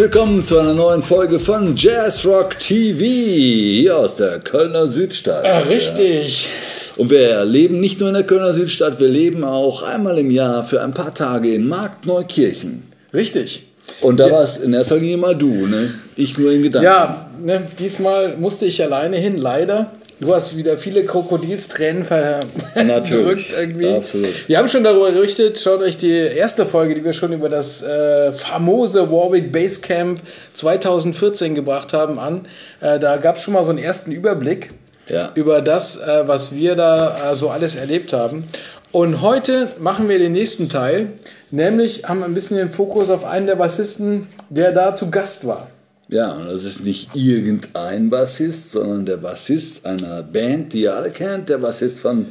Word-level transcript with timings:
Willkommen 0.00 0.42
zu 0.42 0.58
einer 0.58 0.72
neuen 0.72 1.02
Folge 1.02 1.38
von 1.38 1.76
Jazz 1.76 2.24
Rock 2.24 2.58
TV 2.58 3.04
hier 3.04 3.98
aus 3.98 4.16
der 4.16 4.38
Kölner 4.38 4.88
Südstadt. 4.88 5.44
Ja, 5.44 5.58
richtig. 5.58 6.48
Und 6.96 7.10
wir 7.10 7.44
leben 7.44 7.80
nicht 7.80 8.00
nur 8.00 8.08
in 8.08 8.14
der 8.14 8.22
Kölner 8.22 8.54
Südstadt, 8.54 8.98
wir 8.98 9.08
leben 9.08 9.44
auch 9.44 9.82
einmal 9.82 10.16
im 10.16 10.30
Jahr 10.30 10.64
für 10.64 10.82
ein 10.82 10.94
paar 10.94 11.12
Tage 11.12 11.54
in 11.54 11.68
Marktneukirchen. 11.68 12.82
Richtig. 13.12 13.66
Und 14.00 14.18
da 14.18 14.28
ja. 14.28 14.32
war 14.32 14.42
es 14.42 14.56
in 14.56 14.72
erster 14.72 14.96
Linie 14.96 15.18
mal 15.18 15.36
du, 15.36 15.66
ne? 15.66 15.92
Ich 16.16 16.38
nur 16.38 16.50
in 16.50 16.62
Gedanken. 16.62 16.86
Ja, 16.86 17.30
ne, 17.38 17.60
diesmal 17.78 18.38
musste 18.38 18.64
ich 18.64 18.82
alleine 18.82 19.18
hin, 19.18 19.36
leider. 19.36 19.90
Du 20.20 20.34
hast 20.34 20.54
wieder 20.54 20.76
viele 20.76 21.04
Krokodilstränen 21.06 22.04
verdrückt 22.04 23.54
irgendwie. 23.58 23.88
Absolut. 23.88 24.48
Wir 24.48 24.58
haben 24.58 24.68
schon 24.68 24.84
darüber 24.84 25.10
berichtet, 25.10 25.58
schaut 25.58 25.80
euch 25.80 25.96
die 25.96 26.12
erste 26.12 26.66
Folge, 26.66 26.94
die 26.94 27.02
wir 27.02 27.14
schon 27.14 27.32
über 27.32 27.48
das 27.48 27.82
äh, 27.82 28.30
famose 28.30 29.10
Warwick 29.10 29.50
Basecamp 29.50 30.20
2014 30.52 31.54
gebracht 31.54 31.94
haben, 31.94 32.18
an. 32.18 32.42
Äh, 32.80 32.98
da 32.98 33.16
gab 33.16 33.36
es 33.36 33.42
schon 33.42 33.54
mal 33.54 33.64
so 33.64 33.70
einen 33.70 33.78
ersten 33.78 34.12
Überblick 34.12 34.70
ja. 35.08 35.32
über 35.36 35.62
das, 35.62 35.96
äh, 35.96 36.24
was 36.26 36.54
wir 36.54 36.74
da 36.74 37.32
äh, 37.32 37.36
so 37.36 37.48
alles 37.48 37.76
erlebt 37.76 38.12
haben. 38.12 38.44
Und 38.92 39.22
heute 39.22 39.68
machen 39.78 40.06
wir 40.10 40.18
den 40.18 40.32
nächsten 40.32 40.68
Teil, 40.68 41.12
nämlich 41.50 42.04
haben 42.04 42.20
wir 42.20 42.26
ein 42.26 42.34
bisschen 42.34 42.58
den 42.58 42.70
Fokus 42.70 43.08
auf 43.08 43.24
einen 43.24 43.46
der 43.46 43.56
Bassisten, 43.56 44.26
der 44.50 44.72
da 44.72 44.94
zu 44.94 45.10
Gast 45.10 45.46
war. 45.46 45.68
Ja, 46.10 46.32
und 46.32 46.46
das 46.46 46.64
ist 46.64 46.84
nicht 46.84 47.14
irgendein 47.14 48.10
Bassist, 48.10 48.72
sondern 48.72 49.06
der 49.06 49.16
Bassist 49.16 49.86
einer 49.86 50.24
Band, 50.24 50.72
die 50.72 50.82
ihr 50.82 50.94
alle 50.94 51.10
kennt, 51.10 51.48
der 51.48 51.58
Bassist 51.58 52.00
von 52.00 52.26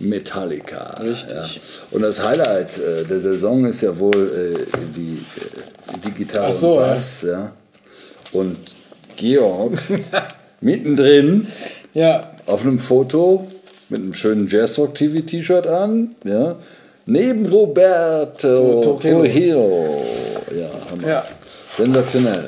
Metallica. 0.00 0.98
Richtig. 1.00 1.32
Ja. 1.32 1.46
Und 1.92 2.02
das 2.02 2.24
Highlight 2.24 2.78
äh, 2.78 3.04
der 3.04 3.20
Saison 3.20 3.64
ist 3.64 3.80
ja 3.82 3.96
wohl 3.96 4.14
äh, 4.14 4.76
irgendwie 4.76 5.18
äh, 5.18 5.98
die 6.04 6.10
Gitarre 6.10 6.52
so, 6.52 6.72
und 6.72 6.78
Bass. 6.78 7.22
Ja. 7.22 7.30
ja. 7.30 7.52
Und 8.32 8.56
Georg 9.14 9.78
mittendrin 10.60 11.46
ja. 11.94 12.22
auf 12.46 12.62
einem 12.62 12.80
Foto 12.80 13.46
mit 13.88 14.00
einem 14.00 14.14
schönen 14.14 14.48
Jazzrock 14.48 14.96
TV 14.96 15.20
T-Shirt 15.24 15.66
an, 15.68 16.16
ja, 16.24 16.56
neben 17.06 17.46
Roberto 17.46 18.98
Trujillo. 19.00 20.02
Ja, 20.56 21.08
ja, 21.08 21.24
sensationell. 21.76 22.46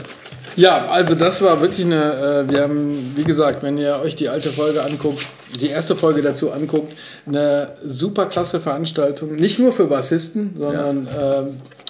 Ja, 0.57 0.87
also 0.87 1.15
das 1.15 1.43
war 1.43 1.61
wirklich 1.61 1.85
eine, 1.85 2.45
äh, 2.47 2.51
wir 2.51 2.63
haben, 2.63 3.13
wie 3.15 3.25
gesagt, 3.25 3.63
wenn 3.63 3.77
ihr 3.77 4.01
euch 4.05 4.15
die 4.15 4.29
alte 4.29 4.51
Folge 4.51 4.83
anguckt, 4.83 5.21
die 5.61 5.69
erste 5.69 5.97
Folge 5.97 6.23
dazu 6.23 6.53
anguckt, 6.53 6.93
eine 7.27 7.73
super 7.85 8.27
klasse 8.27 8.61
Veranstaltung. 8.61 9.35
Nicht 9.35 9.59
nur 9.59 9.73
für 9.73 9.87
Bassisten, 9.87 10.55
sondern 10.59 11.09
ja. 11.13 11.41
äh, 11.41 11.45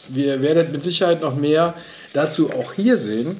wir 0.08 0.42
werdet 0.42 0.72
mit 0.72 0.82
Sicherheit 0.82 1.20
noch 1.20 1.36
mehr 1.36 1.74
dazu 2.14 2.50
auch 2.50 2.72
hier 2.72 2.96
sehen. 2.96 3.36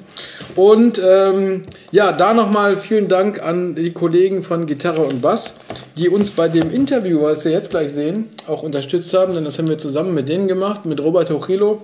Und 0.55 1.01
ähm, 1.03 1.63
ja, 1.91 2.11
da 2.11 2.33
nochmal 2.33 2.75
vielen 2.75 3.07
Dank 3.07 3.41
an 3.41 3.73
die 3.73 3.93
Kollegen 3.93 4.43
von 4.43 4.65
Gitarre 4.65 5.03
und 5.03 5.21
Bass, 5.21 5.55
die 5.97 6.09
uns 6.09 6.31
bei 6.31 6.49
dem 6.49 6.69
Interview, 6.71 7.21
was 7.21 7.45
wir 7.45 7.51
jetzt 7.51 7.71
gleich 7.71 7.93
sehen, 7.93 8.29
auch 8.47 8.63
unterstützt 8.63 9.13
haben. 9.13 9.33
Denn 9.33 9.45
das 9.45 9.57
haben 9.57 9.69
wir 9.69 9.77
zusammen 9.77 10.13
mit 10.13 10.27
denen 10.27 10.47
gemacht, 10.47 10.85
mit 10.85 10.99
Robert 10.99 11.29
Hochilo 11.31 11.81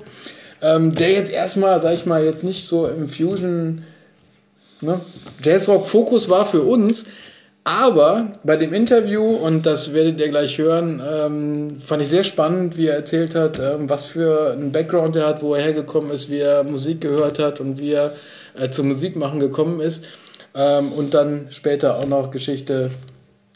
ähm, 0.61 0.93
der 0.93 1.11
jetzt 1.11 1.31
erstmal, 1.31 1.79
sag 1.79 1.93
ich 1.93 2.05
mal, 2.05 2.23
jetzt 2.23 2.43
nicht 2.43 2.67
so 2.67 2.87
im 2.87 3.07
Fusion 3.07 3.83
ne, 4.81 5.01
Jazzrock-Fokus 5.43 6.29
war 6.29 6.45
für 6.45 6.61
uns. 6.61 7.05
Aber 7.63 8.31
bei 8.43 8.55
dem 8.55 8.73
Interview, 8.73 9.21
und 9.21 9.67
das 9.67 9.93
werdet 9.93 10.19
ihr 10.19 10.29
gleich 10.29 10.57
hören, 10.57 10.99
ähm, 11.07 11.79
fand 11.79 12.01
ich 12.01 12.09
sehr 12.09 12.23
spannend, 12.23 12.75
wie 12.75 12.87
er 12.87 12.95
erzählt 12.95 13.35
hat, 13.35 13.59
ähm, 13.59 13.87
was 13.87 14.05
für 14.05 14.53
einen 14.53 14.71
Background 14.71 15.15
er 15.15 15.27
hat, 15.27 15.43
wo 15.43 15.53
er 15.53 15.61
hergekommen 15.61 16.09
ist, 16.09 16.31
wie 16.31 16.39
er 16.39 16.63
Musik 16.63 17.01
gehört 17.01 17.37
hat 17.37 17.59
und 17.59 17.77
wie 17.77 17.93
er 17.93 18.13
äh, 18.59 18.71
zum 18.71 18.87
Musikmachen 18.87 19.39
gekommen 19.39 19.79
ist. 19.79 20.05
Ähm, 20.55 20.91
und 20.91 21.13
dann 21.13 21.47
später 21.51 21.97
auch 21.99 22.07
noch 22.07 22.31
Geschichte 22.31 22.89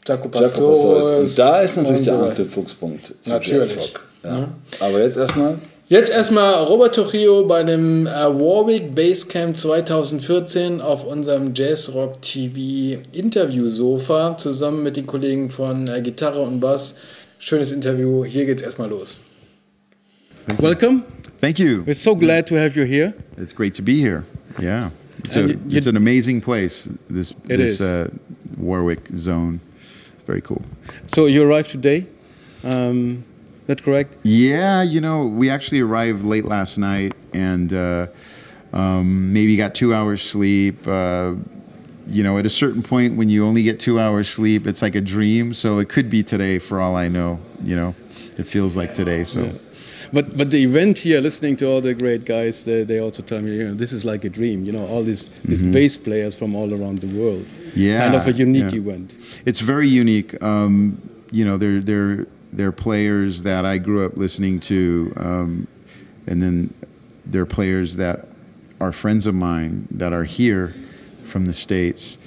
Jaco 0.08 0.30
Pastores. 0.30 1.10
Und 1.12 1.40
da 1.40 1.62
ist 1.62 1.78
natürlich 1.78 2.06
der 2.06 2.20
Anknüpfungspunkt 2.20 3.08
zu 3.22 3.30
natürlich. 3.30 3.70
Jazzrock. 3.70 4.04
Ja. 4.24 4.38
Ja. 4.38 4.48
Aber 4.82 5.02
jetzt 5.02 5.18
erstmal. 5.18 5.58
Jetzt 5.88 6.12
erstmal 6.12 6.64
Robert 6.64 6.96
Trujillo 6.96 7.46
bei 7.46 7.62
dem 7.62 8.08
äh, 8.08 8.10
Warwick 8.10 8.96
Basecamp 8.96 9.56
2014 9.56 10.82
auf 10.82 11.06
unserem 11.06 11.54
Jazzrock 11.54 12.20
TV 12.24 13.00
Interview-Sofa 13.12 14.36
zusammen 14.36 14.82
mit 14.82 14.98
den 14.98 15.06
Kollegen 15.06 15.48
von 15.48 15.88
äh, 15.88 16.02
Gitarre 16.02 16.42
und 16.42 16.60
Bass. 16.60 16.96
Schönes 17.38 17.72
Interview. 17.72 18.26
Hier 18.26 18.48
geht's 18.48 18.64
erstmal 18.64 18.90
los. 18.90 19.20
Thank 20.48 20.60
Welcome. 20.60 21.04
Thank 21.40 21.60
you. 21.60 21.84
We're 21.86 21.94
so 21.94 22.16
glad 22.16 22.48
to 22.48 22.56
have 22.56 22.76
you 22.76 22.84
here. 22.84 23.14
It's 23.38 23.54
great 23.54 23.76
to 23.76 23.84
be 23.84 24.02
here. 24.02 24.24
Yeah. 24.60 24.90
It's, 25.20 25.36
a, 25.36 25.56
it's 25.70 25.86
an 25.86 25.98
amazing 25.98 26.42
place, 26.42 26.90
this, 27.08 27.36
this 27.44 27.80
uh, 27.80 28.10
Warwick 28.58 29.08
zone. 29.16 29.60
Very 30.26 30.42
cool. 30.42 30.64
So 31.14 31.28
you 31.28 31.48
arrived 31.48 31.70
today. 31.70 32.08
Um, 32.64 33.24
that 33.68 33.84
correct? 33.84 34.18
Yeah, 34.24 34.84
you 34.84 35.02
know, 35.02 35.26
we 35.26 35.50
actually 35.50 35.82
arrived 35.82 36.24
late 36.24 36.46
last 36.46 36.78
night 36.78 37.14
and 37.34 37.74
uh, 37.74 38.08
um, 38.74 39.34
maybe 39.34 39.56
got 39.56 39.76
two 39.76 39.94
hours 39.94 40.22
sleep. 40.22 40.88
Uh, 40.88 41.36
you 42.08 42.24
know, 42.24 42.38
at 42.38 42.46
a 42.46 42.50
certain 42.50 42.84
point 42.84 43.16
when 43.16 43.30
you 43.30 43.46
only 43.46 43.64
get 43.64 43.80
two 43.80 44.00
hours 44.00 44.30
sleep, 44.30 44.68
it's 44.68 44.82
like 44.82 44.96
a 44.96 45.02
dream. 45.02 45.54
So 45.54 45.80
it 45.80 45.90
could 45.90 46.10
be 46.10 46.24
today 46.24 46.60
for 46.60 46.80
all 46.80 46.96
I 46.96 47.08
know. 47.08 47.40
You 47.64 47.76
know, 47.76 47.96
it 48.38 48.48
feels 48.48 48.78
like 48.78 48.94
today. 48.94 49.24
So. 49.24 49.44
Yeah. 49.44 49.52
But 50.14 50.38
but 50.38 50.52
the 50.52 50.64
event 50.64 51.00
here, 51.00 51.20
listening 51.20 51.56
to 51.58 51.68
all 51.68 51.82
the 51.82 51.94
great 51.94 52.26
guys, 52.26 52.64
they, 52.64 52.84
they 52.84 53.00
also 53.00 53.24
tell 53.24 53.42
me, 53.42 53.56
you 53.56 53.68
know, 53.68 53.74
this 53.74 53.92
is 53.92 54.06
like 54.06 54.24
a 54.24 54.30
dream. 54.30 54.64
You 54.64 54.72
know, 54.72 54.86
all 54.86 55.04
these 55.04 55.30
these 55.44 55.62
mm 55.62 55.70
-hmm. 55.70 55.74
bass 55.74 55.98
players 55.98 56.36
from 56.36 56.56
all 56.56 56.72
around 56.74 57.00
the 57.00 57.08
world. 57.08 57.46
Yeah, 57.76 58.04
kind 58.04 58.16
of 58.16 58.28
a 58.28 58.42
unique 58.42 58.72
yeah. 58.72 58.82
event. 58.82 59.16
It's 59.46 59.62
very 59.62 60.00
unique. 60.00 60.38
Um, 60.42 60.98
you 61.32 61.44
know, 61.44 61.58
they're 61.58 61.84
they're 61.84 62.26
they're 62.56 62.72
players 62.72 63.44
that 63.44 63.66
I 63.66 63.78
grew 63.78 64.06
up 64.06 64.18
listening 64.18 64.60
to, 64.62 65.14
um, 65.18 65.68
and 66.26 66.42
then 66.42 66.74
they're 67.26 67.46
players 67.46 67.98
that 67.98 68.28
are 68.80 68.92
friends 68.92 69.28
of 69.28 69.36
mine 69.36 69.88
that 69.92 70.14
are 70.14 70.24
here 70.24 70.74
from 71.24 71.46
the 71.46 71.54
states. 71.54 72.18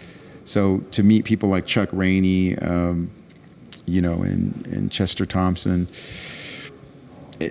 So 0.45 0.79
to 0.93 1.03
meet 1.03 1.25
people 1.25 1.49
like 1.49 1.67
Chuck 1.67 1.89
Rainey, 1.93 2.59
um, 2.59 3.11
you 3.87 4.03
know, 4.03 4.23
and, 4.23 4.67
and 4.67 4.93
Chester 4.93 5.25
Thompson, 5.25 5.89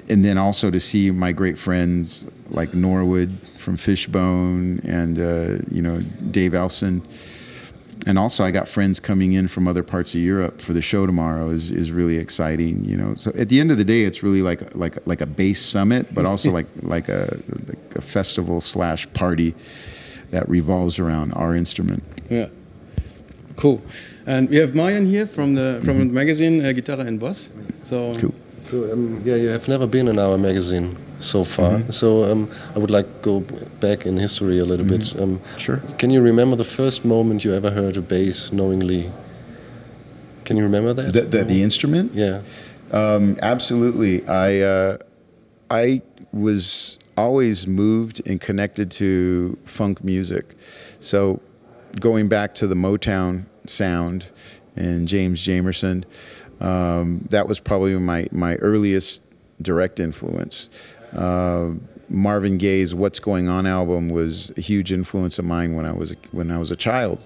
and 0.09 0.23
then 0.23 0.38
also 0.38 0.69
to 0.69 0.79
see 0.79 1.11
my 1.11 1.31
great 1.31 1.57
friends 1.57 2.27
like 2.49 2.73
Norwood 2.73 3.39
from 3.57 3.77
Fishbone 3.77 4.81
and 4.83 5.17
uh, 5.17 5.63
you 5.71 5.81
know 5.81 5.99
Dave 6.31 6.53
Elson 6.53 7.01
and 8.07 8.18
also 8.18 8.45
I 8.45 8.51
got 8.51 8.69
friends 8.69 9.01
coming 9.01 9.34
in 9.34 9.50
from 9.50 9.68
other 9.68 9.84
parts 9.84 10.16
of 10.16 10.22
Europe 10.22 10.62
for 10.62 10.72
the 10.72 10.81
show 10.81 11.06
tomorrow 11.06 11.50
is, 11.50 11.72
is 11.72 11.91
really 11.91 12.18
exciting, 12.18 12.85
you 12.85 12.95
know. 12.95 13.16
So 13.16 13.31
at 13.38 13.50
the 13.50 13.59
end 13.59 13.69
of 13.69 13.77
the 13.77 13.83
day, 13.83 14.04
it's 14.04 14.24
really 14.24 14.42
like 14.42 14.74
like 14.75 15.06
like 15.06 15.19
a 15.19 15.25
bass 15.25 15.59
summit, 15.59 16.15
but 16.15 16.25
also 16.25 16.50
like 16.59 16.68
like 16.83 17.09
a, 17.09 17.38
like 17.68 17.95
a 17.95 18.01
festival 18.01 18.62
slash 18.62 19.12
party 19.13 19.54
that 20.31 20.48
revolves 20.48 21.00
around 21.00 21.33
our 21.33 21.54
instrument. 21.54 22.01
Yeah, 22.30 22.48
cool. 23.57 23.81
And 24.25 24.50
we 24.50 24.56
have 24.57 24.74
Marian 24.74 25.06
here 25.06 25.27
from 25.27 25.56
the 25.56 25.81
from 25.83 25.95
mm-hmm. 25.95 26.07
the 26.07 26.13
magazine 26.13 26.65
uh, 26.65 26.71
Guitarra 26.71 27.06
and 27.06 27.19
Bass. 27.19 27.50
So 27.81 28.15
cool. 28.15 28.33
So 28.63 28.94
um, 28.94 29.21
yeah, 29.25 29.36
you 29.36 29.50
have 29.50 29.68
never 29.68 29.86
been 29.86 30.07
in 30.07 30.18
our 30.18 30.38
magazine 30.38 30.95
so 31.19 31.43
far. 31.43 31.71
Mm 31.71 31.83
-hmm. 31.83 31.91
So 31.91 32.31
um, 32.31 32.49
I 32.75 32.79
would 32.79 32.89
like 32.89 33.07
to 33.21 33.29
go 33.31 33.43
back 33.79 34.05
in 34.05 34.17
history 34.17 34.59
a 34.59 34.65
little 34.65 34.85
mm 34.85 34.89
-hmm. 34.89 34.97
bit. 34.97 35.21
Um, 35.21 35.39
sure. 35.57 35.79
Can 35.97 36.11
you 36.11 36.23
remember 36.23 36.57
the 36.57 36.75
first 36.75 37.03
moment 37.03 37.43
you 37.43 37.55
ever 37.55 37.71
heard 37.73 37.97
a 37.97 38.01
bass 38.01 38.49
knowingly? 38.49 39.09
Can 40.43 40.57
you 40.57 40.65
remember 40.65 40.93
that? 40.93 41.13
The, 41.13 41.29
the, 41.29 41.45
the 41.45 41.61
instrument? 41.61 42.11
Yeah. 42.13 42.39
Um, 42.91 43.35
absolutely. 43.41 44.15
I 44.47 44.63
uh, 44.63 44.95
I 45.85 46.01
was 46.31 46.97
always 47.15 47.65
moved 47.65 48.29
and 48.29 48.45
connected 48.45 48.91
to 48.97 49.05
funk 49.63 50.03
music. 50.03 50.45
So 50.99 51.39
going 51.99 52.29
back 52.29 52.53
to 52.53 52.67
the 52.67 52.75
Motown 52.75 53.45
sound 53.69 54.31
and 54.77 55.07
James 55.07 55.45
Jamerson. 55.45 56.05
Um, 56.59 57.27
that 57.29 57.47
was 57.47 57.59
probably 57.59 57.95
my, 57.95 58.27
my 58.31 58.55
earliest 58.55 59.23
direct 59.61 59.99
influence. 59.99 60.69
Uh, 61.13 61.71
Marvin 62.09 62.57
Gaye's 62.57 62.95
"What's 62.95 63.19
Going 63.19 63.48
On" 63.50 63.65
album 63.65 64.09
was 64.09 64.51
a 64.57 64.62
huge 64.62 64.94
influence 64.94 65.39
of 65.39 65.45
mine 65.45 65.75
when 65.75 65.86
I 65.86 65.92
was 65.92 66.15
when 66.31 66.51
I 66.51 66.57
was 66.57 66.71
a 66.71 66.75
child, 66.75 67.24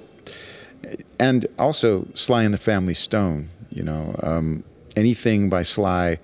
and 1.19 1.45
also 1.59 2.07
Sly 2.13 2.43
and 2.43 2.53
the 2.53 2.59
Family 2.59 2.93
Stone. 2.93 3.49
You 3.69 3.83
know, 3.83 4.15
um, 4.23 4.63
anything 4.95 5.49
by 5.49 5.61
Sly 5.61 6.17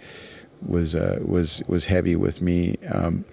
was 0.66 0.96
uh, 0.96 1.20
was 1.24 1.64
was 1.68 1.86
heavy 1.86 2.16
with 2.16 2.42
me, 2.42 2.78
um, 2.92 3.26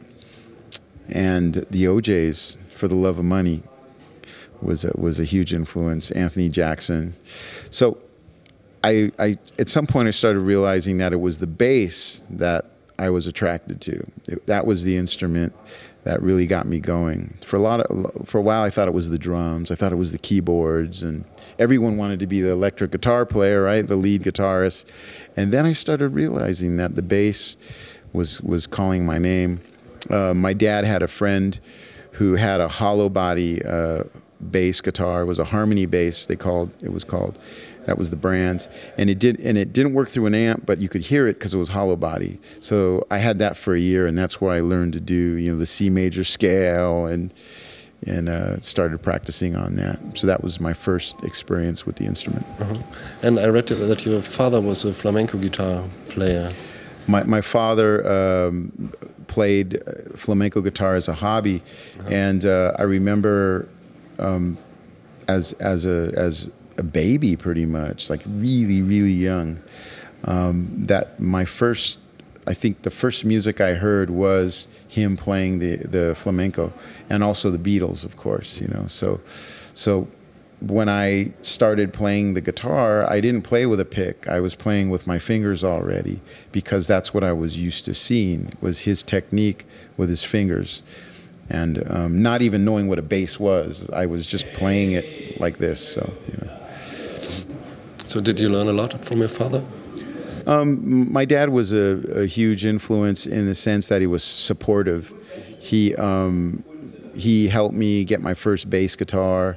and 1.09 1.55
the 1.71 1.89
O'Jays 1.89 2.59
for 2.71 2.89
the 2.89 2.97
Love 2.97 3.19
of 3.19 3.25
Money 3.25 3.63
was 4.61 4.85
a, 4.85 4.93
was 4.95 5.21
a 5.21 5.25
huge 5.25 5.55
influence. 5.55 6.11
Anthony 6.11 6.49
Jackson, 6.49 7.15
so 7.71 7.99
I, 8.85 9.11
I, 9.19 9.37
at 9.59 9.71
some 9.71 9.87
point 9.87 10.09
I 10.09 10.11
started 10.11 10.41
realizing 10.41 10.99
that 10.99 11.15
it 11.15 11.21
was 11.21 11.39
the 11.39 11.47
bass 11.47 12.27
that 12.29 12.67
I 12.99 13.11
was 13.11 13.27
attracted 13.27 13.81
to. 13.83 14.07
It, 14.29 14.47
that 14.47 14.67
was 14.67 14.85
the 14.85 14.97
instrument 14.97 15.55
that 16.05 16.23
really 16.23 16.47
got 16.47 16.67
me 16.67 16.81
going. 16.81 17.35
For 17.41 17.57
a 17.57 17.61
lot 17.61 17.81
of 17.81 18.29
for 18.29 18.39
a 18.39 18.43
while, 18.43 18.63
I 18.63 18.71
thought 18.71 18.89
it 18.89 18.95
was 18.95 19.11
the 19.11 19.19
drums. 19.19 19.71
I 19.71 19.75
thought 19.75 19.93
it 19.93 19.97
was 19.97 20.13
the 20.13 20.19
keyboards, 20.19 21.03
and 21.03 21.25
everyone 21.59 21.97
wanted 21.97 22.21
to 22.21 22.27
be 22.27 22.41
the 22.41 22.51
electric 22.51 22.93
guitar 22.93 23.27
player, 23.27 23.63
right? 23.63 23.87
The 23.87 23.97
lead 23.97 24.23
guitarist. 24.23 24.85
And 25.37 25.53
then 25.53 25.67
I 25.67 25.73
started 25.73 26.11
realizing 26.11 26.77
that 26.77 26.95
the 26.95 27.03
bass 27.03 27.57
was 28.13 28.41
was 28.43 28.67
calling 28.67 29.05
my 29.05 29.19
name. 29.19 29.61
Uh, 30.11 30.35
my 30.35 30.53
dad 30.53 30.85
had 30.85 31.03
a 31.03 31.09
friend 31.09 31.59
who 32.13 32.35
had 32.35 32.61
a 32.61 32.69
hollow 32.69 33.09
body 33.09 33.65
uh, 33.65 34.05
bass 34.51 34.81
guitar. 34.81 35.23
It 35.23 35.27
was 35.27 35.39
a 35.39 35.45
harmony 35.45 35.87
bass. 35.87 36.27
They 36.27 36.37
called 36.37 36.73
it 36.83 36.93
was 36.93 37.05
called. 37.05 37.39
That 37.87 37.99
was 37.99 38.11
the 38.11 38.17
brand, 38.17 38.69
and 38.97 39.11
it 39.11 39.19
did 39.19 39.39
and 39.41 39.59
it 39.59 39.73
didn't 39.73 39.95
work 39.95 40.09
through 40.09 40.27
an 40.27 40.35
amp, 40.35 40.65
but 40.67 40.81
you 40.81 40.89
could 40.89 41.03
hear 41.03 41.27
it 41.27 41.35
because 41.35 41.53
it 41.53 41.59
was 41.59 41.69
hollow 41.71 41.97
body. 41.97 42.39
So 42.61 43.07
I 43.11 43.19
had 43.19 43.39
that 43.39 43.57
for 43.57 43.75
a 43.75 43.79
year, 43.79 44.07
and 44.07 44.17
that's 44.17 44.41
where 44.41 44.53
I 44.53 44.61
learned 44.61 44.95
to 44.95 45.01
do 45.01 45.15
you 45.15 45.53
know 45.53 45.59
the 45.59 45.67
C 45.67 45.91
major 45.91 46.25
scale 46.25 47.07
and 47.07 47.33
and 48.07 48.29
uh, 48.29 48.61
started 48.61 49.03
practicing 49.03 49.57
on 49.57 49.77
that. 49.77 49.99
So 50.15 50.27
that 50.27 50.43
was 50.43 50.61
my 50.61 50.73
first 50.73 51.23
experience 51.23 51.87
with 51.87 51.97
the 51.97 52.05
instrument. 52.05 52.45
Uh-huh. 52.61 52.75
And 53.23 53.39
I 53.39 53.49
read 53.49 53.67
that 53.69 54.05
your 54.05 54.21
father 54.23 54.61
was 54.61 54.85
a 54.85 54.93
flamenco 54.93 55.39
guitar 55.39 55.85
player. 56.09 56.51
My, 57.07 57.23
my 57.25 57.41
father 57.41 58.07
um, 58.07 58.93
played 59.27 59.77
uh, 59.87 60.17
flamenco 60.17 60.61
guitar 60.61 60.97
as 60.97 61.09
a 61.09 61.15
hobby, 61.15 61.63
uh-huh. 61.99 62.09
and 62.11 62.45
uh, 62.45 62.75
I 62.79 62.83
remember 62.83 63.69
um, 64.19 64.59
as 65.29 65.53
as 65.55 65.87
a 65.87 66.13
as 66.17 66.51
a 66.79 66.83
baby, 66.83 67.37
pretty 67.37 67.67
much, 67.67 68.11
like 68.11 68.23
really 68.27 68.83
really 68.83 69.13
young. 69.13 69.59
Um, 70.25 70.87
that 70.87 71.21
my 71.21 71.45
first 71.45 71.99
I 72.47 72.55
think 72.55 72.83
the 72.83 72.91
first 72.91 73.25
music 73.25 73.61
I 73.61 73.75
heard 73.75 74.11
was 74.11 74.69
him 74.89 75.17
playing 75.17 75.61
the, 75.61 75.77
the 75.77 76.15
flamenco, 76.15 76.73
and 77.09 77.23
also 77.23 77.51
the 77.51 77.59
Beatles, 77.59 78.05
of 78.05 78.17
course. 78.17 78.61
You 78.61 78.69
know, 78.69 78.87
so 78.87 79.21
so 79.73 80.09
when 80.61 80.89
I 80.89 81.33
started 81.41 81.93
playing 81.93 82.35
the 82.35 82.41
guitar, 82.41 83.09
I 83.11 83.21
didn't 83.21 83.43
play 83.43 83.67
with 83.67 83.81
a 83.81 83.85
pick. 83.85 84.29
I 84.29 84.41
was 84.41 84.55
playing 84.55 84.91
with 84.91 85.07
my 85.07 85.19
fingers 85.19 85.65
already 85.65 86.21
because 86.53 86.87
that's 86.87 87.13
what 87.13 87.25
I 87.25 87.33
was 87.33 87.57
used 87.59 87.85
to 87.87 87.95
seeing 87.95 88.53
was 88.61 88.81
his 88.81 89.03
technique 89.03 89.65
with 89.97 90.09
his 90.11 90.23
fingers, 90.23 90.83
and 91.49 91.83
um, 91.91 92.23
not 92.23 92.43
even 92.43 92.65
knowing 92.65 92.89
what 92.89 92.99
a 92.99 93.03
bass 93.03 93.41
was. 93.41 93.89
I 93.91 94.05
was 94.07 94.27
just 94.27 94.53
playing 94.53 94.93
it 94.93 95.41
like 95.41 95.59
this. 95.59 95.87
So 95.87 96.13
you 96.29 96.47
know. 96.47 96.54
So 98.15 98.21
did 98.21 98.39
you 98.39 98.49
learn 98.49 98.69
a 98.69 98.73
lot 98.73 99.05
from 99.05 99.19
your 99.19 99.29
father? 99.29 99.65
Um, 100.47 101.13
my 101.13 101.25
dad 101.25 101.49
was 101.49 101.73
a, 101.73 102.23
a, 102.23 102.27
huge 102.27 102.65
influence 102.65 103.27
in 103.27 103.47
the 103.47 103.57
sense 103.57 103.89
that 103.89 104.01
he 104.01 104.07
was 104.07 104.23
supportive. 104.23 105.13
He 105.59 105.97
um, 105.97 106.63
he 107.17 107.49
helped 107.49 107.75
me 107.75 108.05
get 108.05 108.21
my 108.21 108.35
first 108.35 108.71
bass 108.71 108.95
guitar. 108.95 109.57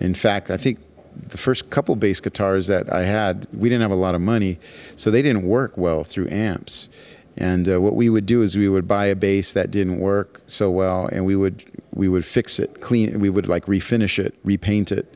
In 0.00 0.12
fact, 0.12 0.50
I 0.50 0.58
think 0.58 0.80
the 1.28 1.38
first 1.38 1.70
couple 1.70 1.96
bass 1.96 2.20
guitars 2.20 2.66
that 2.66 2.92
I 2.92 3.04
had, 3.04 3.46
we 3.54 3.70
didn't 3.70 3.80
have 3.80 3.90
a 3.90 4.02
lot 4.06 4.14
of 4.14 4.20
money, 4.20 4.58
so 4.96 5.10
they 5.10 5.22
didn't 5.22 5.46
work 5.46 5.78
well 5.78 6.04
through 6.04 6.28
amps. 6.28 6.90
And 7.38 7.66
uh, 7.66 7.80
what 7.80 7.94
we 7.94 8.10
would 8.10 8.26
do 8.26 8.42
is 8.42 8.54
we 8.54 8.68
would 8.68 8.86
buy 8.86 9.06
a 9.06 9.16
bass 9.16 9.54
that 9.54 9.70
didn't 9.70 9.98
work 9.98 10.42
so 10.46 10.70
well, 10.70 11.06
and 11.06 11.24
we 11.24 11.36
would 11.36 11.64
we 11.94 12.06
would 12.06 12.26
fix 12.26 12.58
it, 12.58 12.82
clean. 12.82 13.18
We 13.20 13.30
would 13.30 13.48
like 13.48 13.64
refinish 13.64 14.22
it, 14.22 14.34
repaint 14.44 14.92
it. 14.92 15.06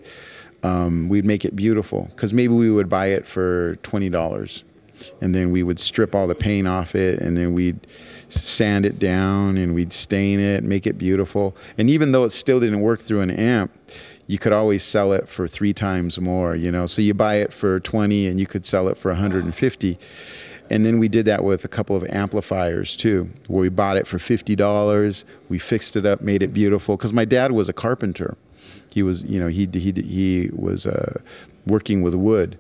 Um, 0.63 1.09
we'd 1.09 1.25
make 1.25 1.45
it 1.45 1.55
beautiful. 1.55 2.09
Because 2.11 2.35
maybe 2.35 2.53
we 2.53 2.71
would 2.71 2.89
buy 2.89 3.07
it 3.07 3.27
for 3.27 3.77
twenty 3.77 4.09
dollars 4.09 4.65
and 5.21 5.35
then 5.35 5.51
we 5.51 5.63
would 5.63 5.79
strip 5.79 6.15
all 6.15 6.27
the 6.27 6.35
paint 6.35 6.67
off 6.67 6.95
it 6.95 7.21
and 7.21 7.37
then 7.37 7.53
we'd 7.53 7.87
sand 8.29 8.85
it 8.85 8.99
down 8.99 9.57
and 9.57 9.75
we'd 9.75 9.93
stain 9.93 10.41
it 10.41 10.63
make 10.65 10.87
it 10.87 10.99
beautiful. 10.99 11.57
And 11.77 11.89
even 11.89 12.13
though 12.13 12.25
it 12.25 12.31
still 12.31 12.61
didn't 12.61 12.81
work 12.81 13.01
through 13.01 13.21
an 13.21 13.31
amp 13.31 13.73
you 14.27 14.37
could 14.37 14.53
always 14.53 14.83
sell 14.83 15.15
it 15.15 15.27
for 15.27 15.47
three 15.47 15.73
times 15.73 16.21
more 16.21 16.55
you 16.55 16.71
know? 16.71 16.87
So 16.87 17.03
you 17.03 17.15
buy 17.15 17.37
it 17.37 17.53
for 17.53 17.81
20 17.81 18.27
and 18.27 18.39
you 18.39 18.47
could 18.47 18.65
sell 18.67 18.89
it 18.89 18.99
for 18.99 19.11
150 19.11 19.99
and 20.71 20.85
then 20.85 20.99
we 20.99 21.09
did 21.09 21.25
that 21.25 21.45
with 21.45 21.65
a 21.65 21.69
couple 21.69 21.97
of 21.97 22.05
amplifiers 22.11 22.95
too. 22.95 23.31
Where 23.47 23.63
we 23.63 23.69
bought 23.71 23.97
it 23.97 24.07
for 24.07 24.19
$50 24.19 25.25
we 25.49 25.59
fixed 25.59 25.97
it 25.97 26.05
up 26.05 26.21
made 26.21 26.43
it 26.43 26.53
beautiful. 26.53 26.97
Because 26.97 27.13
my 27.13 27.25
dad 27.25 27.53
was 27.53 27.69
a 27.69 27.73
carpenter 27.73 28.37
he 28.93 29.03
was 29.03 29.25
you 29.25 29.39
know 29.39 29.49
he 29.49 29.69
he 29.73 29.93
he 29.93 30.51
was 30.53 30.87
uh, 30.87 31.21
working 31.67 32.03
with 32.03 32.15
wood 32.15 32.59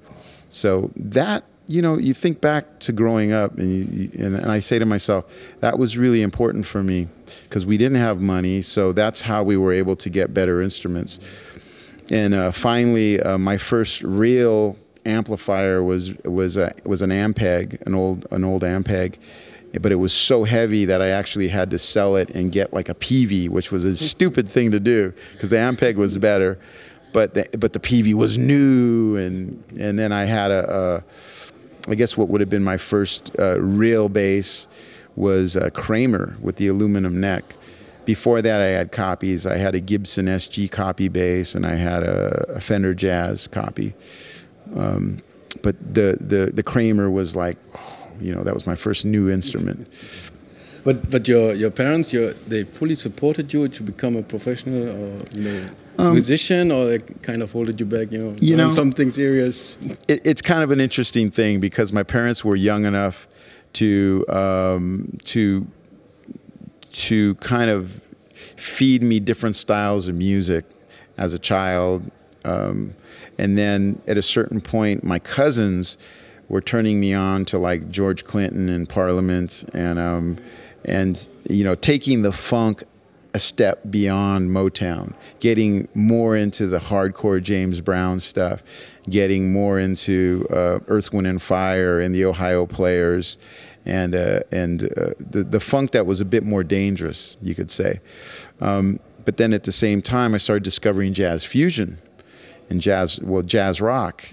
so 0.49 0.91
that 0.97 1.45
you 1.69 1.83
know, 1.83 1.99
you 1.99 2.15
think 2.15 2.41
back 2.41 2.81
to 2.81 2.93
growing 2.93 3.31
up, 3.31 3.59
and, 3.59 3.95
you, 3.95 4.11
and, 4.19 4.35
and, 4.35 4.51
I 4.51 4.59
say 4.59 4.79
to 4.79 4.87
myself, 4.87 5.31
that 5.61 5.79
was 5.79 5.99
really 5.99 6.23
important 6.23 6.65
for 6.65 6.83
me 6.83 7.09
because 7.43 7.67
we 7.67 7.77
didn't 7.77 7.99
have 7.99 8.23
money, 8.23 8.63
so 8.63 8.93
that's 8.93 9.21
how 9.21 9.43
we 9.43 9.59
were 9.59 9.73
able 9.73 9.95
to 9.97 10.09
get 10.09 10.33
better 10.33 10.63
instruments. 10.63 11.21
And 12.11 12.33
uh, 12.33 12.53
finally, 12.53 13.21
uh, 13.21 13.37
my 13.37 13.59
first 13.59 14.03
real 14.03 14.79
amplifier 15.05 15.83
was 15.83 16.15
was 16.25 16.57
a, 16.57 16.75
was 16.85 17.03
an 17.03 17.11
Ampeg, 17.11 17.83
an 17.83 17.95
old 17.95 18.27
an 18.31 18.45
old 18.45 18.63
Ampeg, 18.63 19.19
but 19.81 19.93
it 19.93 19.97
was 19.97 20.13
so 20.13 20.45
heavy 20.45 20.85
that 20.87 21.03
I 21.03 21.09
actually 21.09 21.49
had 21.49 21.71
to 21.71 21.79
sell 21.79 22.17
it 22.17 22.31
and 22.31 22.51
get 22.51 22.73
like 22.73 22.89
a 22.89 22.95
Peavey, 22.95 23.49
which 23.49 23.71
was 23.71 23.85
a 23.85 23.97
stupid 23.97 24.49
thing 24.49 24.71
to 24.71 24.81
do 24.81 25.13
because 25.33 25.51
the 25.51 25.57
Ampeg 25.57 25.97
was 25.97 26.17
better, 26.19 26.59
but 27.13 27.35
the, 27.35 27.49
but 27.59 27.73
the 27.73 27.81
Peavey 27.81 28.15
was 28.15 28.39
new, 28.39 29.17
and 29.17 29.63
and 29.79 29.99
then 29.99 30.13
I 30.13 30.25
had 30.25 30.51
a, 30.51 31.05
a 31.87 31.91
I 31.91 31.95
guess 31.95 32.17
what 32.17 32.29
would 32.29 32.41
have 32.41 32.51
been 32.51 32.65
my 32.65 32.77
first 32.77 33.31
uh, 33.39 33.61
real 33.61 34.09
bass 34.09 34.69
was 35.17 35.57
a 35.57 35.71
Kramer 35.71 36.37
with 36.41 36.57
the 36.57 36.69
aluminum 36.69 37.21
neck. 37.21 37.57
Before 38.05 38.41
that, 38.41 38.61
I 38.61 38.67
had 38.67 38.91
copies. 38.91 39.47
I 39.47 39.57
had 39.57 39.75
a 39.75 39.81
Gibson 39.81 40.27
SG 40.27 40.71
copy 40.71 41.09
bass, 41.09 41.55
and 41.55 41.67
I 41.67 41.75
had 41.75 42.03
a, 42.03 42.53
a 42.57 42.61
Fender 42.61 42.95
Jazz 42.95 43.49
copy. 43.49 43.95
Um, 44.75 45.19
but 45.63 45.77
the, 45.95 46.17
the 46.21 46.53
the 46.55 46.63
Kramer 46.63 47.11
was 47.11 47.35
like, 47.35 47.59
you 48.21 48.35
know, 48.35 48.43
that 48.45 48.55
was 48.55 48.67
my 48.67 48.75
first 48.75 49.05
new 49.05 49.31
instrument. 49.31 49.89
But 50.85 51.11
but 51.11 51.29
your 51.29 51.55
your 51.55 51.71
parents, 51.71 52.13
your 52.13 52.33
they 52.47 52.65
fully 52.65 52.95
supported 52.95 53.53
you 53.53 53.69
to 53.69 53.83
become 53.83 54.17
a 54.17 54.23
professional 54.23 54.89
or 54.89 55.23
you 55.37 55.45
know 55.45 55.69
um, 55.99 56.13
musician, 56.13 56.71
or 56.71 56.87
they 56.87 56.99
kind 56.99 57.43
of 57.43 57.53
holded 57.53 57.79
you 57.81 57.87
back, 57.87 58.13
you 58.13 58.19
know, 58.19 58.37
you 58.41 58.57
know 58.57 58.73
something 58.73 59.11
serious. 59.11 59.77
It, 60.07 60.27
it's 60.27 60.41
kind 60.41 60.63
of 60.63 60.71
an 60.71 60.81
interesting 60.81 61.31
thing 61.31 61.61
because 61.61 61.93
my 61.93 62.05
parents 62.05 62.45
were 62.45 62.57
young 62.57 62.85
enough 62.85 63.27
to 63.75 64.25
um, 64.29 65.19
to 65.25 65.67
to 66.91 67.35
kind 67.37 67.71
of 67.71 68.01
feed 68.57 69.03
me 69.03 69.21
different 69.21 69.57
styles 69.57 70.09
of 70.09 70.15
music 70.15 70.65
as 71.17 71.33
a 71.33 71.39
child, 71.39 72.11
um, 72.45 72.95
and 73.37 73.59
then 73.59 74.01
at 74.07 74.17
a 74.17 74.23
certain 74.23 74.61
point, 74.61 75.03
my 75.03 75.19
cousins 75.19 75.99
were 76.49 76.61
turning 76.61 76.99
me 77.01 77.13
on 77.15 77.45
to 77.47 77.59
like 77.59 77.91
George 77.91 78.25
Clinton 78.25 78.69
and 78.69 78.89
Parliament 78.89 79.65
and 79.75 79.99
um, 79.99 80.39
and 80.85 81.29
you 81.49 81.65
know 81.65 81.75
taking 81.75 82.23
the 82.23 82.33
funk 82.33 82.85
a 83.35 83.39
step 83.39 83.83
beyond 83.91 84.51
Motown, 84.51 85.13
getting 85.39 85.89
more 85.95 86.35
into 86.35 86.67
the 86.67 86.79
hardcore 86.79 87.43
James 87.43 87.81
Brown 87.81 88.21
stuff, 88.21 88.63
getting 89.09 89.53
more 89.53 89.79
into 89.79 90.47
uh, 90.51 90.81
Earth, 90.89 91.13
Wind 91.13 91.27
and 91.27 91.41
Fire 91.41 92.01
and 92.01 92.15
the 92.15 92.25
Ohio 92.25 92.67
Players, 92.67 93.37
and 93.85 94.15
uh, 94.15 94.41
and 94.51 94.85
uh, 94.85 95.13
the 95.19 95.45
the 95.45 95.61
funk 95.61 95.91
that 95.93 96.07
was 96.07 96.21
a 96.21 96.25
bit 96.25 96.43
more 96.43 96.65
dangerous, 96.65 97.37
you 97.43 97.55
could 97.55 97.71
say. 97.71 98.01
Um, 98.61 98.99
but 99.25 99.37
then 99.37 99.53
at 99.53 99.65
the 99.65 99.73
same 99.73 100.01
time, 100.01 100.35
I 100.35 100.39
started 100.39 100.63
discovering 100.63 101.13
jazz 101.13 101.45
fusion 101.45 101.99
and 102.71 102.81
jazz 102.81 103.21
well 103.21 103.43
jazz 103.43 103.81
rock, 103.81 104.25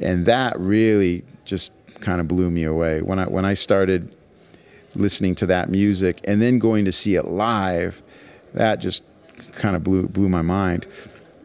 and 0.00 0.24
that 0.26 0.58
really 0.58 1.24
just 1.50 1.72
kind 2.00 2.20
of 2.20 2.28
blew 2.28 2.50
me 2.50 2.64
away 2.64 3.02
when 3.02 3.18
I 3.18 3.26
when 3.26 3.44
I 3.44 3.54
started 3.54 4.14
listening 4.94 5.34
to 5.36 5.46
that 5.46 5.68
music 5.68 6.20
and 6.24 6.40
then 6.40 6.58
going 6.58 6.84
to 6.84 6.92
see 6.92 7.14
it 7.14 7.26
live, 7.26 8.02
that 8.54 8.76
just 8.76 9.04
kind 9.52 9.76
of 9.76 9.84
blew 9.84 10.08
blew 10.08 10.28
my 10.28 10.42
mind. 10.42 10.86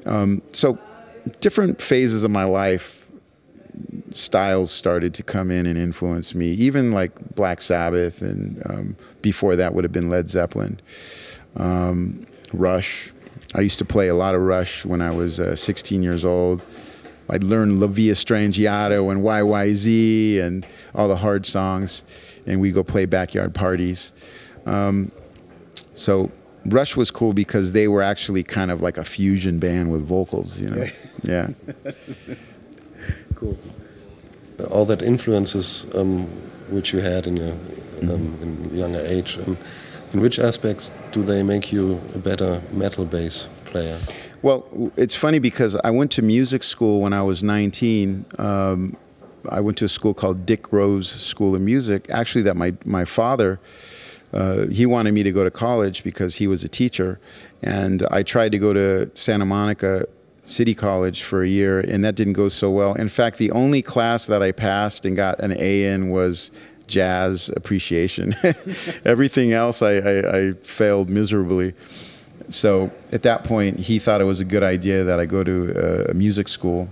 Um, 0.06 0.42
so, 0.52 0.80
different 1.42 1.82
phases 1.82 2.24
of 2.24 2.32
my 2.32 2.44
life, 2.44 3.08
styles 4.12 4.72
started 4.72 5.14
to 5.16 5.24
come 5.24 5.50
in 5.52 5.66
and 5.66 5.78
influence 5.78 6.36
me. 6.36 6.52
Even 6.52 6.92
like 6.92 7.36
Black 7.36 7.60
Sabbath, 7.60 8.22
and 8.22 8.62
um, 8.70 8.96
before 9.22 9.56
that 9.56 9.74
would 9.74 9.84
have 9.84 9.92
been 9.94 10.10
Led 10.10 10.30
Zeppelin, 10.30 10.80
um, 11.56 12.26
Rush. 12.54 13.12
I 13.56 13.62
used 13.62 13.80
to 13.80 13.86
play 13.86 14.10
a 14.10 14.16
lot 14.16 14.36
of 14.36 14.42
Rush 14.42 14.86
when 14.86 15.02
I 15.02 15.12
was 15.12 15.40
uh, 15.40 15.56
16 15.56 16.04
years 16.04 16.26
old. 16.26 16.64
I'd 17.30 17.44
learn 17.44 17.80
La 17.80 17.88
Villa 17.88 18.14
Strangiato 18.14 19.12
and 19.12 19.24
YYZ 19.24 20.42
and 20.42 20.66
all 20.94 21.08
the 21.08 21.18
hard 21.18 21.46
songs 21.46 22.04
and 22.46 22.62
we 22.62 22.72
go 22.72 22.84
play 22.84 23.06
backyard 23.06 23.54
parties. 23.54 24.14
Um, 24.66 25.12
so 25.94 26.32
Rush 26.66 26.96
was 26.96 27.12
cool 27.12 27.34
because 27.34 27.72
they 27.72 27.88
were 27.88 28.02
actually 28.02 28.44
kind 28.44 28.72
of 28.72 28.82
like 28.82 28.98
a 28.98 29.04
fusion 29.04 29.60
band 29.60 29.92
with 29.92 30.02
vocals, 30.02 30.60
you 30.60 30.70
know. 30.70 30.86
yeah. 31.24 31.50
cool. 33.36 33.58
All 34.72 34.86
that 34.86 35.02
influences 35.02 35.94
um, 35.96 36.24
which 36.70 36.94
you 36.94 37.00
had 37.00 37.28
in 37.28 37.38
your 37.38 37.54
um, 38.04 38.38
in 38.42 38.76
younger 38.76 39.02
age. 39.02 39.38
Um, 39.40 39.58
in 40.14 40.22
which 40.22 40.40
aspects 40.40 40.92
do 41.12 41.24
they 41.24 41.44
make 41.44 41.72
you 41.74 42.00
a 42.14 42.20
better 42.20 42.62
metal 42.72 43.06
bass 43.06 43.50
player? 43.66 44.00
Well, 44.46 44.92
it's 44.96 45.16
funny 45.16 45.40
because 45.40 45.76
I 45.78 45.90
went 45.90 46.12
to 46.12 46.22
music 46.22 46.62
school 46.62 47.02
when 47.02 47.14
I 47.14 47.24
was 47.24 47.44
19. 47.44 48.26
Um, 48.38 48.96
I 49.50 49.60
went 49.60 49.76
to 49.80 49.86
a 49.86 49.88
school 49.88 50.14
called 50.14 50.46
Dick 50.46 50.62
Grove 50.62 51.08
School 51.08 51.56
of 51.56 51.62
Music. 51.62 52.06
Actually, 52.12 52.44
that 52.44 52.56
my 52.56 52.76
my 52.86 53.06
father. 53.06 53.60
Uh, 54.32 54.68
he 54.68 54.86
wanted 54.86 55.16
me 55.16 55.24
to 55.24 55.32
go 55.32 55.44
to 55.44 55.50
college 55.50 56.04
because 56.04 56.36
he 56.36 56.46
was 56.46 56.64
a 56.64 56.68
teacher, 56.68 57.20
and 57.64 58.06
I 58.12 58.22
tried 58.22 58.52
to 58.52 58.60
go 58.60 58.72
to 58.72 59.10
Santa 59.16 59.48
Monica 59.48 60.06
City 60.44 60.76
College 60.76 61.24
for 61.24 61.42
a 61.42 61.48
year, 61.48 61.80
and 61.80 62.06
that 62.06 62.14
didn't 62.14 62.34
go 62.34 62.48
so 62.48 62.70
well. 62.70 62.94
In 62.94 63.10
fact, 63.10 63.40
the 63.40 63.50
only 63.50 63.82
class 63.82 64.28
that 64.28 64.44
I 64.44 64.52
passed 64.52 65.08
and 65.08 65.16
got 65.16 65.40
an 65.40 65.54
A 65.58 65.86
in 65.86 66.12
was 66.12 66.52
jazz 66.86 67.50
appreciation. 67.56 68.36
Everything 69.06 69.54
else 69.54 69.82
I, 69.82 69.94
I, 69.94 70.38
I, 70.38 70.54
failed 70.62 71.10
miserably. 71.10 71.74
So 72.50 72.92
at 73.12 73.24
that 73.24 73.44
point, 73.44 73.80
he 73.80 74.00
thought 74.00 74.22
it 74.22 74.26
was 74.26 74.40
a 74.40 74.46
good 74.46 74.64
idea 74.64 75.04
that 75.04 75.20
I 75.20 75.26
go 75.26 75.44
to 75.44 76.08
a 76.10 76.14
music 76.14 76.48
school. 76.48 76.90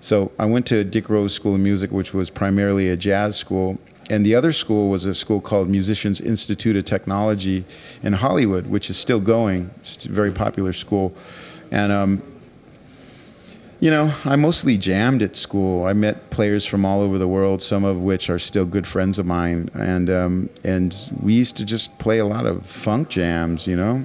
So 0.00 0.32
I 0.38 0.46
went 0.46 0.66
to 0.66 0.84
Dick 0.84 1.04
Grove 1.04 1.30
School 1.30 1.54
of 1.54 1.60
Music, 1.60 1.90
which 1.90 2.14
was 2.14 2.30
primarily 2.30 2.88
a 2.88 2.96
jazz 2.96 3.36
school. 3.36 3.78
And 4.10 4.26
the 4.26 4.34
other 4.34 4.52
school 4.52 4.88
was 4.88 5.04
a 5.04 5.14
school 5.14 5.40
called 5.40 5.68
Musicians 5.68 6.20
Institute 6.20 6.76
of 6.76 6.84
Technology 6.84 7.64
in 8.02 8.14
Hollywood, 8.14 8.66
which 8.66 8.90
is 8.90 8.96
still 8.96 9.20
going. 9.20 9.70
It's 9.78 10.04
a 10.04 10.10
very 10.10 10.32
popular 10.32 10.72
school. 10.72 11.14
And 11.70 11.92
um, 11.92 12.22
you 13.80 13.90
know, 13.90 14.12
I 14.26 14.36
mostly 14.36 14.76
jammed 14.76 15.22
at 15.22 15.36
school. 15.36 15.86
I 15.86 15.94
met 15.94 16.28
players 16.28 16.66
from 16.66 16.84
all 16.84 17.00
over 17.00 17.16
the 17.16 17.26
world, 17.26 17.62
some 17.62 17.82
of 17.82 18.00
which 18.02 18.28
are 18.28 18.38
still 18.38 18.66
good 18.66 18.86
friends 18.86 19.18
of 19.18 19.24
mine, 19.24 19.70
and 19.72 20.10
um, 20.10 20.50
and 20.62 21.10
we 21.18 21.32
used 21.32 21.56
to 21.56 21.64
just 21.64 21.98
play 21.98 22.18
a 22.18 22.26
lot 22.26 22.44
of 22.44 22.66
funk 22.66 23.08
jams. 23.08 23.66
You 23.66 23.76
know, 23.76 24.04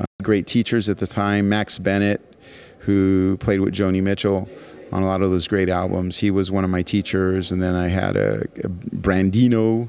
uh, 0.00 0.04
great 0.22 0.46
teachers 0.46 0.88
at 0.88 0.98
the 0.98 1.06
time, 1.06 1.48
Max 1.48 1.78
Bennett, 1.78 2.20
who 2.80 3.36
played 3.38 3.60
with 3.60 3.74
Joni 3.74 4.02
Mitchell 4.02 4.48
on 4.92 5.02
a 5.02 5.06
lot 5.06 5.22
of 5.22 5.30
those 5.30 5.46
great 5.46 5.68
albums. 5.68 6.18
He 6.18 6.30
was 6.30 6.50
one 6.50 6.64
of 6.64 6.70
my 6.70 6.82
teachers, 6.82 7.52
and 7.52 7.62
then 7.62 7.74
I 7.74 7.88
had 7.88 8.16
a, 8.16 8.42
a 8.64 8.68
Brandino. 8.68 9.88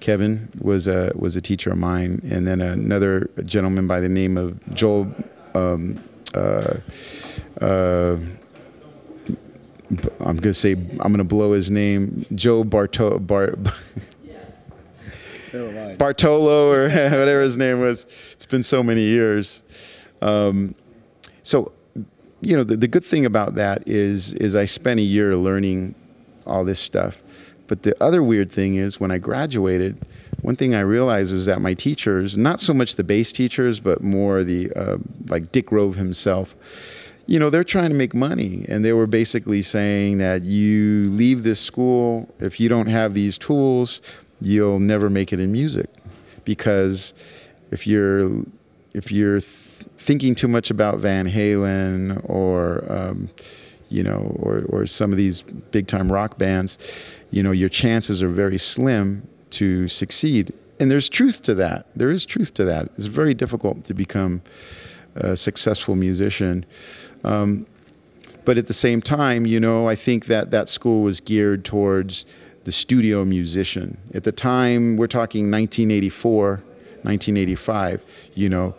Kevin 0.00 0.50
was 0.60 0.86
a 0.86 1.12
was 1.14 1.36
a 1.36 1.40
teacher 1.40 1.70
of 1.70 1.78
mine, 1.78 2.20
and 2.30 2.46
then 2.46 2.60
another 2.60 3.30
gentleman 3.44 3.86
by 3.86 4.00
the 4.00 4.08
name 4.08 4.36
of 4.36 4.74
Joel. 4.74 5.14
Um, 5.54 6.02
uh, 6.34 6.78
uh, 7.60 8.18
I'm 10.20 10.36
gonna 10.36 10.52
say 10.54 10.72
I'm 10.72 11.12
gonna 11.12 11.24
blow 11.24 11.52
his 11.52 11.70
name, 11.70 12.26
Joe 12.34 12.64
Barto 12.64 13.18
Bar, 13.18 13.54
Bartolo 15.96 16.72
or 16.72 16.82
whatever 16.88 17.42
his 17.42 17.56
name 17.56 17.80
was. 17.80 18.06
It's 18.32 18.46
been 18.46 18.62
so 18.62 18.82
many 18.82 19.02
years. 19.02 19.62
Um, 20.20 20.74
so, 21.42 21.72
you 22.40 22.56
know, 22.56 22.64
the, 22.64 22.76
the 22.76 22.88
good 22.88 23.04
thing 23.04 23.24
about 23.24 23.54
that 23.54 23.86
is 23.86 24.34
is 24.34 24.56
I 24.56 24.64
spent 24.64 25.00
a 25.00 25.02
year 25.02 25.36
learning 25.36 25.94
all 26.46 26.64
this 26.64 26.80
stuff. 26.80 27.22
But 27.66 27.82
the 27.82 27.94
other 28.02 28.22
weird 28.22 28.52
thing 28.52 28.74
is 28.74 29.00
when 29.00 29.10
I 29.10 29.18
graduated, 29.18 29.96
one 30.42 30.54
thing 30.54 30.74
I 30.74 30.80
realized 30.80 31.32
was 31.32 31.46
that 31.46 31.62
my 31.62 31.72
teachers, 31.72 32.36
not 32.36 32.60
so 32.60 32.74
much 32.74 32.96
the 32.96 33.04
bass 33.04 33.32
teachers, 33.32 33.80
but 33.80 34.02
more 34.02 34.44
the 34.44 34.70
uh, 34.76 34.98
like 35.28 35.50
Dick 35.50 35.66
Grove 35.66 35.96
himself 35.96 36.54
you 37.26 37.38
know, 37.38 37.48
they're 37.50 37.64
trying 37.64 37.90
to 37.90 37.96
make 37.96 38.14
money. 38.14 38.64
And 38.68 38.84
they 38.84 38.92
were 38.92 39.06
basically 39.06 39.62
saying 39.62 40.18
that 40.18 40.42
you 40.42 41.08
leave 41.10 41.42
this 41.42 41.60
school, 41.60 42.28
if 42.38 42.60
you 42.60 42.68
don't 42.68 42.88
have 42.88 43.14
these 43.14 43.38
tools, 43.38 44.00
you'll 44.44 44.80
never 44.80 45.10
make 45.10 45.32
it 45.32 45.40
in 45.40 45.52
music. 45.52 45.88
Because 46.44 47.14
if 47.70 47.86
you're, 47.86 48.44
if 48.92 49.10
you're 49.10 49.40
th- 49.40 49.88
thinking 49.96 50.34
too 50.34 50.48
much 50.48 50.70
about 50.70 50.98
Van 50.98 51.28
Halen 51.28 52.20
or, 52.28 52.84
um, 52.90 53.30
you 53.88 54.02
know, 54.02 54.36
or, 54.40 54.64
or 54.68 54.86
some 54.86 55.10
of 55.12 55.16
these 55.16 55.42
big 55.42 55.86
time 55.86 56.12
rock 56.12 56.38
bands, 56.38 56.78
you 57.30 57.42
know, 57.42 57.50
your 57.50 57.68
chances 57.68 58.22
are 58.22 58.28
very 58.28 58.58
slim 58.58 59.26
to 59.50 59.88
succeed. 59.88 60.52
And 60.80 60.90
there's 60.90 61.08
truth 61.08 61.42
to 61.42 61.54
that. 61.54 61.86
There 61.94 62.10
is 62.10 62.26
truth 62.26 62.54
to 62.54 62.64
that. 62.64 62.86
It's 62.96 63.06
very 63.06 63.34
difficult 63.34 63.84
to 63.84 63.94
become 63.94 64.42
a 65.14 65.36
successful 65.36 65.94
musician. 65.94 66.66
Um, 67.22 67.66
but 68.44 68.58
at 68.58 68.66
the 68.66 68.74
same 68.74 69.00
time, 69.00 69.46
you 69.46 69.60
know, 69.60 69.88
I 69.88 69.94
think 69.94 70.26
that 70.26 70.50
that 70.50 70.68
school 70.68 71.02
was 71.02 71.20
geared 71.20 71.64
towards 71.64 72.26
the 72.64 72.72
studio 72.72 73.24
musician. 73.24 73.98
At 74.14 74.24
the 74.24 74.32
time, 74.32 74.96
we're 74.96 75.06
talking 75.06 75.50
1984, 75.50 76.50
1985, 77.02 78.04
you 78.34 78.48
know, 78.48 78.74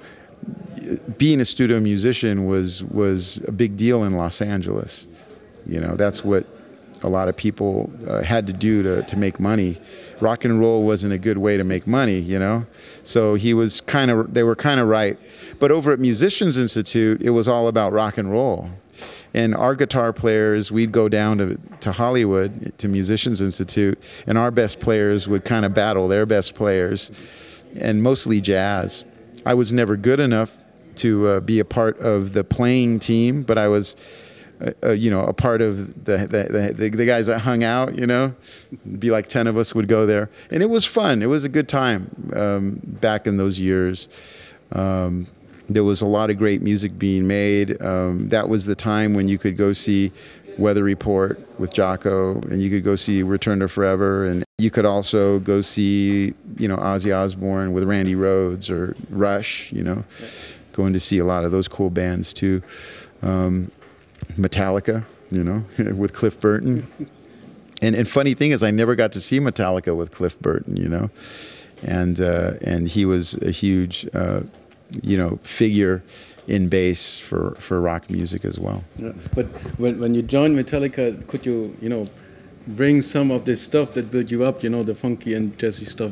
being 1.17 1.39
a 1.39 1.45
studio 1.45 1.79
musician 1.79 2.45
was 2.45 2.83
was 2.83 3.37
a 3.47 3.51
big 3.51 3.77
deal 3.77 4.03
in 4.03 4.15
Los 4.15 4.41
Angeles. 4.41 5.07
You 5.65 5.79
know, 5.79 5.95
that's 5.95 6.23
what 6.23 6.45
a 7.03 7.09
lot 7.09 7.27
of 7.27 7.35
people 7.35 7.91
uh, 8.07 8.21
had 8.21 8.47
to 8.47 8.53
do 8.53 8.83
to, 8.83 9.03
to 9.03 9.17
make 9.17 9.39
money. 9.39 9.77
Rock 10.21 10.45
and 10.45 10.59
roll 10.59 10.83
wasn't 10.83 11.13
a 11.13 11.17
good 11.17 11.37
way 11.37 11.57
to 11.57 11.63
make 11.63 11.87
money, 11.87 12.19
you 12.19 12.39
know. 12.39 12.65
So 13.03 13.35
he 13.35 13.53
was 13.53 13.81
kind 13.81 14.11
of, 14.11 14.33
they 14.33 14.43
were 14.43 14.55
kind 14.55 14.79
of 14.79 14.87
right. 14.87 15.17
But 15.59 15.71
over 15.71 15.91
at 15.91 15.99
Musicians 15.99 16.57
Institute, 16.57 17.21
it 17.21 17.31
was 17.31 17.47
all 17.47 17.67
about 17.67 17.93
rock 17.93 18.17
and 18.17 18.31
roll. 18.31 18.69
And 19.33 19.53
our 19.53 19.75
guitar 19.75 20.13
players, 20.13 20.71
we'd 20.71 20.93
go 20.93 21.09
down 21.09 21.37
to, 21.39 21.59
to 21.81 21.91
Hollywood, 21.91 22.77
to 22.77 22.87
Musicians 22.87 23.41
Institute, 23.41 24.01
and 24.25 24.37
our 24.37 24.51
best 24.51 24.79
players 24.79 25.27
would 25.27 25.43
kind 25.43 25.65
of 25.65 25.73
battle 25.73 26.07
their 26.07 26.25
best 26.25 26.55
players, 26.55 27.11
and 27.75 28.01
mostly 28.01 28.39
jazz. 28.39 29.03
I 29.45 29.53
was 29.53 29.73
never 29.73 29.97
good 29.97 30.21
enough 30.21 30.63
to 30.95 31.27
uh, 31.27 31.39
be 31.41 31.59
a 31.59 31.65
part 31.65 31.99
of 31.99 32.31
the 32.31 32.45
playing 32.45 32.99
team, 32.99 33.43
but 33.43 33.57
I 33.57 33.67
was 33.67 33.97
you 34.95 35.09
know, 35.09 35.21
a 35.25 35.33
part 35.33 35.61
of 35.61 36.05
the 36.05 36.17
the, 36.17 36.73
the 36.77 36.89
the, 36.89 37.05
guys 37.05 37.27
that 37.27 37.39
hung 37.39 37.63
out, 37.63 37.97
you 37.97 38.07
know, 38.07 38.35
It'd 38.71 38.99
be 38.99 39.11
like 39.11 39.27
10 39.27 39.47
of 39.47 39.57
us 39.57 39.75
would 39.75 39.87
go 39.87 40.05
there. 40.05 40.29
And 40.51 40.63
it 40.63 40.69
was 40.69 40.85
fun. 40.85 41.21
It 41.21 41.27
was 41.27 41.43
a 41.43 41.49
good 41.49 41.67
time 41.67 42.31
um, 42.35 42.79
back 42.83 43.27
in 43.27 43.37
those 43.37 43.59
years. 43.59 44.07
Um, 44.71 45.27
there 45.67 45.83
was 45.83 46.01
a 46.01 46.05
lot 46.05 46.29
of 46.29 46.37
great 46.37 46.61
music 46.61 46.97
being 46.97 47.27
made. 47.27 47.81
Um, 47.81 48.29
that 48.29 48.49
was 48.49 48.65
the 48.65 48.75
time 48.75 49.13
when 49.13 49.27
you 49.27 49.37
could 49.37 49.57
go 49.57 49.71
see 49.73 50.11
Weather 50.57 50.83
Report 50.83 51.39
with 51.59 51.73
Jaco, 51.73 52.43
and 52.49 52.61
you 52.61 52.69
could 52.69 52.83
go 52.83 52.95
see 52.95 53.23
Return 53.23 53.59
to 53.59 53.67
Forever, 53.67 54.25
and 54.25 54.43
you 54.57 54.71
could 54.71 54.85
also 54.85 55.39
go 55.39 55.61
see, 55.61 56.33
you 56.57 56.67
know, 56.67 56.77
Ozzy 56.77 57.15
Osbourne 57.15 57.73
with 57.73 57.83
Randy 57.83 58.15
Rhoads 58.15 58.69
or 58.69 58.95
Rush, 59.09 59.71
you 59.73 59.83
know, 59.83 60.05
going 60.73 60.93
to 60.93 60.99
see 60.99 61.17
a 61.17 61.25
lot 61.25 61.43
of 61.43 61.51
those 61.51 61.67
cool 61.67 61.89
bands 61.89 62.33
too. 62.33 62.61
Um, 63.21 63.71
Metallica, 64.33 65.05
you 65.31 65.43
know, 65.43 65.63
with 65.93 66.13
Cliff 66.13 66.39
Burton. 66.39 66.87
And 67.81 67.95
and 67.95 68.07
funny 68.07 68.33
thing 68.33 68.51
is, 68.51 68.63
I 68.63 68.71
never 68.71 68.95
got 68.95 69.11
to 69.13 69.21
see 69.21 69.39
Metallica 69.39 69.95
with 69.95 70.11
Cliff 70.11 70.39
Burton, 70.39 70.77
you 70.77 70.87
know, 70.87 71.09
and 71.83 72.19
uh, 72.19 72.53
and 72.61 72.87
he 72.87 73.05
was 73.05 73.35
a 73.35 73.51
huge, 73.51 74.07
uh, 74.13 74.41
you 75.01 75.17
know, 75.17 75.39
figure 75.43 76.03
in 76.47 76.69
bass 76.69 77.19
for, 77.19 77.55
for 77.55 77.81
rock 77.81 78.09
music 78.09 78.45
as 78.45 78.59
well. 78.59 78.83
Yeah. 78.97 79.13
But 79.33 79.47
when 79.77 79.99
when 79.99 80.13
you 80.13 80.21
joined 80.21 80.57
Metallica, 80.57 81.25
could 81.27 81.45
you 81.45 81.75
you 81.81 81.89
know 81.89 82.05
bring 82.67 83.01
some 83.01 83.31
of 83.31 83.45
this 83.45 83.61
stuff 83.61 83.93
that 83.93 84.09
built 84.11 84.31
you 84.31 84.43
up, 84.43 84.63
you 84.63 84.69
know, 84.69 84.83
the 84.83 84.95
funky 84.95 85.33
and 85.33 85.57
jazzy 85.57 85.87
stuff 85.87 86.11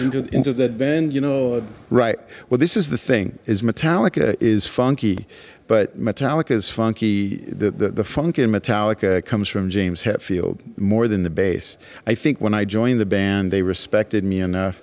into 0.00 0.28
into 0.34 0.52
that 0.52 0.76
band, 0.76 1.12
you 1.12 1.20
know? 1.20 1.64
Right. 1.90 2.18
Well, 2.50 2.58
this 2.58 2.76
is 2.76 2.90
the 2.90 2.98
thing: 2.98 3.38
is 3.46 3.62
Metallica 3.62 4.36
is 4.40 4.66
funky, 4.66 5.26
but 5.66 5.96
Metallica 5.96 6.52
is 6.52 6.70
funky. 6.70 7.36
The, 7.36 7.70
the, 7.70 7.88
the 7.88 8.04
funk 8.04 8.38
in 8.38 8.50
Metallica 8.50 9.24
comes 9.24 9.48
from 9.48 9.68
James 9.68 10.04
Hetfield 10.04 10.60
more 10.78 11.08
than 11.08 11.22
the 11.22 11.30
bass. 11.30 11.76
I 12.06 12.14
think 12.14 12.40
when 12.40 12.54
I 12.54 12.64
joined 12.64 13.00
the 13.00 13.06
band, 13.06 13.50
they 13.50 13.62
respected 13.62 14.24
me 14.24 14.40
enough 14.40 14.82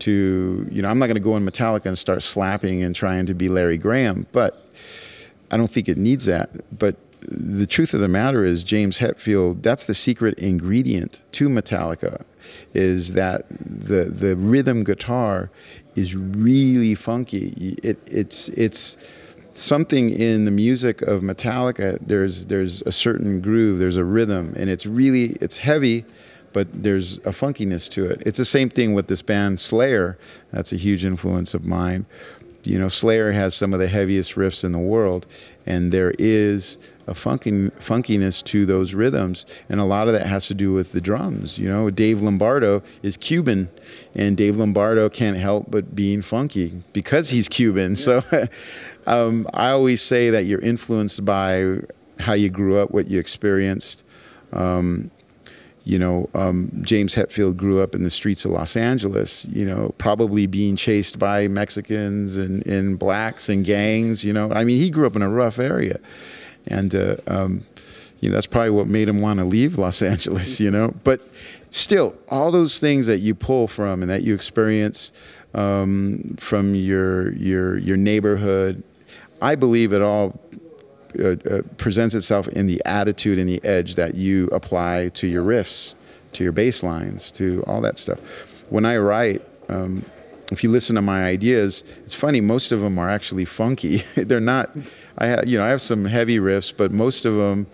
to, 0.00 0.66
you 0.70 0.82
know, 0.82 0.88
I'm 0.88 0.98
not 0.98 1.06
going 1.06 1.16
to 1.16 1.20
go 1.20 1.36
in 1.36 1.44
Metallica 1.44 1.86
and 1.86 1.98
start 1.98 2.22
slapping 2.22 2.82
and 2.82 2.94
trying 2.94 3.26
to 3.26 3.34
be 3.34 3.48
Larry 3.48 3.78
Graham, 3.78 4.26
but 4.32 4.66
I 5.50 5.56
don't 5.56 5.70
think 5.70 5.88
it 5.88 5.98
needs 5.98 6.24
that. 6.24 6.50
But 6.76 6.96
the 7.20 7.66
truth 7.66 7.94
of 7.94 8.00
the 8.00 8.08
matter 8.08 8.44
is, 8.44 8.64
James 8.64 8.98
Hetfield, 8.98 9.62
that's 9.62 9.84
the 9.84 9.94
secret 9.94 10.38
ingredient 10.38 11.22
to 11.32 11.48
Metallica, 11.48 12.24
is 12.74 13.12
that 13.12 13.44
the, 13.48 14.04
the 14.04 14.34
rhythm 14.34 14.82
guitar 14.82 15.50
is 15.94 16.16
really 16.16 16.94
funky. 16.94 17.76
It, 17.82 17.98
it's, 18.06 18.48
it's, 18.50 18.96
something 19.54 20.10
in 20.10 20.44
the 20.44 20.50
music 20.50 21.02
of 21.02 21.22
Metallica. 21.22 21.98
There's 22.00 22.46
there's 22.46 22.82
a 22.82 22.92
certain 22.92 23.40
groove, 23.40 23.78
there's 23.78 23.96
a 23.96 24.04
rhythm, 24.04 24.54
and 24.56 24.70
it's 24.70 24.86
really 24.86 25.36
it's 25.40 25.58
heavy, 25.58 26.04
but 26.52 26.68
there's 26.72 27.18
a 27.18 27.32
funkiness 27.32 27.88
to 27.90 28.06
it. 28.06 28.22
It's 28.24 28.38
the 28.38 28.44
same 28.44 28.68
thing 28.68 28.94
with 28.94 29.08
this 29.08 29.22
band 29.22 29.60
Slayer. 29.60 30.18
That's 30.50 30.72
a 30.72 30.76
huge 30.76 31.04
influence 31.04 31.54
of 31.54 31.64
mine. 31.64 32.06
You 32.64 32.78
know, 32.78 32.88
Slayer 32.88 33.32
has 33.32 33.54
some 33.54 33.74
of 33.74 33.80
the 33.80 33.88
heaviest 33.88 34.36
riffs 34.36 34.62
in 34.64 34.72
the 34.72 34.78
world, 34.78 35.26
and 35.66 35.92
there 35.92 36.12
is 36.18 36.78
a 37.06 37.14
funky, 37.14 37.50
funkiness 37.50 38.42
to 38.44 38.64
those 38.66 38.94
rhythms, 38.94 39.46
and 39.68 39.80
a 39.80 39.84
lot 39.84 40.08
of 40.08 40.14
that 40.14 40.26
has 40.26 40.46
to 40.48 40.54
do 40.54 40.72
with 40.72 40.92
the 40.92 41.00
drums. 41.00 41.58
You 41.58 41.68
know, 41.68 41.90
Dave 41.90 42.22
Lombardo 42.22 42.82
is 43.02 43.16
Cuban, 43.16 43.68
and 44.14 44.36
Dave 44.36 44.56
Lombardo 44.56 45.08
can't 45.08 45.36
help 45.36 45.70
but 45.70 45.94
being 45.94 46.22
funky 46.22 46.82
because 46.92 47.30
he's 47.30 47.48
Cuban. 47.48 47.92
Yeah. 47.92 47.96
So, 47.96 48.22
um, 49.06 49.46
I 49.52 49.70
always 49.70 50.02
say 50.02 50.30
that 50.30 50.44
you're 50.44 50.60
influenced 50.60 51.24
by 51.24 51.78
how 52.20 52.34
you 52.34 52.50
grew 52.50 52.78
up, 52.78 52.90
what 52.90 53.08
you 53.08 53.18
experienced. 53.18 54.04
Um, 54.52 55.10
you 55.84 55.98
know, 55.98 56.30
um, 56.34 56.70
James 56.82 57.14
Hetfield 57.16 57.56
grew 57.56 57.80
up 57.80 57.94
in 57.94 58.04
the 58.04 58.10
streets 58.10 58.44
of 58.44 58.52
Los 58.52 58.76
Angeles, 58.76 59.48
you 59.48 59.64
know, 59.64 59.94
probably 59.98 60.46
being 60.46 60.76
chased 60.76 61.18
by 61.18 61.48
Mexicans 61.48 62.36
and, 62.36 62.64
and 62.66 62.98
blacks 62.98 63.48
and 63.48 63.64
gangs, 63.64 64.24
you 64.24 64.32
know. 64.32 64.50
I 64.52 64.62
mean, 64.62 64.78
he 64.78 64.90
grew 64.90 65.06
up 65.06 65.16
in 65.16 65.22
a 65.22 65.30
rough 65.30 65.58
area. 65.58 65.98
And, 66.66 66.94
uh, 66.94 67.16
um, 67.26 67.64
you 68.20 68.28
know, 68.28 68.34
that's 68.34 68.46
probably 68.46 68.70
what 68.70 68.86
made 68.86 69.08
him 69.08 69.20
want 69.20 69.38
to 69.40 69.44
leave 69.44 69.78
Los 69.78 70.02
Angeles, 70.12 70.60
you 70.60 70.70
know. 70.70 70.94
But 71.04 71.20
still, 71.70 72.14
all 72.28 72.50
those 72.50 72.78
things 72.78 73.06
that 73.06 73.18
you 73.18 73.34
pull 73.34 73.66
from 73.66 74.02
and 74.02 74.10
that 74.10 74.22
you 74.22 74.34
experience 74.34 75.12
um, 75.54 76.36
from 76.38 76.74
your, 76.74 77.32
your, 77.34 77.78
your 77.78 77.96
neighborhood, 77.96 78.82
I 79.40 79.54
believe 79.54 79.92
it 79.92 80.02
all 80.02 80.40
uh, 81.18 81.36
uh, 81.50 81.62
presents 81.76 82.14
itself 82.14 82.48
in 82.48 82.66
the 82.66 82.80
attitude 82.86 83.38
and 83.38 83.48
the 83.48 83.62
edge 83.64 83.96
that 83.96 84.14
you 84.14 84.46
apply 84.46 85.10
to 85.10 85.26
your 85.26 85.44
riffs, 85.44 85.94
to 86.32 86.44
your 86.44 86.52
bass 86.52 86.82
lines, 86.82 87.30
to 87.32 87.62
all 87.66 87.80
that 87.82 87.98
stuff. 87.98 88.18
When 88.70 88.86
I 88.86 88.96
write, 88.96 89.42
um, 89.68 90.06
if 90.52 90.62
you 90.62 90.70
listen 90.70 90.96
to 90.96 91.02
my 91.02 91.24
ideas, 91.24 91.84
it's 92.02 92.14
funny. 92.14 92.40
Most 92.40 92.72
of 92.72 92.80
them 92.80 92.98
are 92.98 93.10
actually 93.10 93.44
funky. 93.44 93.98
They're 94.16 94.40
not. 94.40 94.70
I 95.18 95.26
have, 95.26 95.46
you 95.46 95.58
know, 95.58 95.64
I 95.64 95.68
have 95.68 95.80
some 95.80 96.04
heavy 96.04 96.38
riffs, 96.38 96.74
but 96.76 96.92
most 96.92 97.24
of 97.24 97.34
them, 97.34 97.66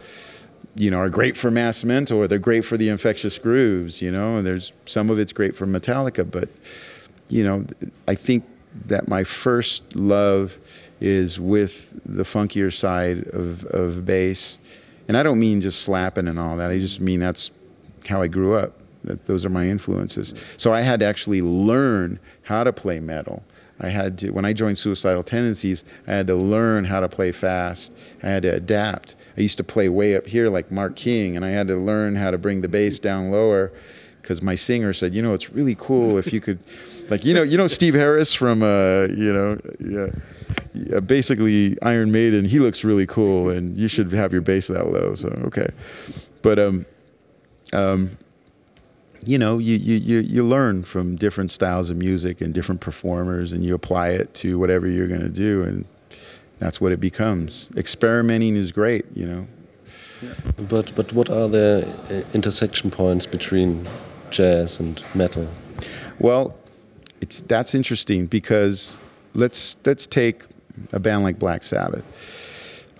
you 0.75 0.90
know, 0.90 0.99
are 0.99 1.11
great 1.11 1.37
for 1.37 1.50
Mass 1.50 1.85
Mental. 1.85 2.26
They're 2.26 2.38
great 2.38 2.64
for 2.64 2.76
the 2.76 2.88
Infectious 2.88 3.38
Grooves. 3.38 4.00
You 4.02 4.11
know, 4.11 4.37
and 4.37 4.47
there's 4.47 4.73
some 4.87 5.11
of 5.11 5.18
it's 5.18 5.32
great 5.32 5.56
for 5.56 5.66
Metallica. 5.66 6.28
But, 6.28 6.49
you 7.28 7.44
know, 7.44 7.66
I 8.06 8.14
think 8.14 8.44
that 8.87 9.08
my 9.08 9.25
first 9.25 9.97
love 9.97 10.58
is 11.00 11.40
with 11.40 12.00
the 12.04 12.23
funkier 12.23 12.73
side 12.73 13.28
of, 13.28 13.64
of 13.66 14.04
bass. 14.04 14.58
And 15.06 15.16
I 15.16 15.23
don't 15.23 15.40
mean 15.40 15.61
just 15.61 15.82
slapping 15.82 16.28
and 16.28 16.38
all 16.38 16.56
that. 16.56 16.70
I 16.70 16.78
just 16.78 17.00
mean 17.00 17.20
that's 17.20 17.50
how 18.08 18.23
I 18.23 18.26
grew 18.26 18.54
up. 18.54 18.75
That 19.05 19.26
those 19.26 19.45
are 19.45 19.50
my 19.50 19.69
influences. 19.69 20.35
So 20.57 20.73
I 20.73 20.83
had 20.83 21.00
to 21.00 21.07
actually 21.07 21.43
learn 21.43 22.19
how 22.43 22.64
to 22.64 22.73
play 22.73 23.00
metal. 23.00 23.43
I 23.81 23.88
had 23.88 24.19
to 24.19 24.31
when 24.31 24.45
I 24.45 24.52
joined 24.52 24.78
Suicidal 24.78 25.23
Tendencies, 25.23 25.85
I 26.07 26.12
had 26.12 26.26
to 26.26 26.35
learn 26.35 26.85
how 26.85 27.00
to 27.00 27.09
play 27.09 27.33
fast. 27.33 27.93
I 28.23 28.26
had 28.26 28.43
to 28.43 28.55
adapt. 28.55 29.14
I 29.37 29.40
used 29.40 29.59
to 29.59 29.64
play 29.64 29.88
way 29.88 30.17
up 30.17 30.26
here 30.26 30.49
like 30.49 30.71
Mark 30.73 30.97
King, 30.97 31.37
and 31.37 31.45
I 31.45 31.50
had 31.50 31.69
to 31.69 31.76
learn 31.76 32.17
how 32.17 32.31
to 32.31 32.38
bring 32.38 32.61
the 32.61 32.69
bass 32.69 32.99
down 32.99 33.31
lower 33.31 33.73
because 34.21 34.43
my 34.43 34.57
singer 34.57 34.93
said, 34.93 35.14
you 35.14 35.23
know, 35.23 35.33
it's 35.33 35.50
really 35.50 35.76
cool 35.78 36.19
if 36.19 36.33
you 36.33 36.40
could, 36.40 36.59
like, 37.09 37.25
you 37.25 37.33
know, 37.33 37.43
you 37.43 37.57
know 37.57 37.67
Steve 37.67 37.95
Harris 37.95 38.35
from, 38.35 38.62
uh, 38.62 39.07
you 39.11 39.33
know, 39.33 39.59
yeah 39.79 40.11
yeah, 40.75 41.01
basically 41.01 41.77
Iron 41.83 42.12
Maiden. 42.12 42.44
He 42.44 42.59
looks 42.59 42.85
really 42.85 43.07
cool, 43.07 43.49
and 43.49 43.77
you 43.77 43.88
should 43.88 44.12
have 44.12 44.33
your 44.33 44.42
bass 44.42 44.68
that 44.68 44.87
low. 44.87 45.14
So 45.14 45.29
okay, 45.46 45.68
but 46.42 46.59
um, 46.59 46.87
um, 47.72 48.11
you 49.24 49.38
know, 49.38 49.59
you 49.59 49.76
you 49.76 50.20
you 50.20 50.42
learn 50.42 50.85
from 50.85 51.16
different 51.16 51.50
styles 51.50 51.90
of 51.90 51.96
music 51.96 52.40
and 52.40 52.54
different 52.54 52.81
performers, 52.81 53.52
and 53.52 53.64
you 53.64 53.74
apply 53.74 54.11
it 54.11 54.35
to 54.35 54.59
whatever 54.59 54.87
you're 54.87 55.09
going 55.09 55.22
to 55.22 55.28
do, 55.28 55.62
and 55.62 55.85
that's 56.59 56.81
what 56.81 56.92
it 56.92 57.00
becomes. 57.00 57.70
Experimenting 57.76 58.57
is 58.57 58.72
great, 58.72 59.04
you 59.14 59.26
know. 59.26 59.46
Yeah. 60.22 60.35
But 60.68 60.94
but 60.94 61.12
what 61.12 61.31
are 61.31 61.48
the 61.48 61.87
uh, 62.11 62.35
intersection 62.35 62.90
points 62.90 63.26
between 63.26 63.87
jazz 64.31 64.81
and 64.81 65.02
metal? 65.14 65.48
Well, 66.18 66.57
it's 67.20 67.40
that's 67.42 67.74
interesting 67.74 68.26
because 68.26 68.96
let's 69.35 69.76
let's 69.85 70.07
take 70.07 70.42
a 70.92 71.00
band 71.00 71.22
like 71.22 71.38
Black 71.38 71.62
Sabbath. 71.62 72.04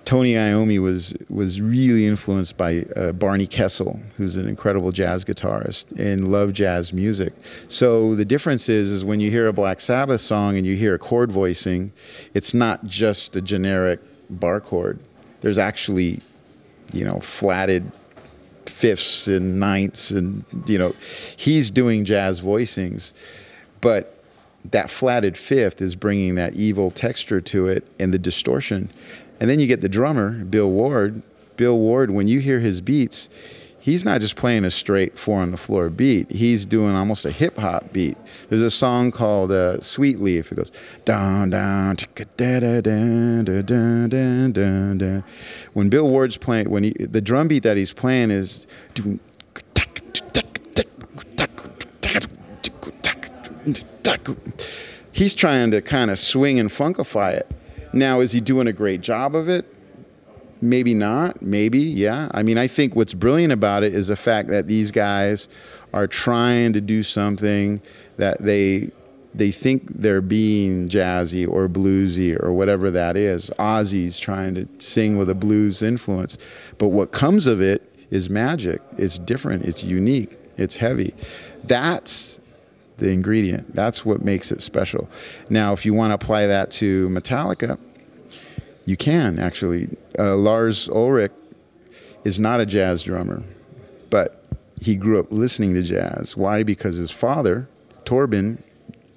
Tony 0.09 0.33
Iommi 0.33 0.81
was 0.81 1.15
was 1.29 1.61
really 1.61 2.07
influenced 2.07 2.57
by 2.57 2.87
uh, 2.97 3.13
Barney 3.13 3.47
Kessel, 3.47 4.01
who's 4.17 4.37
an 4.37 4.49
incredible 4.49 4.91
jazz 4.91 5.23
guitarist 5.23 5.93
and 5.99 6.33
loved 6.33 6.57
jazz 6.57 6.95
music. 6.95 7.35
So 7.69 8.15
the 8.15 8.25
difference 8.25 8.71
is, 8.71 8.91
is 8.91 9.05
when 9.05 9.21
you 9.21 9.31
hear 9.31 9.49
a 9.49 9.53
Black 9.53 9.81
Sabbath 9.81 10.23
song 10.23 10.57
and 10.57 10.67
you 10.67 10.77
hear 10.77 10.95
a 10.95 10.99
chord 10.99 11.31
voicing, 11.31 11.93
it's 12.33 12.55
not 12.55 12.87
just 12.87 13.37
a 13.37 13.43
generic 13.43 14.01
bar 14.31 14.63
chord. 14.63 14.99
There's 15.43 15.59
actually, 15.59 16.23
you 16.91 17.05
know, 17.05 17.21
flatted 17.21 17.93
fifths 18.65 19.29
and 19.29 19.61
ninths, 19.61 20.11
and 20.11 20.43
you 20.65 20.79
know, 20.79 20.95
he's 21.37 21.71
doing 21.71 22.07
jazz 22.07 22.41
voicings, 22.41 23.13
but 23.83 24.25
that 24.71 24.89
flatted 24.89 25.37
fifth 25.37 25.83
is 25.83 25.97
bringing 25.97 26.35
that 26.37 26.55
evil 26.55 26.91
texture 26.91 27.43
to 27.43 27.67
it 27.67 27.87
and 28.01 28.15
the 28.15 28.19
distortion. 28.19 28.91
And 29.41 29.49
then 29.49 29.61
you 29.61 29.67
get 29.67 29.81
the 29.81 29.89
drummer, 29.89 30.45
Bill 30.45 30.71
Ward. 30.71 31.23
Bill 31.57 31.77
Ward, 31.77 32.11
when 32.11 32.29
you 32.29 32.41
hear 32.41 32.61
his 32.61 32.81
beats, 32.81 33.29
he's 33.81 34.05
not 34.05 34.21
just 34.21 34.37
playing 34.37 34.65
a 34.65 34.71
straight 34.71 35.19
four 35.19 35.41
on 35.41 35.51
the 35.51 35.57
floor 35.57 35.89
beat. 35.89 36.31
He's 36.31 36.67
doing 36.67 36.95
almost 36.95 37.25
a 37.25 37.31
hip 37.31 37.57
hop 37.59 37.93
beat. 37.93 38.17
There's 38.49 38.63
a 38.63 38.71
song 38.71 39.11
called 39.11 39.51
uh, 39.51 39.81
Sweet 39.81 40.21
Leaf. 40.21 40.53
It 40.53 40.57
goes 40.57 40.73
down, 41.05 41.51
down, 41.51 41.97
da 42.37 42.61
da 42.61 42.81
da 42.81 43.43
da 43.43 43.63
da 43.63 44.49
da 44.53 44.95
da. 44.95 45.23
When 45.73 45.89
Bill 45.89 46.09
Ward's 46.09 46.37
playing, 46.37 46.71
when 46.71 46.85
he, 46.85 46.91
the 46.91 47.21
drum 47.21 47.49
beat 47.49 47.63
that 47.63 47.77
he's 47.77 47.93
playing 47.93 48.31
is 48.31 48.67
he's 55.13 55.35
trying 55.35 55.71
to 55.73 55.83
kind 55.83 56.11
of 56.11 56.19
swing 56.19 56.59
and 56.61 56.69
funkify 56.69 57.33
it. 57.33 57.51
Now, 57.99 58.21
is 58.21 58.33
he 58.33 58.41
doing 58.41 58.67
a 58.67 58.73
great 58.73 59.01
job 59.01 59.35
of 59.35 59.49
it? 59.49 59.67
Maybe 60.61 60.95
not. 60.95 61.43
Maybe, 61.43 61.79
yeah. 61.79 62.29
I 62.33 62.43
mean, 62.43 62.59
I 62.59 62.67
think 62.67 62.97
what's 62.97 63.15
brilliant 63.15 63.53
about 63.53 63.83
it 63.83 63.95
is 63.95 64.09
the 64.09 64.17
fact 64.17 64.49
that 64.49 64.67
these 64.67 64.91
guys 64.91 65.49
are 65.93 66.07
trying 66.07 66.73
to 66.73 66.81
do 66.81 67.03
something 67.03 67.81
that 68.17 68.41
they 68.41 68.91
they 69.35 69.51
think 69.51 69.87
they're 70.01 70.23
being 70.23 70.89
jazzy 70.89 71.47
or 71.47 71.69
bluesy 71.69 72.43
or 72.43 72.53
whatever 72.53 72.91
that 72.91 73.17
is. 73.17 73.51
Ozzy's 73.59 74.19
trying 74.19 74.55
to 74.55 74.67
sing 74.79 75.17
with 75.17 75.29
a 75.29 75.35
blues 75.35 75.83
influence, 75.83 76.39
but 76.79 76.89
what 76.89 77.13
comes 77.13 77.47
of 77.47 77.61
it 77.61 77.89
is 78.11 78.31
magic. 78.31 78.81
It's 78.97 79.19
different. 79.19 79.65
It's 79.65 79.85
unique. 79.85 80.37
It's 80.57 80.79
heavy. 80.79 81.15
That's 81.63 82.41
the 82.97 83.11
ingredient. 83.11 83.75
That's 83.75 84.05
what 84.05 84.23
makes 84.23 84.51
it 84.51 84.61
special. 84.61 85.09
Now, 85.51 85.73
if 85.73 85.87
you 85.87 85.95
want 85.95 86.11
to 86.11 86.15
apply 86.15 86.47
that 86.47 86.71
to 86.73 87.09
Metallica, 87.11 87.79
you 88.89 88.97
can 88.97 89.39
actually. 89.39 89.91
Uh, 90.19 90.35
Lars 90.35 90.89
Ulrich 90.89 91.33
is 92.25 92.41
not 92.41 92.59
a 92.59 92.65
jazz 92.65 93.03
drummer, 93.03 93.45
but 94.09 94.43
he 94.81 94.97
grew 94.97 95.21
up 95.21 95.31
listening 95.31 95.75
to 95.75 95.83
jazz. 95.83 96.39
Why? 96.39 96.63
Because 96.63 96.97
his 96.97 97.11
father, 97.11 97.69
Torben, 98.05 98.63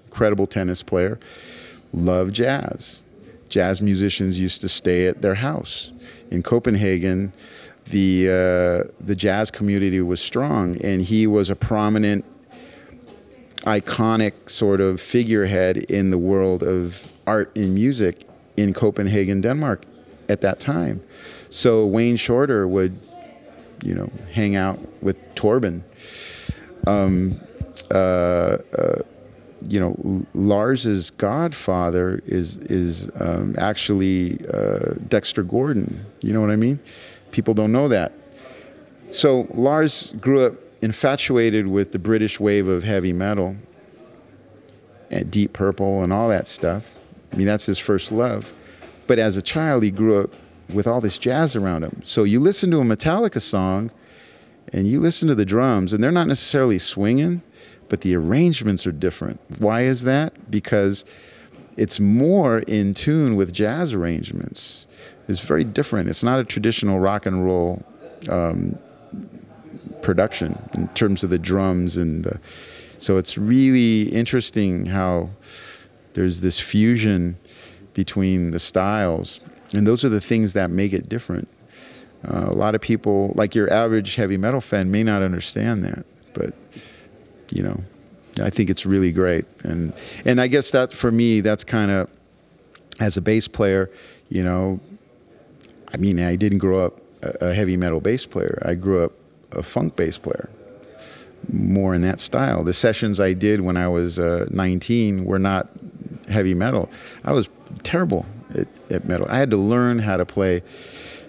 incredible 0.05 0.45
tennis 0.45 0.83
player, 0.83 1.19
loved 1.93 2.35
jazz. 2.35 3.05
Jazz 3.47 3.81
musicians 3.81 4.41
used 4.41 4.59
to 4.59 4.67
stay 4.67 5.07
at 5.07 5.21
their 5.21 5.35
house 5.35 5.93
in 6.29 6.43
Copenhagen. 6.43 7.31
The 7.85 8.27
uh, 8.27 8.91
the 8.99 9.15
jazz 9.15 9.51
community 9.51 10.01
was 10.01 10.19
strong, 10.19 10.83
and 10.83 11.01
he 11.01 11.27
was 11.27 11.49
a 11.49 11.55
prominent 11.55 12.25
iconic 13.61 14.49
sort 14.49 14.81
of 14.81 14.99
figurehead 14.99 15.77
in 15.77 16.11
the 16.11 16.17
world 16.17 16.61
of 16.61 17.13
art 17.25 17.55
and 17.55 17.73
music 17.73 18.27
in 18.61 18.73
Copenhagen, 18.73 19.41
Denmark 19.41 19.83
at 20.29 20.41
that 20.41 20.59
time. 20.59 21.01
So 21.49 21.85
Wayne 21.85 22.15
Shorter 22.15 22.67
would, 22.67 22.97
you 23.83 23.93
know, 23.93 24.09
hang 24.31 24.55
out 24.55 24.79
with 25.01 25.17
Torben. 25.35 25.81
Um, 26.87 27.39
uh, 27.93 28.57
uh, 28.77 29.01
you 29.67 29.79
know, 29.79 30.25
Lars's 30.33 31.11
godfather 31.11 32.21
is 32.25 32.57
is 32.57 33.11
um, 33.19 33.55
actually 33.57 34.39
uh, 34.51 34.95
Dexter 35.07 35.43
Gordon. 35.43 36.05
You 36.21 36.33
know 36.33 36.41
what 36.41 36.49
I 36.49 36.55
mean? 36.55 36.79
People 37.31 37.53
don't 37.53 37.71
know 37.71 37.87
that. 37.87 38.11
So 39.11 39.47
Lars 39.53 40.13
grew 40.19 40.45
up 40.45 40.53
infatuated 40.81 41.67
with 41.67 41.91
the 41.91 41.99
British 41.99 42.39
wave 42.39 42.67
of 42.67 42.83
heavy 42.83 43.13
metal 43.13 43.57
and 45.11 45.29
Deep 45.29 45.53
Purple 45.53 46.01
and 46.03 46.11
all 46.11 46.29
that 46.29 46.47
stuff. 46.47 46.97
I 47.31 47.35
mean, 47.35 47.47
that's 47.47 47.65
his 47.65 47.79
first 47.79 48.11
love. 48.11 48.53
But 49.07 49.19
as 49.19 49.37
a 49.37 49.41
child, 49.41 49.83
he 49.83 49.91
grew 49.91 50.23
up 50.23 50.31
with 50.71 50.87
all 50.87 51.01
this 51.01 51.17
jazz 51.17 51.55
around 51.55 51.83
him. 51.83 52.01
So 52.03 52.23
you 52.23 52.39
listen 52.39 52.71
to 52.71 52.79
a 52.79 52.83
Metallica 52.83 53.41
song 53.41 53.91
and 54.71 54.87
you 54.87 54.99
listen 54.99 55.27
to 55.27 55.35
the 55.35 55.45
drums, 55.45 55.91
and 55.91 56.03
they're 56.03 56.11
not 56.11 56.27
necessarily 56.27 56.77
swinging, 56.77 57.41
but 57.89 58.01
the 58.01 58.15
arrangements 58.15 58.87
are 58.87 58.91
different. 58.91 59.41
Why 59.59 59.81
is 59.81 60.03
that? 60.03 60.49
Because 60.49 61.03
it's 61.77 61.99
more 61.99 62.59
in 62.59 62.93
tune 62.93 63.35
with 63.35 63.51
jazz 63.51 63.93
arrangements. 63.93 64.87
It's 65.27 65.41
very 65.41 65.63
different. 65.63 66.09
It's 66.09 66.23
not 66.23 66.39
a 66.39 66.45
traditional 66.45 66.99
rock 66.99 67.25
and 67.25 67.43
roll 67.43 67.83
um, 68.29 68.77
production 70.01 70.57
in 70.73 70.87
terms 70.89 71.23
of 71.23 71.29
the 71.29 71.39
drums 71.39 71.97
and 71.97 72.23
the, 72.23 72.39
so 72.97 73.17
it's 73.17 73.37
really 73.37 74.03
interesting 74.03 74.85
how 74.85 75.29
there's 76.13 76.41
this 76.41 76.59
fusion 76.59 77.37
between 77.93 78.51
the 78.51 78.59
styles, 78.59 79.39
and 79.73 79.85
those 79.85 80.05
are 80.05 80.09
the 80.09 80.21
things 80.21 80.53
that 80.53 80.69
make 80.69 80.93
it 80.93 81.09
different. 81.09 81.47
Uh, 82.27 82.45
a 82.47 82.53
lot 82.53 82.75
of 82.75 82.81
people, 82.81 83.31
like 83.35 83.55
your 83.55 83.71
average 83.71 84.15
heavy 84.15 84.37
metal 84.37 84.61
fan, 84.61 84.91
may 84.91 85.03
not 85.03 85.21
understand 85.21 85.83
that, 85.83 86.05
but 86.33 86.53
you 87.51 87.63
know, 87.63 87.81
I 88.41 88.49
think 88.49 88.69
it's 88.69 88.85
really 88.85 89.11
great, 89.11 89.45
and 89.63 89.93
and 90.25 90.39
I 90.39 90.47
guess 90.47 90.71
that 90.71 90.93
for 90.93 91.11
me, 91.11 91.41
that's 91.41 91.63
kind 91.63 91.91
of 91.91 92.09
as 92.99 93.17
a 93.17 93.21
bass 93.21 93.47
player, 93.47 93.89
you 94.29 94.43
know, 94.43 94.79
I 95.93 95.97
mean, 95.97 96.19
I 96.19 96.35
didn't 96.35 96.59
grow 96.59 96.85
up 96.85 97.01
a 97.23 97.53
heavy 97.53 97.77
metal 97.77 98.01
bass 98.01 98.25
player. 98.25 98.61
I 98.65 98.75
grew 98.75 99.03
up 99.03 99.13
a 99.51 99.63
funk 99.63 99.95
bass 99.95 100.17
player, 100.17 100.49
more 101.51 101.93
in 101.93 102.01
that 102.03 102.19
style. 102.19 102.63
The 102.63 102.73
sessions 102.73 103.19
I 103.19 103.33
did 103.33 103.61
when 103.61 103.77
I 103.77 103.87
was 103.87 104.19
uh, 104.19 104.47
19 104.49 105.25
were 105.25 105.39
not 105.39 105.69
heavy 106.29 106.53
metal. 106.53 106.89
I 107.23 107.31
was 107.31 107.49
terrible 107.83 108.25
at, 108.55 108.67
at 108.89 109.05
metal. 109.05 109.27
I 109.29 109.37
had 109.37 109.51
to 109.51 109.57
learn 109.57 109.99
how 109.99 110.17
to 110.17 110.25
play 110.25 110.63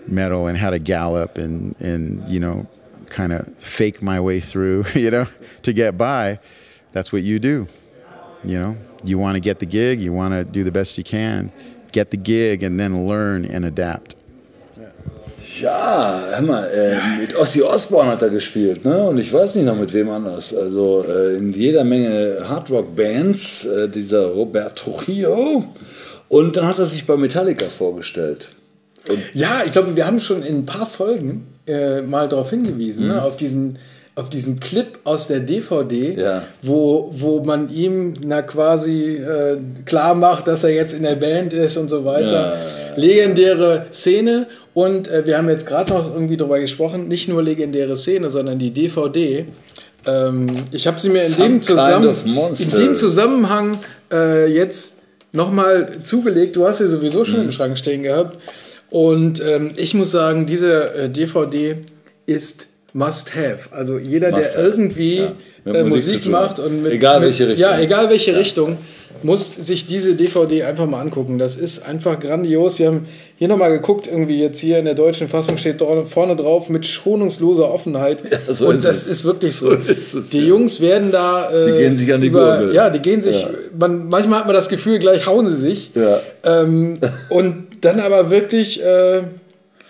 metal 0.07 0.47
and 0.47 0.59
how 0.59 0.71
to 0.71 0.79
gallop 0.79 1.39
and 1.39 1.81
and 1.81 2.29
you 2.29 2.41
know 2.41 2.67
kind 3.07 3.33
of 3.33 3.47
fake 3.59 4.03
my 4.03 4.19
way 4.21 4.41
through 4.41 4.85
you 4.95 5.11
know 5.11 5.27
to 5.63 5.73
get 5.73 5.97
by 5.97 6.39
that's 6.93 7.13
what 7.13 7.23
you 7.23 7.39
do 7.39 7.67
you 8.45 8.59
know 8.59 8.77
you 9.05 9.19
want 9.19 9.35
to 9.35 9.41
get 9.41 9.59
the 9.59 9.67
gig 9.67 10.01
you 10.01 10.13
want 10.13 10.33
to 10.33 10.45
do 10.45 10.65
the 10.65 10.73
best 10.73 10.99
you 10.99 11.05
can 11.05 11.53
get 11.93 12.11
the 12.11 12.17
gig 12.17 12.63
and 12.63 12.81
then 12.81 13.07
learn 13.07 13.45
and 13.45 13.65
adapt 13.65 14.17
Ja, 15.61 16.29
hör 16.31 16.43
mal, 16.43 16.65
äh, 16.65 17.21
mit 17.21 17.37
Ossi 17.37 17.63
Osborne 17.63 18.13
hat 18.13 18.23
er 18.23 18.31
gespielt, 18.31 18.85
ne? 18.85 19.05
Und 19.05 19.19
ich 19.19 19.33
weiß 19.33 19.57
nicht 19.57 19.65
noch 19.67 19.77
mit 19.77 19.93
wem 19.93 20.09
anders. 20.09 20.55
Also 20.55 21.05
äh, 21.09 21.37
in 21.37 21.53
jeder 21.53 21.85
Menge 21.85 22.39
Hardrock-Bands, 22.49 23.67
äh, 23.67 23.89
dieser 23.89 24.27
Robert 24.27 24.79
Trujillo. 24.79 25.65
Und 26.29 26.57
dann 26.57 26.67
hat 26.67 26.79
er 26.79 26.87
sich 26.87 27.07
bei 27.07 27.17
Metallica 27.17 27.69
vorgestellt. 27.69 28.49
Und 29.09 29.19
ja, 29.35 29.63
ich 29.67 29.73
glaube, 29.73 29.95
wir 29.97 30.07
haben 30.07 30.21
schon 30.21 30.43
in 30.43 30.59
ein 30.59 30.67
paar 30.67 30.87
Folgen 30.87 31.47
äh, 31.67 32.01
mal 32.03 32.29
darauf 32.29 32.51
hingewiesen, 32.51 33.07
ne? 33.07 33.15
mhm. 33.15 33.19
ne? 33.19 33.25
auf 33.25 33.37
diesen 33.37 33.79
auf 34.15 34.29
diesen 34.29 34.61
Clip 34.61 34.99
aus 35.05 35.29
der 35.29 35.41
DVD, 35.41 36.15
ja. 36.15 36.43
wo, 36.61 37.11
wo 37.15 37.43
man 37.43 37.73
ihm 37.73 38.15
na 38.23 38.43
quasi 38.43 39.17
äh, 39.17 39.57
klar 39.87 40.15
macht, 40.15 40.49
dass 40.49 40.65
er 40.65 40.71
jetzt 40.71 40.93
in 40.93 41.03
der 41.03 41.17
Band 41.17 41.55
ist 41.55 41.79
und 41.79 41.89
so 41.89 42.05
weiter. 42.05 42.57
Ja. 42.57 42.97
Legendäre 42.97 43.87
Szene 43.91 44.47
und 44.75 45.09
äh, 45.09 45.25
wir 45.25 45.39
haben 45.39 45.49
jetzt 45.49 45.67
gerade 45.67 45.93
noch 45.95 46.13
irgendwie 46.13 46.37
darüber 46.37 46.61
gesprochen, 46.61 47.09
nicht 47.09 47.29
nur 47.29 47.43
legendäre 47.43 47.97
Szene, 47.97 48.29
sondern 48.29 48.59
die 48.59 48.71
DVD. 48.71 49.47
Ähm, 50.07 50.47
ich 50.73 50.87
habe 50.87 50.99
sie 51.01 51.09
mir 51.09 51.25
in 51.25 51.37
dem, 51.37 51.63
zusammen, 51.63 52.15
in 52.27 52.71
dem, 52.71 52.95
Zusammenhang 52.95 53.79
äh, 54.13 54.47
jetzt 54.53 54.95
nochmal 55.33 55.89
zugelegt. 56.03 56.57
Du 56.57 56.67
hast 56.67 56.79
sie 56.79 56.89
sowieso 56.89 57.25
schon 57.25 57.41
mhm. 57.41 57.47
im 57.47 57.53
Schrank 57.53 57.79
stehen 57.79 58.03
gehabt. 58.03 58.37
Und 58.91 59.41
ähm, 59.41 59.71
ich 59.77 59.95
muss 59.95 60.11
sagen, 60.11 60.45
diese 60.45 60.95
äh, 60.95 61.09
DVD 61.09 61.77
ist 62.27 62.69
must 62.93 63.35
have. 63.35 63.69
Also 63.73 63.99
jeder, 63.99 64.31
must 64.31 64.55
der 64.55 64.65
have. 64.65 64.71
irgendwie 64.71 65.17
ja. 65.17 65.35
Musik, 65.65 65.91
Musik 65.91 66.27
macht 66.27 66.59
und 66.59 66.83
mit, 66.83 66.93
egal 66.93 67.21
welche 67.23 67.49
Richtung. 67.49 67.71
Ja, 67.71 67.79
egal 67.79 68.11
welche 68.11 68.33
ja. 68.33 68.39
Richtung 68.39 68.79
muss 69.25 69.55
sich 69.61 69.87
diese 69.87 70.15
DVD 70.15 70.65
einfach 70.65 70.87
mal 70.87 71.01
angucken. 71.01 71.39
Das 71.39 71.57
ist 71.57 71.87
einfach 71.87 72.19
grandios. 72.19 72.79
Wir 72.79 72.89
haben 72.89 73.07
hier 73.37 73.49
nochmal 73.49 73.71
geguckt, 73.71 74.07
irgendwie 74.07 74.41
jetzt 74.41 74.59
hier 74.59 74.79
in 74.79 74.85
der 74.85 74.95
deutschen 74.95 75.29
Fassung 75.29 75.59
steht 75.59 75.83
vorne 76.07 76.37
drauf 76.37 76.69
mit 76.69 76.87
schonungsloser 76.87 77.71
Offenheit. 77.71 78.19
Ja, 78.31 78.53
so 78.53 78.69
und 78.69 78.77
ist 78.77 78.87
das 78.87 79.03
es. 79.03 79.11
ist 79.11 79.25
wirklich 79.25 79.55
so. 79.55 79.71
so 79.71 79.77
ist 80.19 80.33
die 80.33 80.39
ja. 80.39 80.45
Jungs 80.45 80.81
werden 80.81 81.13
da. 81.13 81.51
Äh, 81.51 81.67
die 81.67 81.79
gehen 81.79 81.97
sich 81.97 82.13
an 82.13 82.21
die 82.21 82.29
über, 82.29 82.59
Gurgel. 82.59 82.75
Ja, 82.75 82.91
die 82.91 83.01
gehen 83.01 83.21
sich. 83.21 83.47
Man, 83.79 84.09
manchmal 84.09 84.41
hat 84.41 84.47
man 84.47 84.55
das 84.55 84.69
Gefühl, 84.69 84.99
gleich 84.99 85.27
hauen 85.27 85.47
sie 85.51 85.59
sich. 85.59 85.93
Ähm, 86.45 86.99
und 87.29 87.67
dann 87.81 88.01
aber 88.01 88.31
wirklich. 88.31 88.83
Äh, 88.83 89.23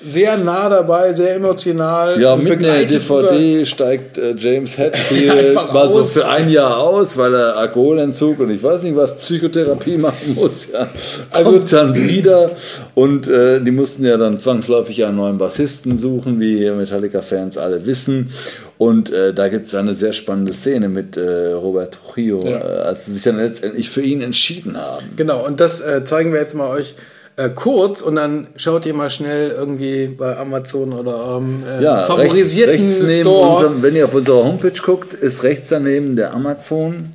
sehr 0.04 0.36
nah 0.36 0.68
dabei, 0.68 1.12
sehr 1.12 1.36
emotional. 1.36 2.20
Ja, 2.20 2.36
mit 2.36 2.64
der 2.64 2.84
DVD 2.84 3.64
steigt 3.64 4.18
äh, 4.18 4.34
James 4.36 4.78
Hetfield 4.78 5.54
mal 5.54 5.88
so 5.88 6.04
für 6.04 6.28
ein 6.28 6.48
Jahr 6.48 6.78
aus, 6.78 7.16
weil 7.16 7.34
er 7.34 7.56
Alkoholentzug 7.56 8.40
und 8.40 8.50
ich 8.50 8.62
weiß 8.62 8.84
nicht 8.84 8.96
was, 8.96 9.16
Psychotherapie 9.18 9.96
machen 9.98 10.34
muss. 10.34 10.68
Ja. 10.72 10.88
Also 11.30 11.50
Kommt 11.52 11.72
dann 11.72 11.94
wieder 11.94 12.50
und 12.94 13.26
äh, 13.28 13.60
die 13.60 13.70
mussten 13.70 14.04
ja 14.04 14.16
dann 14.16 14.38
zwangsläufig 14.38 15.04
einen 15.04 15.16
neuen 15.16 15.38
Bassisten 15.38 15.96
suchen, 15.96 16.40
wie 16.40 16.70
Metallica-Fans 16.70 17.58
alle 17.58 17.86
wissen. 17.86 18.30
Und 18.78 19.12
äh, 19.12 19.32
da 19.32 19.48
gibt 19.48 19.66
es 19.66 19.74
eine 19.76 19.94
sehr 19.94 20.12
spannende 20.12 20.54
Szene 20.54 20.88
mit 20.88 21.16
äh, 21.16 21.52
Robert 21.52 21.94
Trujillo, 21.94 22.44
ja. 22.44 22.58
Äh, 22.58 22.82
als 22.82 23.06
sie 23.06 23.12
sich 23.12 23.22
dann 23.22 23.36
letztendlich 23.36 23.88
für 23.88 24.02
ihn 24.02 24.22
entschieden 24.22 24.76
haben. 24.76 25.06
Genau, 25.14 25.46
und 25.46 25.60
das 25.60 25.80
äh, 25.80 26.02
zeigen 26.02 26.32
wir 26.32 26.40
jetzt 26.40 26.54
mal 26.54 26.68
euch 26.68 26.96
äh, 27.36 27.48
kurz 27.50 28.02
und 28.02 28.16
dann 28.16 28.46
schaut 28.56 28.84
ihr 28.86 28.94
mal 28.94 29.10
schnell 29.10 29.50
irgendwie 29.50 30.06
bei 30.08 30.36
Amazon 30.36 30.92
oder 30.92 31.38
ähm, 31.38 31.62
äh, 31.66 31.82
ja, 31.82 32.04
favorisierten 32.04 32.74
rechts, 32.74 33.02
rechts 33.02 33.20
Store. 33.20 33.48
Unserem, 33.48 33.82
wenn 33.82 33.96
ihr 33.96 34.04
auf 34.04 34.14
unserer 34.14 34.44
Homepage 34.44 34.82
guckt, 34.84 35.14
ist 35.14 35.42
rechts 35.42 35.70
daneben 35.70 36.14
der 36.14 36.34
Amazon. 36.34 37.10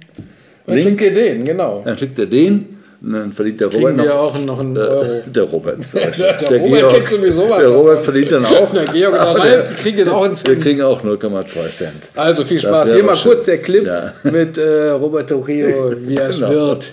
Dann 0.65 0.79
klickt 0.79 1.01
ihr 1.01 1.13
den, 1.13 1.45
genau. 1.45 1.81
Dann 1.85 1.95
klickt 1.95 2.17
ihr 2.19 2.25
den. 2.25 2.77
Und 2.99 3.13
dann 3.13 3.31
verdient 3.31 3.59
der 3.59 3.67
Robert 3.67 3.95
noch, 3.95 4.09
auch 4.09 4.39
noch 4.39 4.59
einen 4.59 4.75
Euro. 4.75 5.03
Äh, 5.03 5.21
der 5.27 5.43
Robert, 5.43 5.77
der, 5.93 6.11
der, 6.11 6.49
der 6.49 6.59
Robert 6.59 6.93
kriegt 6.93 7.09
sowieso 7.09 7.47
was. 7.47 7.59
Der 7.59 7.67
Robert 7.67 8.03
verdient 8.03 8.31
dann 8.31 8.45
auch. 8.45 8.69
der 8.73 8.85
Georg 8.85 9.13
und 9.13 9.43
der 9.43 9.53
Ralf 9.53 9.77
kriegen 9.77 10.09
auch 10.09 10.23
einen 10.23 10.33
Cent. 10.33 10.49
Wir 10.49 10.59
kriegen 10.59 10.81
auch 10.81 11.03
0,2 11.03 11.69
Cent. 11.69 12.11
Also 12.15 12.43
viel 12.43 12.59
Spaß. 12.59 12.93
Hier 12.93 13.03
mal 13.03 13.15
schön. 13.15 13.33
kurz 13.33 13.45
der 13.45 13.59
Clip 13.59 13.85
ja. 13.85 14.13
mit 14.23 14.57
äh, 14.57 14.89
Robert 14.89 15.29
Torrio, 15.29 15.93
wie 15.99 16.15
er 16.15 16.29
genau. 16.29 16.49
wird. 16.49 16.91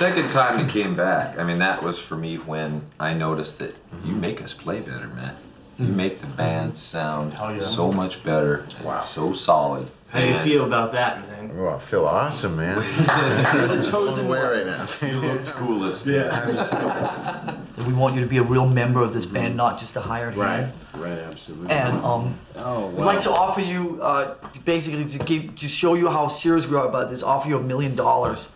Second 0.00 0.30
time 0.30 0.66
he 0.66 0.80
came 0.80 0.96
back, 0.96 1.38
I 1.38 1.44
mean, 1.44 1.58
that 1.58 1.82
was 1.82 2.00
for 2.00 2.16
me 2.16 2.36
when 2.36 2.86
I 2.98 3.12
noticed 3.12 3.58
that 3.58 3.76
you 4.02 4.14
make 4.14 4.40
us 4.40 4.54
play 4.54 4.80
better, 4.80 5.08
man. 5.08 5.36
You 5.78 5.84
mm-hmm. 5.84 5.96
make 5.96 6.20
the 6.20 6.26
band 6.26 6.78
sound 6.78 7.34
yeah. 7.34 7.58
so 7.58 7.92
much 7.92 8.24
better, 8.24 8.64
wow. 8.82 9.02
so 9.02 9.34
solid. 9.34 9.90
How 10.08 10.20
do 10.20 10.26
you 10.26 10.34
feel 10.38 10.64
about 10.64 10.92
that, 10.92 11.20
man? 11.28 11.50
Oh, 11.54 11.68
I 11.68 11.78
feel 11.78 12.06
awesome, 12.06 12.56
man. 12.56 12.76
You're 13.54 13.68
the 13.76 13.88
chosen 13.90 14.26
one 14.26 14.40
right 14.40 14.64
now. 14.64 14.86
You 15.06 15.20
looked 15.20 15.50
coolest. 15.50 16.06
Yeah. 16.06 17.58
we 17.86 17.92
want 17.92 18.14
you 18.14 18.22
to 18.22 18.26
be 18.26 18.38
a 18.38 18.42
real 18.42 18.66
member 18.66 19.02
of 19.02 19.12
this 19.12 19.26
mm-hmm. 19.26 19.34
band, 19.34 19.56
not 19.58 19.78
just 19.78 19.96
a 19.96 20.00
hired 20.00 20.34
right. 20.34 20.60
hand. 20.60 20.72
Right, 20.94 21.18
absolutely. 21.18 21.70
And 21.70 21.98
um, 21.98 22.38
oh, 22.56 22.86
wow. 22.86 22.88
we'd 22.88 23.04
like 23.04 23.20
to 23.20 23.30
offer 23.30 23.60
you, 23.60 24.00
uh, 24.00 24.34
basically, 24.64 25.04
to 25.04 25.18
give, 25.18 25.54
to 25.56 25.68
show 25.68 25.92
you 25.92 26.08
how 26.08 26.28
serious 26.28 26.66
we 26.66 26.76
are 26.76 26.88
about 26.88 27.10
this, 27.10 27.22
offer 27.22 27.50
you 27.50 27.58
a 27.58 27.62
million 27.62 27.94
dollars 27.94 28.48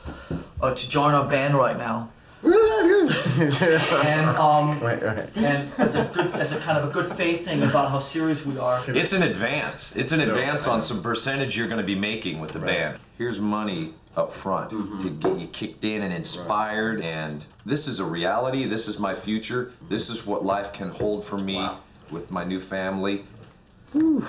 uh, 0.65 0.75
to 0.75 0.89
join 0.89 1.15
our 1.15 1.29
band 1.29 1.55
right 1.55 1.77
now. 1.77 2.11
and 2.45 4.27
um, 4.37 4.79
right, 4.83 5.03
right. 5.03 5.29
and 5.37 5.71
as 5.79 5.95
a 5.95 6.05
good, 6.13 6.31
as 6.35 6.53
a 6.53 6.59
kind 6.61 6.77
of 6.77 6.91
a 6.91 6.93
good 6.93 7.07
faith 7.07 7.47
thing 7.47 7.63
about 7.63 7.91
how 7.91 7.99
serious 7.99 8.45
we 8.45 8.59
are. 8.59 8.83
It's 8.89 9.15
an 9.15 9.23
advance. 9.23 9.97
It's 9.97 10.13
an 10.13 10.21
advance 10.21 10.67
on 10.67 10.83
some 10.83 11.03
percentage 11.03 11.57
you're 11.57 11.69
going 11.69 11.81
to 11.81 11.87
be 11.87 11.95
making 11.95 12.41
with 12.41 12.53
the 12.53 12.61
right. 12.61 12.67
band. 12.67 12.99
Here's 13.17 13.41
money 13.41 13.95
up 14.15 14.31
front 14.31 14.71
mm-hmm. 14.71 15.01
to 15.01 15.11
get 15.11 15.39
you 15.39 15.47
kicked 15.49 15.85
in 15.85 16.03
and 16.03 16.13
inspired. 16.13 16.97
Right. 16.97 17.07
And 17.07 17.45
this 17.65 17.89
is 17.89 17.99
a 17.99 18.05
reality. 18.05 18.65
This 18.65 18.89
is 18.89 18.99
my 18.99 19.15
future. 19.15 19.73
This 19.89 20.11
is 20.11 20.27
what 20.27 20.45
life 20.45 20.73
can 20.73 20.91
hold 20.91 21.25
for 21.25 21.39
me 21.39 21.57
wow. 21.57 21.79
with 22.11 22.31
my 22.31 22.45
new 22.45 22.61
family. 22.61 23.25
Whew. 23.93 24.27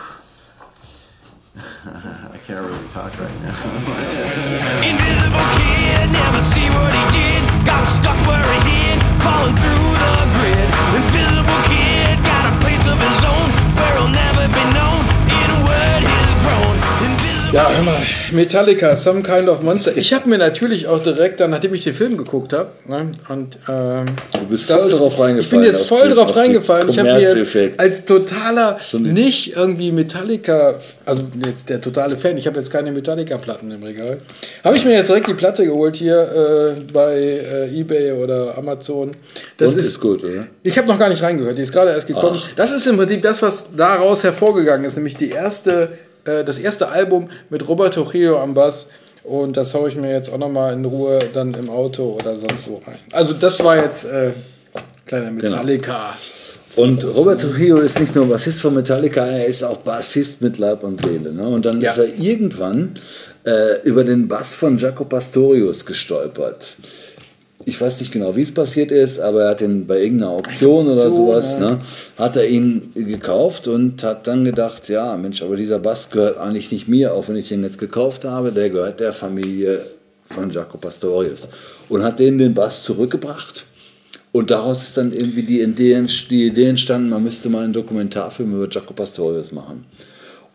I 1.85 2.37
can't 2.43 2.65
really 2.65 2.87
talk 2.89 3.17
right 3.17 3.41
now. 3.41 3.55
Invisible 4.83 5.47
kid, 5.55 6.11
never 6.11 6.39
see 6.39 6.67
what 6.69 6.91
he 6.93 7.03
did. 7.15 7.65
Got 7.65 7.87
stuck 7.87 8.19
where 8.27 8.59
he 8.63 8.74
Ja, 17.55 17.71
hör 17.73 17.83
mal, 17.83 18.01
Metallica, 18.33 18.97
Some 18.97 19.23
Kind 19.23 19.47
of 19.47 19.61
Monster. 19.61 19.95
Ich 19.95 20.11
habe 20.11 20.27
mir 20.27 20.37
natürlich 20.37 20.87
auch 20.87 21.01
direkt 21.01 21.39
dann, 21.39 21.51
nachdem 21.51 21.73
ich 21.73 21.85
den 21.85 21.93
Film 21.93 22.17
geguckt 22.17 22.51
habe, 22.51 22.69
ne, 22.85 23.13
und 23.29 23.57
ähm, 23.69 24.07
du 24.33 24.47
bist 24.49 24.69
voll 24.69 24.91
ist, 24.91 24.99
drauf 24.99 25.17
reingefallen. 25.17 25.39
Ich 25.39 25.49
bin 25.49 25.63
jetzt 25.63 25.87
voll 25.87 26.09
drauf 26.09 26.35
reingefallen. 26.35 26.89
Ich 26.89 26.99
habe 26.99 27.13
mir 27.13 27.71
als 27.77 28.03
totaler, 28.03 28.77
nicht 28.99 29.55
irgendwie 29.55 29.93
Metallica, 29.93 30.75
also 31.05 31.23
jetzt 31.45 31.69
der 31.69 31.79
totale 31.79 32.17
Fan, 32.17 32.37
ich 32.37 32.45
habe 32.45 32.57
jetzt 32.57 32.71
keine 32.71 32.91
Metallica-Platten 32.91 33.71
im 33.71 33.83
Regal, 33.83 34.17
habe 34.65 34.75
ich 34.75 34.83
mir 34.83 34.91
jetzt 34.91 35.07
direkt 35.07 35.27
die 35.29 35.33
Platte 35.33 35.63
geholt 35.63 35.95
hier 35.95 36.75
äh, 36.77 36.81
bei 36.91 37.15
äh, 37.15 37.79
eBay 37.79 38.21
oder 38.21 38.57
Amazon. 38.57 39.11
Das 39.57 39.71
und 39.71 39.79
ist, 39.79 39.85
ist, 39.85 40.01
gut, 40.01 40.25
oder? 40.25 40.47
Ich 40.63 40.77
habe 40.77 40.89
noch 40.89 40.99
gar 40.99 41.07
nicht 41.07 41.23
reingehört, 41.23 41.57
die 41.57 41.61
ist 41.61 41.71
gerade 41.71 41.91
erst 41.91 42.07
gekommen. 42.07 42.37
Ach. 42.37 42.55
Das 42.57 42.73
ist 42.73 42.85
im 42.85 42.97
Prinzip 42.97 43.21
das, 43.21 43.41
was 43.41 43.67
daraus 43.77 44.25
hervorgegangen 44.25 44.85
ist, 44.85 44.97
nämlich 44.97 45.15
die 45.15 45.29
erste 45.29 45.87
äh, 46.25 46.43
das 46.43 46.59
erste 46.59 46.89
Album 46.89 47.29
mit 47.49 47.67
Roberto 47.67 48.01
Rio 48.03 48.39
am 48.39 48.53
Bass. 48.53 48.89
Und 49.23 49.57
das 49.57 49.73
haue 49.73 49.89
ich 49.89 49.95
mir 49.95 50.11
jetzt 50.11 50.31
auch 50.31 50.37
nochmal 50.37 50.73
in 50.73 50.85
Ruhe 50.85 51.17
dann 51.33 51.53
im 51.55 51.69
Auto 51.69 52.17
oder 52.19 52.37
sonst 52.37 52.69
wo 52.69 52.75
rein. 52.85 52.99
Also 53.11 53.33
das 53.33 53.63
war 53.63 53.77
jetzt 53.77 54.05
äh, 54.05 54.33
kleiner 55.05 55.31
genau. 55.31 55.41
Metallica. 55.41 56.13
Genau. 56.75 56.87
Und 56.87 57.05
Robert 57.15 57.39
Trujillo 57.39 57.77
ist 57.77 57.99
nicht 57.99 58.13
nur 58.15 58.27
Bassist 58.27 58.61
von 58.61 58.73
Metallica, 58.73 59.25
er 59.25 59.45
ist 59.45 59.63
auch 59.63 59.77
Bassist 59.77 60.41
mit 60.41 60.57
Leib 60.57 60.83
und 60.83 60.99
Seele. 60.99 61.31
Ne? 61.31 61.47
Und 61.47 61.65
dann 61.65 61.79
ja. 61.79 61.89
ist 61.89 61.97
er 61.97 62.19
irgendwann 62.19 62.91
äh, 63.45 63.81
über 63.83 64.03
den 64.03 64.27
Bass 64.27 64.53
von 64.53 64.77
Jaco 64.77 65.05
Pastorius 65.05 65.85
gestolpert 65.85 66.75
ich 67.65 67.81
weiß 67.81 67.99
nicht 67.99 68.11
genau, 68.11 68.35
wie 68.35 68.41
es 68.41 68.53
passiert 68.53 68.91
ist, 68.91 69.19
aber 69.19 69.43
er 69.43 69.49
hat 69.49 69.61
ihn 69.61 69.87
bei 69.87 70.01
irgendeiner 70.01 70.31
Auktion 70.31 70.87
oder 70.87 71.09
sowas, 71.11 71.59
ne, 71.59 71.79
hat 72.17 72.35
er 72.37 72.47
ihn 72.47 72.91
gekauft 72.93 73.67
und 73.67 74.03
hat 74.03 74.27
dann 74.27 74.45
gedacht, 74.45 74.87
ja, 74.87 75.17
Mensch, 75.17 75.41
aber 75.41 75.55
dieser 75.55 75.79
Bass 75.79 76.11
gehört 76.11 76.37
eigentlich 76.37 76.71
nicht 76.71 76.87
mir, 76.87 77.13
auch 77.13 77.27
wenn 77.27 77.35
ich 77.35 77.51
ihn 77.51 77.63
jetzt 77.63 77.79
gekauft 77.79 78.23
habe, 78.23 78.51
der 78.51 78.69
gehört 78.69 78.99
der 78.99 79.13
Familie 79.13 79.81
von 80.25 80.49
Jaco 80.49 80.77
Pastorius. 80.77 81.49
Und 81.89 82.03
hat 82.03 82.19
denen 82.19 82.37
den 82.37 82.53
Bass 82.53 82.83
zurückgebracht. 82.83 83.65
Und 84.31 84.51
daraus 84.51 84.83
ist 84.83 84.97
dann 84.97 85.13
irgendwie 85.13 85.43
die 85.43 85.61
Idee, 85.61 86.03
die 86.29 86.47
Idee 86.47 86.67
entstanden, 86.67 87.09
man 87.09 87.23
müsste 87.23 87.49
mal 87.49 87.63
einen 87.63 87.73
Dokumentarfilm 87.73 88.53
über 88.53 88.69
Jaco 88.69 88.93
Pastorius 88.93 89.51
machen. 89.51 89.85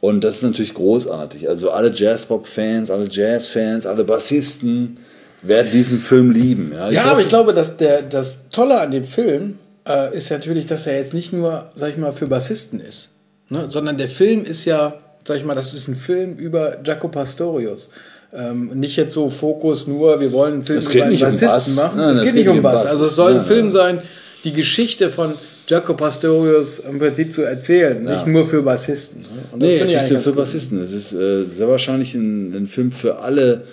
Und 0.01 0.23
das 0.23 0.37
ist 0.37 0.43
natürlich 0.43 0.75
großartig. 0.75 1.49
Also 1.49 1.71
alle 1.71 1.93
Jazzrock-Fans, 1.93 2.91
alle 2.91 3.09
Jazz-Fans, 3.11 3.87
alle 3.87 4.05
Bassisten, 4.05 4.97
werden 5.43 5.71
diesen 5.73 6.01
Film 6.01 6.31
lieben. 6.31 6.73
Ja, 6.75 6.89
ich 6.89 6.97
ja 6.97 7.05
aber 7.05 7.21
ich 7.21 7.29
glaube, 7.29 7.53
dass 7.53 7.77
der, 7.77 8.03
das 8.03 8.49
Tolle 8.51 8.81
an 8.81 8.91
dem 8.91 9.05
Film 9.05 9.59
äh, 9.89 10.17
ist 10.17 10.31
natürlich, 10.31 10.67
dass 10.67 10.87
er 10.87 10.97
jetzt 10.97 11.15
nicht 11.15 11.33
nur, 11.33 11.71
sag 11.75 11.91
ich 11.91 11.97
mal, 11.97 12.13
für 12.13 12.27
Bassisten 12.27 12.81
ist, 12.81 13.11
ne? 13.49 13.67
sondern 13.69 13.97
der 13.97 14.09
Film 14.09 14.45
ist 14.45 14.65
ja, 14.65 14.95
sag 15.27 15.37
ich 15.37 15.45
mal, 15.45 15.55
das 15.55 15.75
ist 15.75 15.89
ein 15.89 15.97
Film 15.97 16.37
über 16.37 16.79
Jaco 16.85 17.09
Pastorius. 17.09 17.89
Ähm, 18.33 18.71
nicht 18.75 18.97
jetzt 18.97 19.15
so 19.15 19.29
Fokus 19.29 19.89
nur, 19.89 20.21
wir 20.21 20.33
wollen 20.33 20.55
einen 20.55 20.63
Film 20.63 20.81
über 20.81 21.05
einen 21.05 21.19
Bassisten 21.19 21.73
um 21.73 21.77
machen. 21.77 21.99
Nein, 21.99 22.11
es 22.11 22.23
geht 22.23 22.35
nicht 22.35 22.49
um 22.49 22.63
Bass. 22.63 22.83
Bass. 22.83 22.93
Also 22.93 23.05
es 23.07 23.17
soll 23.17 23.35
ein 23.35 23.45
Film 23.45 23.73
sein, 23.73 24.01
die 24.45 24.53
Geschichte 24.53 25.11
von 25.11 25.35
Jaco 25.67 25.95
Pastorius 25.95 26.81
im 26.81 26.99
Prinzip 26.99 27.33
zu 27.33 27.43
erzählen, 27.43 28.05
ja. 28.05 28.13
nicht 28.13 28.27
nur 28.27 28.47
für 28.47 28.63
Bassisten. 28.63 29.23
Ne? 29.23 29.29
Und 29.53 29.63
nee, 29.63 29.79
es 29.79 29.93
ist 29.93 30.11
nicht 30.11 30.23
für 30.23 30.33
Bassisten. 30.33 30.83
Es 30.83 30.93
ist 30.93 31.13
äh, 31.13 31.45
sehr 31.45 31.69
wahrscheinlich 31.69 32.15
ein, 32.15 32.55
ein 32.55 32.67
Film 32.67 32.93
für 32.93 33.19
alle 33.19 33.65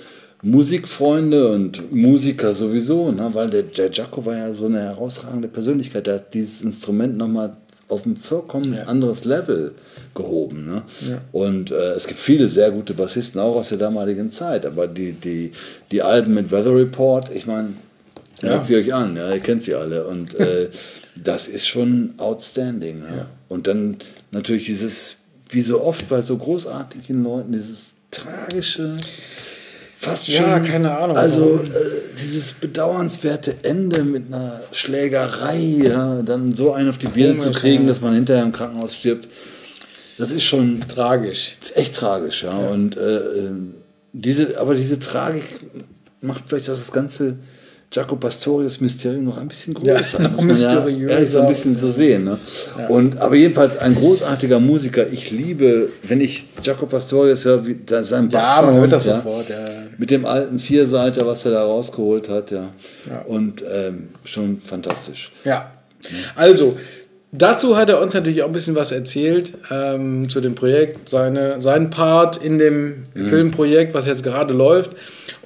Musikfreunde 0.42 1.50
und 1.52 1.92
Musiker 1.92 2.54
sowieso, 2.54 3.12
ne? 3.12 3.30
weil 3.34 3.50
der, 3.50 3.64
der 3.64 3.92
Jaco 3.92 4.24
war 4.26 4.38
ja 4.38 4.54
so 4.54 4.68
eine 4.68 4.82
herausragende 4.82 5.48
Persönlichkeit. 5.48 6.06
Der 6.06 6.16
hat 6.16 6.34
dieses 6.34 6.62
Instrument 6.62 7.18
nochmal 7.18 7.56
auf 7.90 8.06
ein 8.06 8.16
vollkommen 8.16 8.74
ja. 8.74 8.84
anderes 8.84 9.26
Level 9.26 9.74
gehoben. 10.14 10.66
Ne? 10.66 10.84
Ja. 11.10 11.22
Und 11.32 11.72
äh, 11.72 11.94
es 11.94 12.06
gibt 12.06 12.20
viele 12.20 12.50
sehr 12.50 12.70
gute 12.72 12.94
Bassisten, 12.94 13.42
auch 13.42 13.56
aus 13.56 13.70
der 13.70 13.80
damaligen 13.80 14.30
Zeit. 14.30 14.66
Aber 14.66 14.88
die, 14.88 15.14
die, 15.14 15.54
die 15.92 16.02
Alben 16.02 16.34
mit 16.34 16.52
Weather 16.52 16.76
Report, 16.76 17.32
ich 17.34 17.48
meine, 17.48 17.74
ja. 18.42 18.50
hört 18.50 18.66
sie 18.66 18.76
euch 18.76 18.94
an, 18.94 19.16
ja, 19.16 19.34
ihr 19.34 19.40
kennt 19.40 19.64
sie 19.64 19.74
alle. 19.74 20.06
Und 20.06 20.36
äh, 20.36 20.70
das 21.24 21.48
ist 21.48 21.68
schon 21.68 22.14
outstanding. 22.18 23.02
Ja? 23.02 23.28
Und 23.50 23.66
dann 23.66 23.98
natürlich 24.32 24.66
dieses, 24.66 25.18
wie 25.50 25.62
so 25.62 25.82
oft 25.82 26.10
bei 26.10 26.22
so 26.22 26.38
großartigen 26.38 27.24
Leuten, 27.24 27.54
dieses 27.54 27.96
tragische 28.12 28.98
fast 29.98 30.32
schon. 30.32 30.46
Ja, 30.46 30.60
keine 30.60 30.98
Ahnung. 30.98 31.18
Also 31.18 31.60
äh, 31.64 31.70
dieses 32.22 32.54
bedauernswerte 32.54 33.56
Ende 33.64 34.04
mit 34.04 34.28
einer 34.28 34.62
Schlägerei, 34.72 35.58
ja, 35.58 36.22
dann 36.22 36.54
so 36.54 36.72
einen 36.74 36.90
auf 36.90 36.98
die 36.98 37.08
Birne 37.08 37.40
zu 37.40 37.52
kriegen, 37.52 37.84
ja. 37.84 37.90
dass 37.90 38.02
man 38.02 38.14
hinterher 38.14 38.44
im 38.44 38.52
Krankenhaus 38.52 38.96
stirbt, 38.96 39.28
das 40.18 40.32
ist 40.32 40.44
schon 40.44 40.80
tragisch. 40.88 41.58
Ist 41.60 41.76
echt 41.76 41.96
tragisch, 41.96 42.44
ja. 42.44 42.50
ja. 42.50 42.70
Und 42.70 42.96
äh, 42.98 43.18
äh, 43.18 43.52
diese, 44.14 44.60
aber 44.60 44.76
diese 44.76 45.00
Tragik 45.00 45.44
macht 46.22 46.44
vielleicht 46.48 46.68
das 46.68 46.92
Ganze 46.92 47.38
Jaco 47.92 48.18
Pastorius 48.18 48.82
Mysterium 48.82 49.24
noch 49.24 49.38
ein 49.38 49.48
bisschen 49.48 49.74
größer. 49.74 50.22
Ja, 50.22 50.30
muss 50.30 50.44
man 50.44 50.58
ja 50.60 50.88
ehrlich 50.88 51.32
so 51.32 51.40
ein 51.40 51.48
bisschen 51.48 51.74
so 51.74 51.90
sehen. 51.90 52.26
Ne? 52.26 52.38
Ja. 52.78 52.88
Und, 52.88 53.20
aber 53.20 53.36
jedenfalls 53.36 53.78
ein 53.78 53.96
großartiger 53.96 54.60
Musiker. 54.60 55.08
Ich 55.10 55.32
liebe, 55.32 55.90
wenn 56.04 56.20
ich 56.20 56.46
Jaco 56.62 56.86
Pastorius 56.86 57.46
höre, 57.46 57.66
wie 57.66 57.78
sein 58.02 58.28
Bass. 58.28 58.60
Ja, 58.60 58.66
man 58.66 58.76
hört 58.76 58.92
das 58.92 59.06
ja, 59.06 59.16
sofort. 59.16 59.50
Ja. 59.50 59.66
Mit 59.98 60.12
dem 60.12 60.26
alten 60.26 60.60
Vierseiter, 60.60 61.26
was 61.26 61.46
er 61.46 61.52
da 61.52 61.64
rausgeholt 61.64 62.28
hat. 62.28 62.52
Ja. 62.52 62.70
ja. 63.10 63.22
Und 63.22 63.64
ähm, 63.72 64.10
schon 64.26 64.60
fantastisch. 64.60 65.32
Ja. 65.46 65.72
Also, 66.36 66.78
Dazu 67.34 67.76
hat 67.76 67.90
er 67.90 68.02
uns 68.02 68.14
natürlich 68.14 68.42
auch 68.42 68.48
ein 68.48 68.54
bisschen 68.54 68.76
was 68.76 68.94
erzählt 68.94 69.54
ähm, 69.70 70.30
zu 70.30 70.40
dem 70.40 70.56
Projekt, 70.56 71.10
seine, 71.10 71.60
seinen 71.62 71.90
Part 71.90 72.38
in 72.38 72.58
dem 72.58 73.04
mhm. 73.14 73.26
Filmprojekt, 73.26 73.94
was 73.94 74.08
jetzt 74.08 74.24
gerade 74.24 74.54
läuft. 74.54 74.92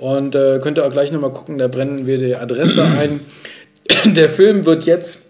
Und 0.02 0.34
äh, 0.34 0.60
könnt 0.62 0.80
ihr 0.80 0.86
auch 0.86 0.92
gleich 0.92 1.12
nochmal 1.12 1.32
gucken, 1.32 1.60
da 1.60 1.68
brennen 1.68 2.08
wir 2.08 2.18
die 2.18 2.36
Adresse 2.36 2.84
ein. 3.00 3.22
Der 4.06 4.30
Film 4.30 4.66
wird 4.66 4.84
jetzt 4.84 5.22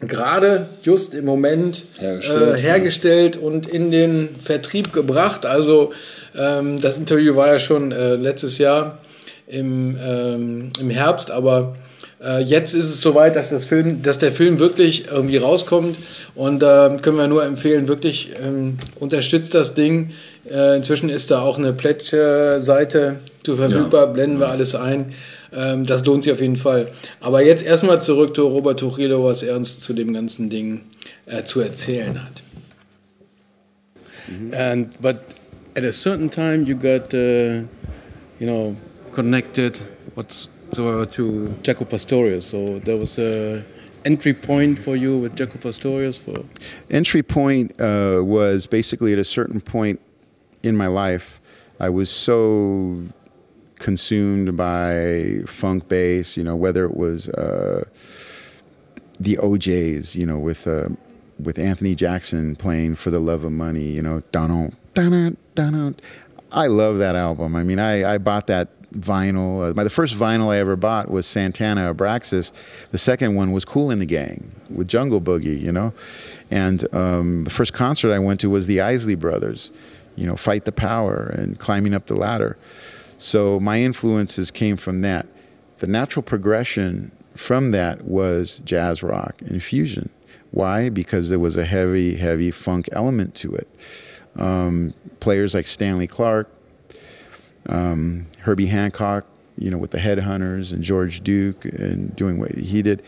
gerade 0.00 0.68
just 0.82 1.14
im 1.14 1.24
Moment 1.24 1.84
hergestellt, 1.98 2.58
äh, 2.58 2.60
hergestellt 2.60 3.36
und 3.38 3.66
in 3.66 3.90
den 3.90 4.28
Vertrieb 4.36 4.92
gebracht. 4.92 5.46
Also 5.46 5.92
ähm, 6.38 6.80
das 6.82 6.98
Interview 6.98 7.34
war 7.34 7.48
ja 7.48 7.58
schon 7.58 7.92
äh, 7.92 8.14
letztes 8.16 8.58
Jahr 8.58 8.98
im, 9.46 9.98
ähm, 10.02 10.68
im 10.78 10.90
Herbst, 10.90 11.30
aber 11.30 11.76
äh, 12.22 12.42
jetzt 12.42 12.74
ist 12.74 12.90
es 12.90 13.00
soweit, 13.00 13.36
dass, 13.36 13.48
das 13.48 13.64
Film, 13.64 14.02
dass 14.02 14.18
der 14.18 14.32
Film 14.32 14.58
wirklich 14.58 15.06
irgendwie 15.10 15.38
rauskommt 15.38 15.96
und 16.34 16.62
äh, 16.62 16.96
können 17.00 17.16
wir 17.16 17.26
nur 17.26 17.44
empfehlen, 17.44 17.88
wirklich 17.88 18.32
ähm, 18.42 18.76
unterstützt 18.98 19.54
das 19.54 19.74
Ding. 19.74 20.10
Äh, 20.50 20.76
inzwischen 20.76 21.08
ist 21.08 21.30
da 21.30 21.40
auch 21.40 21.56
eine 21.58 21.72
Pledge-Seite 21.72 23.18
zu 23.42 23.56
verfügbar, 23.56 24.06
ja. 24.06 24.12
blenden 24.12 24.38
wir 24.38 24.50
alles 24.50 24.74
ein. 24.74 25.12
Ähm, 25.52 25.86
das 25.86 26.04
lohnt 26.04 26.24
sich 26.24 26.32
auf 26.32 26.40
jeden 26.40 26.56
Fall. 26.56 26.88
Aber 27.20 27.42
jetzt 27.42 27.64
erstmal 27.64 28.00
zurück 28.00 28.34
zu 28.34 28.46
Robert 28.46 28.80
Tuchilo, 28.80 29.24
was 29.24 29.42
er 29.42 29.56
uns 29.56 29.80
zu 29.80 29.92
dem 29.92 30.12
ganzen 30.12 30.50
Ding 30.50 30.82
äh, 31.26 31.42
zu 31.44 31.60
erzählen 31.60 32.22
hat. 32.22 32.42
Mhm. 34.28 34.54
And 34.54 35.00
but 35.00 35.16
at 35.76 35.84
a 35.84 35.92
certain 35.92 36.30
time 36.30 36.64
you 36.66 36.76
got 36.76 37.12
uh, 37.14 37.62
you 38.38 38.46
know 38.46 38.76
connected 39.12 39.82
what's 40.14 40.48
to, 40.74 41.06
to 41.06 41.54
Jaco 41.62 41.84
Pastorius. 41.84 42.46
So 42.48 42.78
there 42.84 42.96
was 42.96 43.18
a 43.18 43.64
entry 44.04 44.34
point 44.34 44.78
for 44.78 44.96
you 44.96 45.18
with 45.18 45.34
Jaco 45.34 45.60
Pastorius 45.60 46.16
for 46.16 46.44
entry 46.90 47.22
point 47.22 47.72
uh, 47.80 48.22
was 48.22 48.66
basically 48.66 49.12
at 49.12 49.18
a 49.18 49.24
certain 49.24 49.60
point 49.60 50.00
in 50.62 50.76
my 50.76 50.86
life 50.86 51.40
I 51.78 51.88
was 51.88 52.10
so 52.10 53.08
consumed 53.80 54.56
by 54.56 55.40
funk 55.46 55.88
bass, 55.88 56.36
you 56.36 56.44
know, 56.44 56.54
whether 56.54 56.84
it 56.84 56.96
was 56.96 57.28
uh, 57.30 57.84
the 59.18 59.38
O'Jays, 59.38 60.14
you 60.14 60.24
know, 60.24 60.38
with 60.38 60.68
uh, 60.68 60.90
with 61.42 61.58
Anthony 61.58 61.96
Jackson 61.96 62.54
playing 62.54 62.94
"For 62.94 63.10
the 63.10 63.18
Love 63.18 63.42
of 63.42 63.50
Money," 63.50 63.88
you 63.88 64.02
know, 64.02 64.22
dun 64.30 64.72
dun 64.94 65.36
dun 65.56 65.96
I 66.52 66.66
love 66.66 66.98
that 66.98 67.16
album. 67.16 67.56
I 67.56 67.62
mean, 67.62 67.78
I, 67.78 68.14
I 68.14 68.18
bought 68.18 68.46
that 68.48 68.68
vinyl. 68.92 69.70
Uh, 69.70 69.74
my, 69.74 69.84
the 69.84 69.90
first 69.90 70.16
vinyl 70.16 70.48
I 70.48 70.58
ever 70.58 70.76
bought 70.76 71.08
was 71.10 71.26
Santana 71.26 71.92
Abraxas. 71.94 72.52
The 72.90 72.98
second 72.98 73.36
one 73.36 73.52
was 73.52 73.64
Kool 73.64 73.88
& 73.88 73.96
the 73.96 74.06
Gang 74.06 74.50
with 74.68 74.88
Jungle 74.88 75.20
Boogie, 75.20 75.60
you 75.60 75.70
know. 75.70 75.92
And 76.50 76.92
um, 76.94 77.44
the 77.44 77.50
first 77.50 77.72
concert 77.72 78.12
I 78.12 78.18
went 78.18 78.40
to 78.40 78.50
was 78.50 78.66
the 78.66 78.80
Isley 78.80 79.14
Brothers, 79.14 79.70
you 80.16 80.26
know, 80.26 80.34
Fight 80.34 80.64
the 80.64 80.72
Power 80.72 81.32
and 81.36 81.58
Climbing 81.58 81.94
Up 81.94 82.06
the 82.06 82.16
Ladder. 82.16 82.56
So 83.20 83.60
my 83.60 83.82
influences 83.82 84.50
came 84.50 84.78
from 84.78 85.02
that. 85.02 85.26
The 85.76 85.86
natural 85.86 86.22
progression 86.22 87.12
from 87.36 87.70
that 87.72 88.06
was 88.06 88.60
jazz 88.64 89.02
rock 89.02 89.42
and 89.42 89.62
fusion. 89.62 90.08
Why? 90.52 90.88
Because 90.88 91.28
there 91.28 91.38
was 91.38 91.58
a 91.58 91.66
heavy, 91.66 92.16
heavy 92.16 92.50
funk 92.50 92.88
element 92.92 93.34
to 93.36 93.54
it. 93.54 93.68
Um, 94.36 94.94
players 95.20 95.54
like 95.54 95.66
Stanley 95.66 96.06
Clarke, 96.06 96.50
um, 97.68 98.26
Herbie 98.40 98.66
Hancock, 98.66 99.26
you 99.58 99.70
know, 99.70 99.76
with 99.78 99.90
the 99.90 99.98
Headhunters 99.98 100.72
and 100.72 100.82
George 100.82 101.20
Duke 101.20 101.66
and 101.66 102.16
doing 102.16 102.38
what 102.38 102.52
he 102.52 102.80
did, 102.80 103.02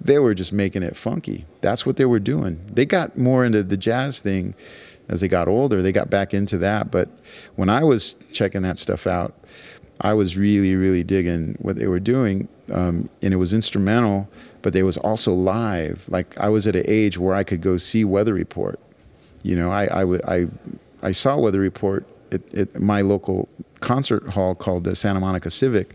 they 0.00 0.18
were 0.18 0.32
just 0.32 0.52
making 0.52 0.82
it 0.82 0.96
funky. 0.96 1.44
That's 1.60 1.84
what 1.84 1.96
they 1.96 2.06
were 2.06 2.20
doing. 2.20 2.58
They 2.72 2.86
got 2.86 3.18
more 3.18 3.44
into 3.44 3.62
the 3.62 3.76
jazz 3.76 4.22
thing 4.22 4.54
as 5.08 5.20
they 5.20 5.28
got 5.28 5.48
older, 5.48 5.82
they 5.82 5.92
got 5.92 6.10
back 6.10 6.34
into 6.34 6.58
that. 6.58 6.90
But 6.90 7.08
when 7.56 7.68
I 7.68 7.84
was 7.84 8.16
checking 8.32 8.62
that 8.62 8.78
stuff 8.78 9.06
out, 9.06 9.34
I 10.00 10.14
was 10.14 10.36
really, 10.36 10.76
really 10.76 11.02
digging 11.02 11.56
what 11.60 11.76
they 11.76 11.86
were 11.86 12.00
doing. 12.00 12.48
Um, 12.72 13.08
and 13.22 13.32
it 13.32 13.38
was 13.38 13.52
instrumental, 13.52 14.28
but 14.62 14.72
they 14.72 14.82
was 14.82 14.96
also 14.96 15.32
live. 15.32 16.06
Like 16.08 16.38
I 16.38 16.48
was 16.48 16.66
at 16.66 16.76
an 16.76 16.84
age 16.86 17.18
where 17.18 17.34
I 17.34 17.42
could 17.42 17.60
go 17.60 17.78
see 17.78 18.04
Weather 18.04 18.34
Report. 18.34 18.78
You 19.42 19.56
know, 19.56 19.70
I, 19.70 19.86
I, 19.86 20.36
I, 20.36 20.46
I 21.02 21.12
saw 21.12 21.38
Weather 21.38 21.60
Report 21.60 22.06
at, 22.30 22.54
at 22.54 22.80
my 22.80 23.00
local 23.00 23.48
concert 23.80 24.28
hall 24.30 24.54
called 24.54 24.84
the 24.84 24.94
Santa 24.94 25.20
Monica 25.20 25.50
Civic. 25.50 25.94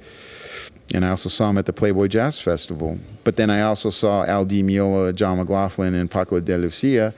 And 0.94 1.06
I 1.06 1.10
also 1.10 1.30
saw 1.30 1.50
him 1.50 1.58
at 1.58 1.66
the 1.66 1.74
Playboy 1.74 2.08
Jazz 2.08 2.40
Festival. 2.40 3.00
But 3.24 3.36
then 3.36 3.50
I 3.50 3.62
also 3.62 3.90
saw 3.90 4.24
Al 4.26 4.46
Di 4.46 4.62
Meola, 4.64 5.16
John 5.16 5.38
McLaughlin, 5.38 5.94
and 5.96 6.10
Paco 6.10 6.40
de 6.40 6.58
Lucia, 6.58 7.14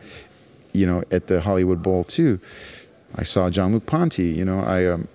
you 0.76 0.86
know, 0.86 1.04
at 1.12 1.28
the 1.28 1.42
Hollywood 1.42 1.82
Bowl 1.82 2.04
too. 2.04 2.40
I 3.16 3.24
saw 3.24 3.50
Jean-Luc 3.50 3.86
Ponty, 3.86 4.28
you 4.28 4.44
know, 4.44 4.60
I, 4.60 4.86
um, 4.88 5.08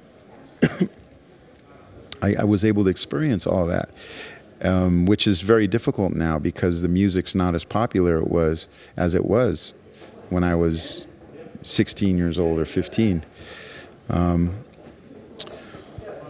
I, 2.23 2.35
I, 2.41 2.45
was 2.45 2.65
able 2.65 2.85
to 2.85 2.91
experience 2.91 3.47
all 3.47 3.67
that, 3.67 3.91
um, 4.63 5.05
which 5.05 5.27
is 5.27 5.43
very 5.43 5.67
difficult 5.67 6.15
now 6.15 6.39
because 6.39 6.81
the 6.81 6.89
music's 6.89 7.35
not 7.35 7.55
as 7.55 7.65
popular 7.65 8.17
it 8.17 8.29
was 8.29 8.69
as 8.97 9.15
it 9.15 9.27
was 9.27 9.75
when 10.31 10.45
I 10.45 10.55
was 10.55 11.07
16 11.63 12.17
years 12.17 12.39
old 12.39 12.59
or 12.59 12.65
15. 12.65 13.23
Um, 14.09 14.65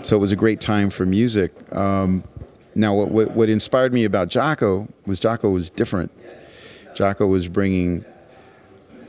so 0.02 0.16
it 0.16 0.20
was 0.20 0.32
a 0.32 0.36
great 0.36 0.60
time 0.60 0.90
for 0.90 1.06
music. 1.06 1.52
Um, 1.74 2.24
now, 2.74 2.94
what, 2.94 3.10
what, 3.10 3.30
what 3.32 3.48
inspired 3.48 3.92
me 3.92 4.04
about 4.04 4.28
Jaco 4.28 4.88
was 5.06 5.20
Jaco 5.20 5.52
was 5.52 5.70
different. 5.70 6.10
Jaco 6.94 7.28
was 7.28 7.48
bringing 7.48 8.04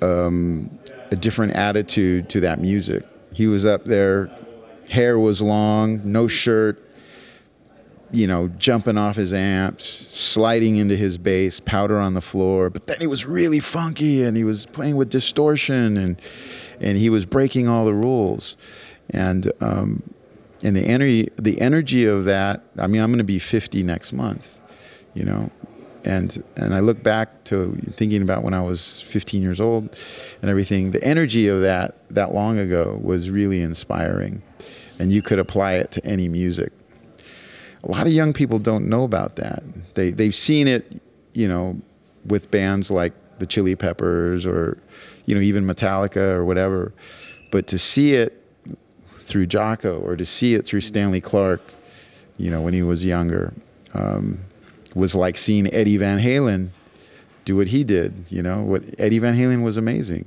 um, 0.02 0.80
a 1.12 1.16
different 1.16 1.54
attitude 1.54 2.30
to 2.30 2.42
that 2.42 2.60
music. 2.60 3.06
He 3.34 3.48
was 3.48 3.66
up 3.66 3.86
there, 3.86 4.30
hair 4.90 5.18
was 5.18 5.42
long, 5.42 6.02
no 6.04 6.28
shirt, 6.28 6.82
you 8.12 8.28
know, 8.28 8.50
jumping 8.50 8.98
off 8.98 9.16
his 9.16 9.34
amps, 9.34 9.86
sliding 9.86 10.76
into 10.76 10.96
his 10.96 11.18
bass, 11.18 11.60
powder 11.60 11.98
on 11.98 12.14
the 12.14 12.22
floor. 12.22 12.70
But 12.70 12.88
then 12.88 12.98
he 13.00 13.08
was 13.08 13.26
really 13.26 13.60
funky 13.60 14.24
and 14.24 14.36
he 14.36 14.44
was 14.44 14.66
playing 14.66 14.98
with 14.98 15.10
distortion 15.10 15.98
and 15.98 16.22
and 16.80 16.98
he 16.98 17.10
was 17.10 17.26
breaking 17.26 17.68
all 17.68 17.86
the 17.86 17.94
rules. 17.94 18.58
And 19.10 19.52
um, 19.62 20.04
and 20.64 20.76
the 20.76 20.86
energy 20.86 21.30
the 21.38 21.60
energy 21.62 22.06
of 22.06 22.26
that. 22.26 22.64
I 22.78 22.88
mean, 22.88 23.02
I'm 23.02 23.10
going 23.10 23.20
to 23.20 23.24
be 23.24 23.40
50 23.40 23.84
next 23.84 24.14
month, 24.14 24.60
you 25.14 25.24
know, 25.24 25.52
and 26.06 26.44
and 26.58 26.74
I 26.74 26.80
look 26.80 27.04
back 27.04 27.44
to 27.46 27.76
thinking 27.92 28.22
about 28.22 28.44
when 28.44 28.54
I 28.54 28.62
was 28.62 29.02
15 29.02 29.42
years 29.42 29.62
old 29.62 29.96
and 30.42 30.50
everything. 30.50 30.92
The 30.92 31.04
energy 31.04 31.48
of 31.48 31.62
that 31.62 31.96
that 32.10 32.34
long 32.34 32.58
ago 32.60 33.00
was 33.02 33.30
really 33.30 33.62
inspiring, 33.62 34.42
and 35.00 35.12
you 35.12 35.22
could 35.22 35.40
apply 35.40 35.74
it 35.74 35.92
to 35.92 36.06
any 36.06 36.28
music 36.28 36.74
a 37.84 37.92
lot 37.92 38.06
of 38.06 38.14
young 38.14 38.34
people 38.34 38.60
don't 38.60 38.88
know 38.88 39.04
about 39.04 39.38
that. 39.38 39.64
They 39.96 40.12
they've 40.12 40.36
seen 40.36 40.68
it, 40.68 41.02
you 41.34 41.48
know, 41.48 41.82
with 42.26 42.52
bands 42.52 42.92
like 42.92 43.14
the 43.40 43.46
Chili 43.46 43.76
Peppers 43.76 44.46
or, 44.46 44.78
you 45.26 45.34
know, 45.34 45.42
even 45.42 45.66
Metallica 45.66 46.34
or 46.36 46.46
whatever. 46.46 46.94
But 47.52 47.68
to 47.68 47.80
see 47.80 48.14
it 48.14 48.38
through 49.16 49.48
Jaco 49.48 50.02
or 50.04 50.16
to 50.16 50.26
see 50.26 50.54
it 50.54 50.64
through 50.66 50.82
Stanley 50.82 51.22
Clarke, 51.22 51.74
you 52.38 52.52
know, 52.52 52.62
when 52.62 52.74
he 52.74 52.84
was 52.84 53.06
younger, 53.06 53.54
um, 53.94 54.42
was 54.96 55.16
like 55.16 55.38
seeing 55.38 55.72
Eddie 55.74 55.98
Van 55.98 56.20
Halen 56.20 56.70
do 57.46 57.56
what 57.58 57.68
he 57.68 57.84
did. 57.84 58.26
You 58.30 58.42
know, 58.42 58.62
what 58.62 58.84
Eddie 58.98 59.20
Van 59.20 59.36
Halen 59.36 59.64
was 59.64 59.78
amazing. 59.78 60.26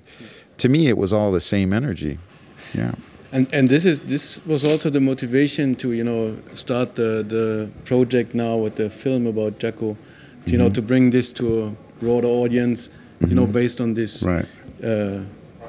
To 0.59 0.69
me, 0.69 0.89
it 0.89 0.97
was 0.97 1.13
all 1.13 1.33
the 1.33 1.41
same 1.41 1.73
energy. 1.73 2.19
Yeah 2.73 2.95
and 3.35 3.53
and 3.53 3.69
this 3.69 3.85
is 3.85 4.01
this 4.01 4.41
was 4.47 4.65
also 4.65 4.89
the 4.89 5.01
motivation 5.01 5.75
to 5.75 5.93
you 5.93 6.05
know 6.05 6.37
start 6.55 6.95
the 6.95 7.25
the 7.27 7.69
project 7.85 8.35
now 8.35 8.57
with 8.57 8.77
the 8.77 8.89
film 8.89 9.27
about 9.27 9.59
Jaco, 9.59 9.83
you 9.83 9.97
mm-hmm. 9.97 10.59
know 10.59 10.69
to 10.71 10.81
bring 10.81 11.11
this 11.11 11.33
to 11.33 11.65
a 11.65 11.71
broader 12.01 12.29
audience, 12.29 12.89
mm-hmm. 12.89 13.31
you 13.31 13.35
know 13.35 13.43
mm-hmm. 13.43 13.61
based 13.61 13.81
on 13.81 13.95
this 13.95 14.23
right. 14.23 14.47
uh, 14.85 15.25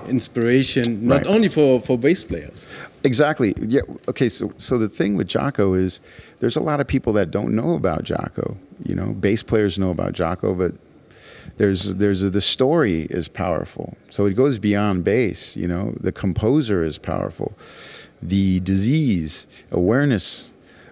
inspiration, 0.08 1.08
not 1.08 1.16
right. 1.16 1.28
only 1.28 1.50
for 1.50 1.80
for 1.80 1.98
bass 1.98 2.24
players. 2.24 2.68
Exactly. 3.04 3.56
Yeah. 3.60 3.82
Okay. 4.08 4.30
So 4.30 4.54
so 4.60 4.78
the 4.78 4.90
thing 4.90 5.18
with 5.18 5.28
Jaco 5.28 5.76
is 5.76 6.00
there's 6.40 6.56
a 6.56 6.62
lot 6.62 6.80
of 6.80 6.88
people 6.88 7.14
that 7.14 7.32
don't 7.32 7.56
know 7.56 7.76
about 7.76 8.04
Jaco. 8.04 8.58
You 8.84 8.96
know, 8.96 9.14
bass 9.14 9.44
players 9.44 9.80
know 9.80 9.92
about 9.92 10.14
Jaco, 10.14 10.58
but 10.58 10.74
there's 11.58 11.96
there's 11.96 12.24
a, 12.24 12.30
the 12.30 12.42
story 12.42 13.04
is 13.10 13.28
powerful. 13.28 13.98
So 14.10 14.26
it 14.26 14.34
goes 14.34 14.60
beyond 14.60 15.04
bass. 15.04 15.56
You 15.56 15.68
know, 15.68 15.94
the 16.00 16.12
composer 16.12 16.84
is 16.84 16.98
powerful. 16.98 17.58
The 18.22 18.60
disease 18.62 19.48
awareness 19.72 20.52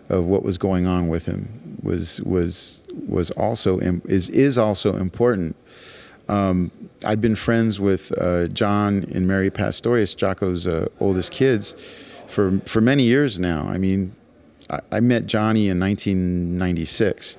of 0.10 0.28
what 0.28 0.44
was 0.44 0.58
going 0.58 0.86
on 0.86 1.08
with 1.08 1.26
him 1.26 1.80
was 1.82 2.22
was 2.22 2.84
was 3.08 3.32
also 3.32 3.80
is 3.80 4.30
is 4.30 4.58
also 4.58 4.96
important. 4.96 5.56
Um, 6.30 6.72
I've 7.06 7.20
been 7.20 7.36
friends 7.36 7.82
with 7.82 8.18
uh, 8.18 8.48
John 8.48 9.06
and 9.14 9.28
Mary 9.28 9.50
Pastorius, 9.50 10.16
Jaco's 10.16 10.68
uh, 10.68 10.88
oldest 11.00 11.32
kids, 11.32 11.74
for 12.28 12.60
for 12.66 12.80
many 12.80 13.04
years 13.04 13.40
now. 13.40 13.68
I 13.68 13.78
mean, 13.78 14.16
I, 14.74 14.98
I 14.98 15.00
met 15.00 15.26
Johnny 15.26 15.70
in 15.70 15.80
1996, 15.80 17.38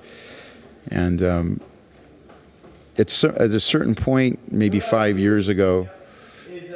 and 0.91 1.21
um, 1.23 1.61
it's 2.95 3.23
at 3.23 3.41
a 3.41 3.59
certain 3.59 3.95
point, 3.95 4.51
maybe 4.51 4.79
five 4.79 5.19
years 5.19 5.49
ago, 5.49 5.89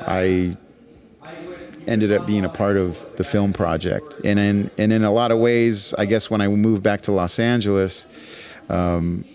I 0.01 0.57
ended 1.87 2.11
up 2.11 2.27
being 2.27 2.45
a 2.45 2.49
part 2.49 2.77
of 2.77 3.15
the 3.15 3.23
film 3.23 3.53
project, 3.53 4.17
and 4.23 4.39
in 4.39 4.71
and 4.77 4.91
in 4.91 5.03
a 5.03 5.11
lot 5.11 5.31
of 5.31 5.39
ways, 5.39 5.93
I 5.97 6.05
guess 6.05 6.29
when 6.29 6.41
I 6.41 6.47
moved 6.47 6.83
back 6.83 7.01
to 7.01 7.11
Los 7.11 7.39
Angeles, 7.39 8.05
um, 8.69 9.25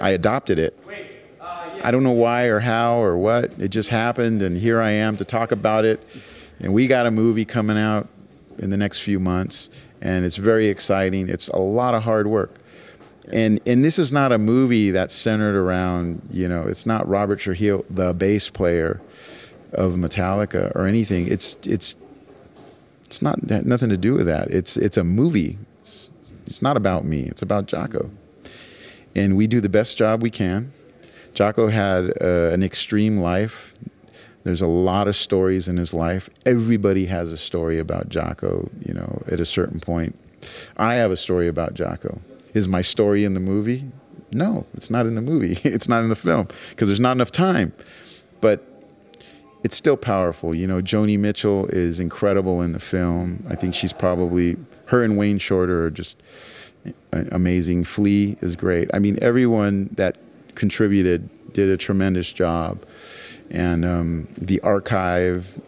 I 0.00 0.10
adopted 0.10 0.58
it. 0.58 0.78
I 1.84 1.90
don't 1.90 2.02
know 2.02 2.12
why 2.12 2.44
or 2.44 2.60
how 2.60 3.02
or 3.02 3.16
what. 3.18 3.50
It 3.58 3.68
just 3.68 3.90
happened, 3.90 4.40
and 4.40 4.56
here 4.56 4.80
I 4.80 4.90
am 4.92 5.18
to 5.18 5.24
talk 5.24 5.52
about 5.52 5.84
it. 5.84 6.00
And 6.58 6.72
we 6.72 6.86
got 6.86 7.04
a 7.04 7.10
movie 7.10 7.44
coming 7.44 7.76
out 7.76 8.08
in 8.58 8.70
the 8.70 8.76
next 8.76 9.00
few 9.00 9.20
months, 9.20 9.68
and 10.04 10.24
it's 10.24 10.36
very 10.36 10.68
exciting. 10.68 11.28
It's 11.28 11.48
a 11.48 11.58
lot 11.58 11.94
of 11.94 12.04
hard 12.04 12.26
work. 12.28 12.54
And 13.32 13.58
and 13.66 13.82
this 13.82 13.98
is 13.98 14.12
not 14.12 14.32
a 14.32 14.38
movie 14.38 14.90
that's 14.90 15.14
centered 15.14 15.56
around 15.56 16.20
you 16.30 16.46
know 16.46 16.64
it's 16.64 16.84
not 16.84 17.08
Robert 17.08 17.38
Trujillo 17.38 17.84
the 17.88 18.12
bass 18.12 18.50
player 18.50 19.00
of 19.72 19.94
Metallica 19.94 20.70
or 20.76 20.86
anything. 20.86 21.26
It's 21.26 21.56
it's 21.66 21.96
it's 23.06 23.22
not 23.22 23.42
nothing 23.42 23.88
to 23.88 23.96
do 23.96 24.14
with 24.14 24.26
that. 24.26 24.50
It's 24.50 24.76
it's 24.76 24.98
a 24.98 25.04
movie. 25.04 25.56
It's, 25.80 26.10
it's 26.46 26.60
not 26.60 26.76
about 26.76 27.06
me. 27.06 27.20
It's 27.22 27.40
about 27.40 27.66
Jaco. 27.66 28.10
and 29.16 29.36
we 29.36 29.46
do 29.46 29.60
the 29.60 29.70
best 29.70 29.96
job 29.96 30.22
we 30.22 30.30
can. 30.30 30.72
Jaco 31.34 31.70
had 31.70 32.12
uh, 32.20 32.52
an 32.52 32.62
extreme 32.62 33.18
life 33.18 33.74
there's 34.44 34.62
a 34.62 34.66
lot 34.66 35.08
of 35.08 35.16
stories 35.16 35.68
in 35.68 35.76
his 35.76 35.92
life 35.92 36.30
everybody 36.46 37.06
has 37.06 37.32
a 37.32 37.36
story 37.36 37.78
about 37.78 38.08
Jaco, 38.08 38.70
you 38.86 38.94
know 38.94 39.22
at 39.30 39.40
a 39.40 39.44
certain 39.44 39.80
point 39.80 40.16
I 40.76 40.94
have 40.94 41.10
a 41.10 41.16
story 41.16 41.48
about 41.48 41.74
Jaco. 41.74 42.20
is 42.52 42.68
my 42.68 42.82
story 42.82 43.24
in 43.24 43.34
the 43.34 43.40
movie? 43.40 43.90
No, 44.32 44.66
it's 44.74 44.90
not 44.90 45.06
in 45.06 45.14
the 45.14 45.22
movie. 45.22 45.58
it's 45.68 45.88
not 45.88 46.02
in 46.02 46.08
the 46.08 46.16
film 46.16 46.48
because 46.70 46.88
there's 46.88 47.00
not 47.00 47.12
enough 47.12 47.30
time. 47.30 47.72
But 48.40 48.62
it's 49.62 49.76
still 49.76 49.96
powerful. 49.96 50.54
You 50.54 50.66
know, 50.66 50.82
Joni 50.82 51.18
Mitchell 51.18 51.66
is 51.66 52.00
incredible 52.00 52.60
in 52.60 52.72
the 52.72 52.78
film. 52.78 53.44
I 53.48 53.54
think 53.54 53.74
she's 53.74 53.92
probably 53.92 54.56
her 54.86 55.02
and 55.02 55.16
Wayne 55.16 55.38
Shorter 55.38 55.84
are 55.84 55.90
just 55.90 56.20
amazing. 57.12 57.84
Flea 57.84 58.36
is 58.42 58.56
great. 58.56 58.90
I 58.92 58.98
mean, 58.98 59.18
everyone 59.22 59.88
that 59.94 60.16
contributed 60.54 61.30
did 61.52 61.70
a 61.70 61.76
tremendous 61.76 62.32
job, 62.32 62.82
and 63.50 63.84
um, 63.84 64.28
the 64.36 64.60
archive 64.60 65.60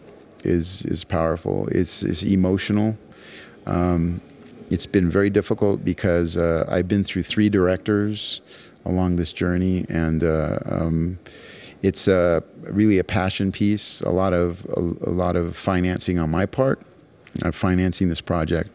is 0.43 0.85
is 0.85 1.03
powerful. 1.03 1.67
It's 1.69 2.03
it's 2.03 2.23
emotional. 2.23 2.97
Um, 3.65 4.21
it's 4.69 4.85
been 4.85 5.09
very 5.09 5.29
difficult 5.29 5.83
because 5.85 6.37
uh, 6.37 6.65
I've 6.69 6.87
been 6.87 7.03
through 7.03 7.23
three 7.23 7.49
directors 7.49 8.41
along 8.85 9.15
this 9.15 9.33
journey, 9.33 9.85
and 9.89 10.23
uh, 10.23 10.59
um, 10.65 11.19
it's 11.81 12.07
uh, 12.07 12.41
really 12.63 12.97
a 12.97 13.03
passion 13.03 13.51
piece. 13.51 14.01
A 14.01 14.09
lot 14.09 14.33
of 14.33 14.65
a, 14.75 14.79
a 15.09 15.11
lot 15.11 15.35
of 15.35 15.55
financing 15.55 16.19
on 16.19 16.29
my 16.29 16.45
part. 16.45 16.81
I'm 17.43 17.51
financing 17.51 18.09
this 18.09 18.21
project. 18.21 18.69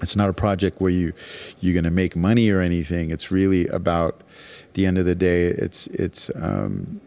It's 0.00 0.16
not 0.16 0.28
a 0.28 0.32
project 0.32 0.80
where 0.80 0.90
you 0.90 1.12
you're 1.60 1.74
going 1.74 1.84
to 1.84 1.90
make 1.90 2.16
money 2.16 2.50
or 2.50 2.60
anything. 2.60 3.10
It's 3.10 3.30
really 3.30 3.66
about 3.68 4.20
the 4.74 4.86
end 4.86 4.98
of 4.98 5.06
the 5.06 5.14
day. 5.14 5.44
It's 5.44 5.86
it's 5.88 6.30
um, 6.34 7.00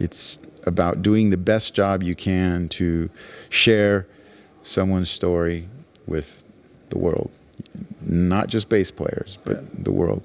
it's 0.00 0.40
about 0.66 1.02
doing 1.02 1.30
the 1.30 1.36
best 1.36 1.74
job 1.74 2.02
you 2.02 2.14
can 2.14 2.68
to 2.68 3.10
share 3.48 4.06
someone's 4.62 5.10
story 5.10 5.68
with 6.06 6.44
the 6.88 6.98
world, 6.98 7.30
not 8.00 8.48
just 8.48 8.68
bass 8.68 8.90
players, 8.90 9.38
but 9.44 9.56
yeah. 9.56 9.68
the 9.74 9.92
world. 9.92 10.22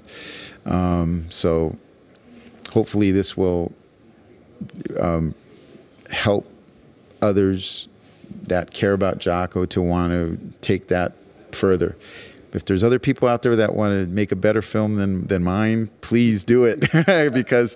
Um, 0.66 1.26
so 1.30 1.78
hopefully 2.72 3.12
this 3.12 3.38
will 3.38 3.72
um, 5.00 5.36
help 6.12 6.50
others 7.22 7.88
that 8.48 8.72
care 8.72 8.94
about 8.94 9.20
Jaco 9.20 9.68
to 9.70 9.82
want 9.82 10.12
to 10.12 10.38
take 10.62 10.88
that 10.88 11.14
further. 11.52 11.96
If 12.54 12.66
there's 12.66 12.84
other 12.84 13.00
people 13.00 13.28
out 13.28 13.42
there 13.42 13.56
that 13.58 13.76
want 13.76 13.92
to 13.92 14.06
make 14.08 14.32
a 14.32 14.36
better 14.36 14.62
film 14.62 14.94
than, 14.94 15.28
than 15.28 15.44
mine, 15.44 15.90
please 16.02 16.46
do 16.46 16.64
it 16.64 16.80
because 17.34 17.76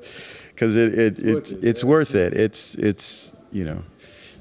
because 0.60 0.76
it, 0.76 1.00
it, 1.00 1.20
it, 1.20 1.54
it's 1.64 1.86
worth 1.86 2.16
it. 2.16 2.34
It's 2.34 2.76
it's 2.76 3.34
you 3.54 3.64
know 3.64 3.82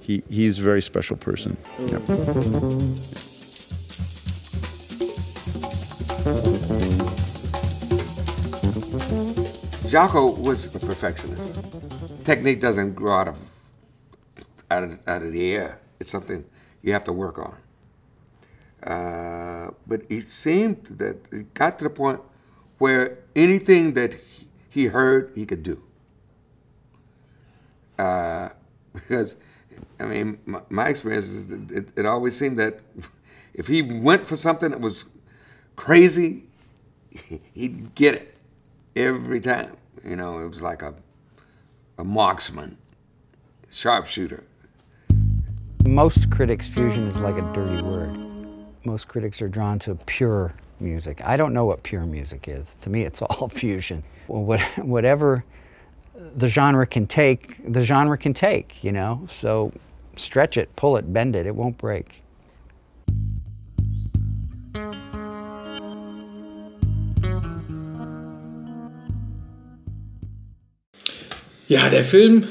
he 0.00 0.24
he's 0.28 0.58
a 0.58 0.62
very 0.62 0.82
special 0.82 1.16
person. 1.16 1.56
Yep. 1.78 2.02
Jaco 9.92 10.44
was 10.44 10.74
a 10.74 10.80
perfectionist. 10.80 12.24
Technique 12.24 12.60
doesn't 12.60 12.94
grow 12.94 13.20
out 13.20 13.28
of 13.28 13.38
out 14.72 14.82
of, 14.82 14.98
out 15.06 15.22
of 15.22 15.32
the 15.32 15.54
air. 15.54 15.80
It's 16.00 16.10
something 16.10 16.44
you 16.82 16.92
have 16.92 17.04
to 17.04 17.12
work 17.12 17.38
on. 17.38 17.56
Uh, 18.82 19.70
but 19.86 20.02
it 20.08 20.28
seemed 20.30 20.84
that 20.98 21.16
it 21.30 21.54
got 21.54 21.78
to 21.78 21.84
the 21.84 21.90
point 21.90 22.20
where 22.78 23.18
anything 23.36 23.94
that 23.94 24.16
he 24.68 24.86
heard, 24.86 25.30
he 25.36 25.46
could 25.46 25.62
do. 25.62 25.82
Uh, 27.98 28.50
because, 28.92 29.36
I 30.00 30.04
mean, 30.04 30.38
my, 30.46 30.60
my 30.68 30.88
experience 30.88 31.26
is 31.26 31.48
that 31.48 31.70
it, 31.70 31.92
it 31.96 32.06
always 32.06 32.36
seemed 32.36 32.58
that 32.58 32.80
if 33.54 33.66
he 33.66 33.82
went 33.82 34.22
for 34.22 34.36
something 34.36 34.70
that 34.70 34.80
was 34.80 35.04
crazy, 35.76 36.44
he'd 37.54 37.94
get 37.94 38.14
it 38.14 38.36
every 38.96 39.40
time. 39.40 39.76
You 40.04 40.16
know, 40.16 40.38
it 40.38 40.48
was 40.48 40.62
like 40.62 40.82
a, 40.82 40.94
a 41.98 42.04
marksman, 42.04 42.78
sharpshooter. 43.70 44.44
Most 45.86 46.30
critics, 46.30 46.68
fusion 46.68 47.06
is 47.06 47.18
like 47.18 47.36
a 47.36 47.52
dirty 47.52 47.82
word. 47.82 48.16
Most 48.84 49.08
critics 49.08 49.42
are 49.42 49.48
drawn 49.48 49.78
to 49.80 49.94
pure 50.06 50.54
music. 50.80 51.20
I 51.24 51.36
don't 51.36 51.52
know 51.52 51.64
what 51.64 51.82
pure 51.82 52.06
music 52.06 52.46
is. 52.46 52.76
To 52.76 52.90
me, 52.90 53.02
it's 53.02 53.22
all 53.22 53.48
fusion. 53.52 54.02
Well, 54.28 54.44
what, 54.44 54.60
whatever 54.78 55.44
the 56.36 56.48
genre 56.48 56.86
can 56.86 57.06
take, 57.06 57.56
the 57.72 57.82
genre 57.82 58.18
can 58.18 58.34
take, 58.34 58.82
you 58.82 58.92
know? 58.92 59.26
So 59.28 59.72
stretch 60.16 60.56
it, 60.56 60.74
pull 60.76 60.96
it, 60.96 61.12
bend 61.12 61.36
it, 61.36 61.46
it 61.46 61.54
won't 61.54 61.78
break. 61.78 62.22
Ja, 71.68 71.90
der 71.90 72.02
Film, 72.02 72.46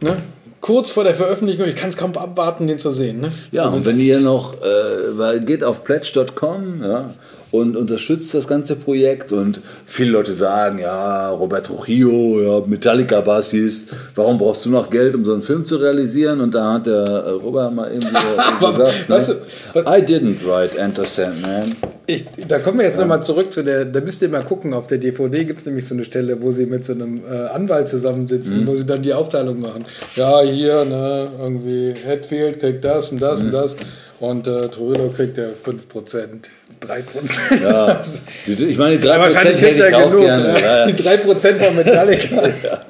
ne? 0.00 0.16
kurz 0.60 0.90
vor 0.90 1.04
der 1.04 1.14
Veröffentlichung, 1.14 1.68
ich 1.68 1.76
kann 1.76 1.90
es 1.90 1.96
kaum 1.96 2.16
abwarten, 2.16 2.66
den 2.66 2.80
zu 2.80 2.90
sehen. 2.90 3.20
Ne? 3.20 3.30
Ja, 3.52 3.66
also 3.66 3.76
und 3.76 3.86
wenn 3.86 4.00
ihr 4.00 4.18
noch, 4.18 4.54
äh, 4.54 5.38
geht 5.40 5.62
auf 5.62 5.84
pledge.com, 5.84 6.82
ja, 6.82 7.14
und 7.50 7.76
unterstützt 7.76 8.34
das 8.34 8.48
ganze 8.48 8.76
Projekt. 8.76 9.32
Und 9.32 9.60
viele 9.84 10.10
Leute 10.10 10.32
sagen, 10.32 10.78
ja, 10.78 11.30
Robert 11.30 11.66
Trujillo, 11.66 12.40
ja, 12.40 12.66
Metallica-Bassist, 12.66 13.90
warum 14.14 14.38
brauchst 14.38 14.66
du 14.66 14.70
noch 14.70 14.90
Geld, 14.90 15.14
um 15.14 15.24
so 15.24 15.32
einen 15.32 15.42
Film 15.42 15.64
zu 15.64 15.76
realisieren? 15.76 16.40
Und 16.40 16.54
da 16.54 16.74
hat 16.74 16.86
der 16.86 17.04
äh, 17.04 17.30
Robert 17.30 17.74
mal 17.74 17.90
irgendwie 17.90 18.08
gesagt, 18.66 19.08
weißt 19.08 19.28
ne? 19.28 19.36
du, 19.74 19.80
I 19.80 20.02
didn't 20.02 20.44
write 20.44 20.76
Enter 20.78 21.04
Sandman. 21.04 21.74
Ich, 22.08 22.24
da 22.46 22.60
kommen 22.60 22.78
wir 22.78 22.84
jetzt 22.84 22.96
ja. 22.96 23.00
nochmal 23.02 23.22
zurück 23.22 23.52
zu 23.52 23.64
der, 23.64 23.84
da 23.84 24.00
müsst 24.00 24.22
ihr 24.22 24.28
mal 24.28 24.44
gucken, 24.44 24.74
auf 24.74 24.86
der 24.86 24.98
DVD 24.98 25.44
gibt 25.44 25.58
es 25.58 25.66
nämlich 25.66 25.86
so 25.86 25.94
eine 25.94 26.04
Stelle, 26.04 26.40
wo 26.40 26.52
sie 26.52 26.66
mit 26.66 26.84
so 26.84 26.92
einem 26.92 27.20
äh, 27.24 27.48
Anwalt 27.48 27.88
zusammensitzen, 27.88 28.60
mhm. 28.60 28.68
wo 28.68 28.76
sie 28.76 28.86
dann 28.86 29.02
die 29.02 29.12
Aufteilung 29.12 29.60
machen. 29.60 29.84
Ja, 30.14 30.40
hier, 30.42 30.84
ne, 30.84 31.28
irgendwie, 31.40 31.94
Hatfield 32.06 32.60
kriegt 32.60 32.84
das 32.84 33.10
und 33.10 33.20
das 33.20 33.40
mhm. 33.40 33.46
und 33.46 33.52
das 33.54 33.76
und 34.20 34.46
äh, 34.46 34.68
Trujillo 34.68 35.08
kriegt 35.08 35.36
ja 35.36 35.46
5%. 35.48 36.48
3%. 36.86 37.62
Ja, 37.62 38.02
ich 38.46 38.78
meine, 38.78 38.98
die 38.98 39.06
3% 39.06 39.08
ja, 39.08 39.20
wahrscheinlich 39.20 39.60
hätte 39.60 39.88
ich 39.88 39.94
auch 39.94 40.10
genug, 40.10 40.24
gerne. 40.24 40.52
Ne? 40.52 40.60
Ja. 40.60 40.86
Die 40.86 41.02
3% 41.02 41.58
von 41.58 41.76
Metallica. 41.76 42.46
ja, 42.64 42.82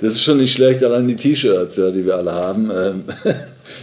das 0.00 0.14
ist 0.14 0.22
schon 0.22 0.38
nicht 0.38 0.54
schlecht, 0.54 0.82
allein 0.82 1.06
die 1.08 1.16
T-Shirts, 1.16 1.76
ja, 1.76 1.90
die 1.90 2.04
wir 2.04 2.16
alle 2.16 2.32
haben. 2.32 2.70
Ähm, 2.70 3.04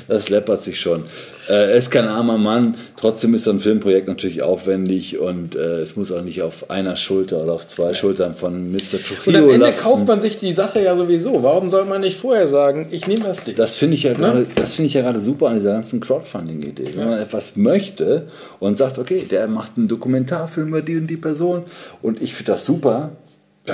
das 0.08 0.30
läppert 0.30 0.62
sich 0.62 0.80
schon. 0.80 1.06
Äh, 1.50 1.72
er 1.72 1.76
ist 1.76 1.90
kein 1.90 2.08
armer 2.08 2.38
Mann, 2.38 2.76
trotzdem 2.96 3.34
ist 3.34 3.46
so 3.46 3.52
ein 3.52 3.60
Filmprojekt 3.60 4.08
natürlich 4.08 4.44
aufwendig 4.44 5.18
und 5.18 5.56
äh, 5.56 5.80
es 5.82 5.96
muss 5.96 6.12
auch 6.12 6.22
nicht 6.22 6.44
auf 6.44 6.70
einer 6.70 6.96
Schulter 6.96 7.44
oder 7.44 7.54
auf 7.54 7.68
zwei 7.68 7.96
Schultern 7.96 8.36
von 8.36 8.72
Mr. 8.72 9.02
Trujillo 9.04 9.26
Und 9.26 9.36
am 9.36 9.50
Ende 9.50 9.66
lasten. 9.66 9.84
kauft 9.84 10.08
man 10.08 10.22
sich 10.22 10.38
die 10.38 10.54
Sache 10.54 10.82
ja 10.82 10.96
sowieso. 10.96 11.42
Warum 11.42 11.70
soll 11.70 11.86
man 11.86 12.02
nicht 12.02 12.18
vorher 12.18 12.48
sagen, 12.48 12.88
ich 12.92 13.08
nehme 13.08 13.24
das 13.24 13.44
Ding? 13.44 13.56
Das 13.56 13.78
finde 13.78 13.96
ich, 13.96 14.04
ja 14.04 14.16
ne? 14.16 14.46
find 14.56 14.86
ich 14.86 14.94
ja 14.94 15.02
gerade 15.02 15.22
super 15.22 15.48
an 15.48 15.56
dieser 15.56 15.74
ganzen 15.74 16.00
Crowdfunding-Idee. 16.00 16.92
Wenn 16.96 17.10
man 17.10 17.20
etwas 17.20 17.56
möchte 17.56 18.28
und 18.60 18.78
sagt, 18.78 19.00
okay, 19.00 19.26
der 19.30 19.48
macht 19.48 19.72
einen 19.76 19.88
Dokumentarfilm 19.88 20.68
über 20.68 20.82
die 20.84 20.98
und 20.98 21.08
die 21.08 21.18
Person 21.18 21.64
und 22.04 22.22
ich 22.22 22.34
finde 22.36 22.52
das 22.52 22.66
super, 22.66 23.12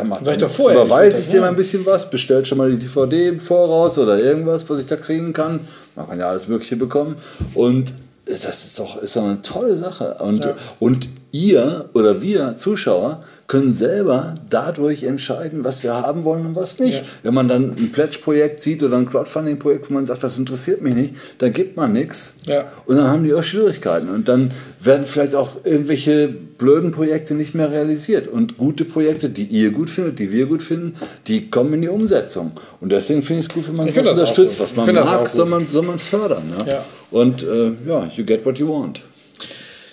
macht 0.04 0.24
Vielleicht 0.24 0.42
doch 0.42 0.50
vorher. 0.50 0.82
Überweise 0.82 1.20
ich 1.20 1.28
dir 1.30 1.42
mal 1.42 1.50
ein 1.50 1.56
bisschen 1.56 1.86
was, 1.86 2.10
bestellt 2.10 2.48
schon 2.48 2.58
mal 2.58 2.70
die 2.70 2.78
DVD 2.78 3.30
im 3.30 3.40
Voraus 3.40 3.98
oder 3.98 4.18
irgendwas, 4.20 4.70
was 4.70 4.80
ich 4.80 4.88
da 4.88 4.96
kriegen 4.96 5.34
kann. 5.34 5.60
Man 5.96 6.08
kann 6.08 6.20
ja 6.20 6.28
alles 6.30 6.48
Mögliche 6.48 6.76
bekommen. 6.76 7.16
Und 7.54 7.94
das 8.26 8.66
ist 8.66 8.80
doch, 8.80 9.02
ist 9.02 9.16
doch 9.16 9.24
eine 9.24 9.42
tolle 9.42 9.78
Sache. 9.78 10.16
Und, 10.20 10.46
ja. 10.46 10.56
und 10.80 11.10
ihr 11.32 11.90
oder 11.94 12.22
wir 12.22 12.58
Zuschauer 12.58 13.20
können 13.48 13.72
selber 13.72 14.34
dadurch 14.50 15.04
entscheiden, 15.04 15.64
was 15.64 15.84
wir 15.84 15.94
haben 15.94 16.24
wollen 16.24 16.48
und 16.48 16.56
was 16.56 16.80
nicht. 16.80 16.96
Ja. 16.96 17.02
Wenn 17.22 17.34
man 17.36 17.48
dann 17.48 17.76
ein 17.78 17.92
Pledge-Projekt 17.92 18.62
sieht 18.62 18.82
oder 18.82 18.98
ein 18.98 19.08
Crowdfunding-Projekt, 19.08 19.90
wo 19.90 19.94
man 19.94 20.06
sagt, 20.06 20.24
das 20.24 20.40
interessiert 20.40 20.82
mich 20.82 20.96
nicht, 20.96 21.16
dann 21.38 21.54
gibt 21.54 21.78
man 21.78 21.94
nichts. 21.94 22.34
Ja. 22.46 22.66
Und 22.88 22.98
dann 22.98 23.08
haben 23.08 23.24
die 23.24 23.34
auch 23.36 23.44
Schwierigkeiten. 23.44 24.10
Und 24.10 24.28
dann 24.28 24.52
werden 24.80 25.06
vielleicht 25.06 25.36
auch 25.36 25.64
irgendwelche 25.64 26.28
blöden 26.28 26.90
Projekte 26.90 27.36
nicht 27.36 27.54
mehr 27.54 27.72
realisiert. 27.72 28.28
Und 28.28 28.58
gute 28.58 28.84
Projekte, 28.84 29.30
die 29.30 29.44
ihr 29.44 29.70
gut 29.70 29.92
findet, 29.92 30.18
die 30.18 30.32
wir 30.32 30.48
gut 30.48 30.64
finden, 30.64 30.96
die 31.28 31.52
kommen 31.52 31.76
in 31.76 31.84
die 31.84 31.90
Umsetzung. 31.90 32.54
Und 32.82 32.92
deswegen 32.92 33.22
finde 33.22 33.42
ich 33.42 33.48
es 33.48 33.54
gut, 33.54 33.68
wenn 33.68 33.76
man 33.76 33.94
das 33.94 34.08
unterstützt. 34.08 34.60
Was 34.60 34.76
man 34.76 34.92
mag, 34.92 35.30
soll 35.30 35.46
man, 35.46 35.68
soll 35.72 35.84
man 35.84 36.00
fördern. 36.00 36.44
Ja? 36.58 36.66
ja. 36.66 36.86
Und 37.12 37.44
äh, 37.44 37.72
ja, 37.88 38.10
you 38.16 38.26
get 38.26 38.44
what 38.44 38.58
you 38.58 38.68
want. 38.68 39.02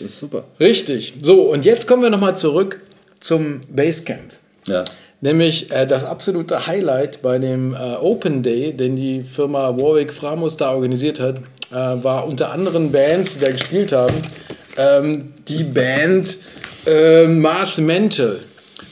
Das 0.00 0.12
ist 0.12 0.20
super. 0.20 0.44
Richtig. 0.58 1.14
So, 1.22 1.52
und 1.52 1.66
jetzt 1.66 1.86
kommen 1.86 2.02
wir 2.02 2.10
nochmal 2.10 2.36
zurück 2.36 2.80
zum 3.22 3.60
Basecamp. 3.70 4.32
Ja. 4.66 4.84
Nämlich 5.20 5.70
äh, 5.70 5.86
das 5.86 6.04
absolute 6.04 6.66
Highlight 6.66 7.22
bei 7.22 7.38
dem 7.38 7.74
äh, 7.74 7.94
Open 8.00 8.42
Day, 8.42 8.72
den 8.72 8.96
die 8.96 9.22
Firma 9.22 9.68
Warwick 9.76 10.12
Framus 10.12 10.56
da 10.56 10.72
organisiert 10.72 11.20
hat, 11.20 11.38
äh, 11.70 11.74
war 11.74 12.26
unter 12.26 12.50
anderen 12.52 12.90
Bands, 12.90 13.34
die 13.34 13.40
da 13.40 13.52
gespielt 13.52 13.92
haben, 13.92 14.14
ähm, 14.76 15.32
die 15.46 15.62
Band 15.62 16.38
äh, 16.86 17.26
Mars 17.28 17.78
Mental. 17.78 18.40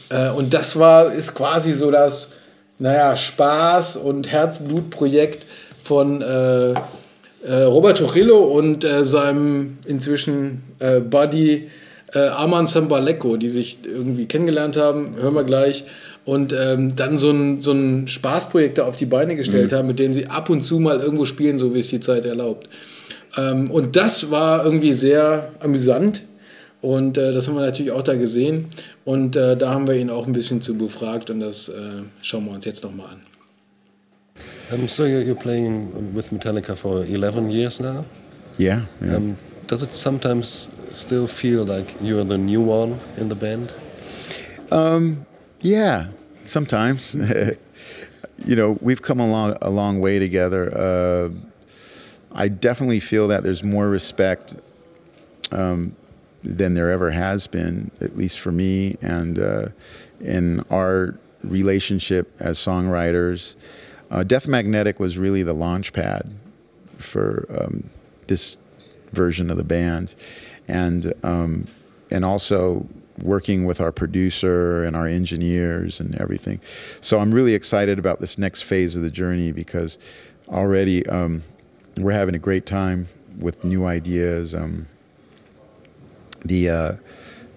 Äh, 0.08 0.30
und 0.30 0.54
das 0.54 0.78
war, 0.78 1.12
ist 1.12 1.34
quasi 1.34 1.74
so 1.74 1.90
das, 1.90 2.32
naja, 2.78 3.14
Spaß- 3.14 3.98
und 3.98 4.30
Herzblutprojekt 4.30 5.46
von 5.82 6.22
äh, 6.22 6.74
Robert 7.42 7.96
Trujillo 7.96 8.38
und 8.38 8.84
seinem 8.84 9.78
inzwischen 9.86 10.62
Buddy 11.08 11.70
äh, 12.12 12.18
Arman 12.18 12.66
Sambaleko, 12.66 13.36
die 13.36 13.48
sich 13.48 13.78
irgendwie 13.84 14.26
kennengelernt 14.26 14.76
haben, 14.76 15.12
hören 15.16 15.34
wir 15.34 15.44
gleich. 15.44 15.84
Und 16.24 16.52
ähm, 16.52 16.96
dann 16.96 17.18
so 17.18 17.30
ein, 17.30 17.60
so 17.60 17.72
ein 17.72 18.06
Spaßprojekt 18.06 18.78
da 18.78 18.84
auf 18.84 18.96
die 18.96 19.06
Beine 19.06 19.36
gestellt 19.36 19.72
mhm. 19.72 19.76
haben, 19.76 19.88
mit 19.88 19.98
dem 19.98 20.12
sie 20.12 20.26
ab 20.26 20.50
und 20.50 20.62
zu 20.62 20.78
mal 20.78 21.00
irgendwo 21.00 21.24
spielen, 21.24 21.58
so 21.58 21.74
wie 21.74 21.80
es 21.80 21.88
die 21.88 22.00
Zeit 22.00 22.26
erlaubt. 22.26 22.68
Ähm, 23.36 23.70
und 23.70 23.96
das 23.96 24.30
war 24.30 24.64
irgendwie 24.64 24.92
sehr 24.92 25.50
amüsant. 25.60 26.22
Und 26.82 27.18
äh, 27.18 27.32
das 27.32 27.46
haben 27.46 27.54
wir 27.56 27.62
natürlich 27.62 27.92
auch 27.92 28.02
da 28.02 28.14
gesehen. 28.14 28.66
Und 29.04 29.36
äh, 29.36 29.56
da 29.56 29.70
haben 29.70 29.86
wir 29.86 29.94
ihn 29.94 30.10
auch 30.10 30.26
ein 30.26 30.32
bisschen 30.32 30.62
zu 30.62 30.76
befragt. 30.76 31.30
Und 31.30 31.40
das 31.40 31.68
äh, 31.68 31.72
schauen 32.22 32.44
wir 32.46 32.52
uns 32.52 32.64
jetzt 32.64 32.82
nochmal 32.82 33.06
an. 33.12 33.20
Um, 34.72 34.86
so 34.86 35.02
you're 35.04 35.34
playing 35.34 36.14
with 36.14 36.30
Metallica 36.30 36.76
for 36.76 37.04
11 37.04 37.50
years 37.50 37.80
now? 37.80 38.04
Yeah. 38.56 38.82
yeah. 39.02 39.16
Um, 39.16 39.36
does 39.70 39.84
it 39.84 39.94
sometimes 39.94 40.74
still 40.90 41.28
feel 41.28 41.64
like 41.64 41.94
you're 42.02 42.24
the 42.24 42.36
new 42.36 42.60
one 42.60 42.98
in 43.16 43.28
the 43.28 43.36
band? 43.36 43.72
Um, 44.72 45.26
yeah, 45.60 46.08
sometimes. 46.44 47.14
you 48.44 48.56
know, 48.56 48.78
we've 48.80 49.00
come 49.00 49.20
a 49.20 49.28
long, 49.28 49.56
a 49.62 49.70
long 49.70 50.00
way 50.00 50.18
together. 50.18 50.76
Uh, 50.76 51.30
I 52.32 52.48
definitely 52.48 52.98
feel 52.98 53.28
that 53.28 53.44
there's 53.44 53.62
more 53.62 53.88
respect 53.88 54.56
um, 55.52 55.94
than 56.42 56.74
there 56.74 56.90
ever 56.90 57.12
has 57.12 57.46
been, 57.46 57.92
at 58.00 58.16
least 58.16 58.40
for 58.40 58.50
me, 58.50 58.96
and 59.00 59.38
uh, 59.38 59.66
in 60.20 60.64
our 60.68 61.14
relationship 61.44 62.32
as 62.40 62.58
songwriters. 62.58 63.54
Uh, 64.10 64.24
Death 64.24 64.48
Magnetic 64.48 64.98
was 64.98 65.16
really 65.16 65.44
the 65.44 65.52
launch 65.52 65.92
pad 65.92 66.28
for 66.98 67.46
um, 67.56 67.88
this 68.26 68.56
version 69.12 69.50
of 69.50 69.56
the 69.56 69.64
band, 69.64 70.14
and 70.68 71.12
um, 71.22 71.66
and 72.10 72.24
also 72.24 72.86
working 73.22 73.66
with 73.66 73.80
our 73.80 73.92
producer 73.92 74.82
and 74.84 74.96
our 74.96 75.06
engineers 75.06 76.00
and 76.00 76.14
everything. 76.16 76.60
So 77.00 77.18
I'm 77.18 77.32
really 77.32 77.54
excited 77.54 77.98
about 77.98 78.20
this 78.20 78.38
next 78.38 78.62
phase 78.62 78.96
of 78.96 79.02
the 79.02 79.10
journey 79.10 79.52
because 79.52 79.98
already 80.48 81.06
um, 81.06 81.42
we're 81.96 82.12
having 82.12 82.34
a 82.34 82.38
great 82.38 82.66
time 82.66 83.08
with 83.38 83.62
new 83.64 83.86
ideas. 83.86 84.54
Um, 84.54 84.86
the 86.44 86.70
uh, 86.70 86.92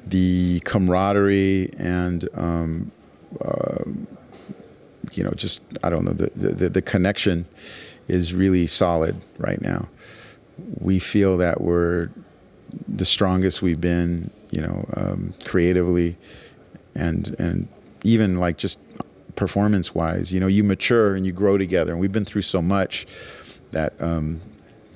the 0.06 0.60
camaraderie 0.66 1.70
and 1.78 2.28
um, 2.36 2.91
uh, 3.41 3.84
you 5.14 5.24
know 5.24 5.32
just 5.32 5.64
I 5.84 5.89
don't 5.89 6.06
know 6.06 6.14
the, 6.14 6.30
the 6.36 6.70
the 6.70 6.82
connection 6.82 7.45
is 8.08 8.34
really 8.34 8.68
solid 8.68 9.16
right 9.38 9.62
now. 9.62 9.88
We 10.80 10.99
feel 10.99 11.38
that 11.38 11.62
we're 11.62 12.10
the 12.88 13.06
strongest 13.06 13.62
we've 13.62 13.82
been, 13.82 14.32
you 14.51 14.62
know, 14.62 14.86
um, 14.95 15.34
creatively, 15.45 16.18
and 16.95 17.36
and 17.39 17.68
even 18.04 18.39
like 18.39 18.58
just 18.58 18.80
performance 19.36 19.95
wise. 19.95 20.34
You 20.34 20.39
know, 20.39 20.47
you 20.47 20.64
mature 20.64 21.16
and 21.16 21.26
you 21.26 21.32
grow 21.32 21.58
together, 21.58 21.91
and 21.91 21.99
we've 21.99 22.12
been 22.12 22.26
through 22.26 22.43
so 22.43 22.62
much 22.62 23.06
that 23.72 23.93
um, 24.01 24.41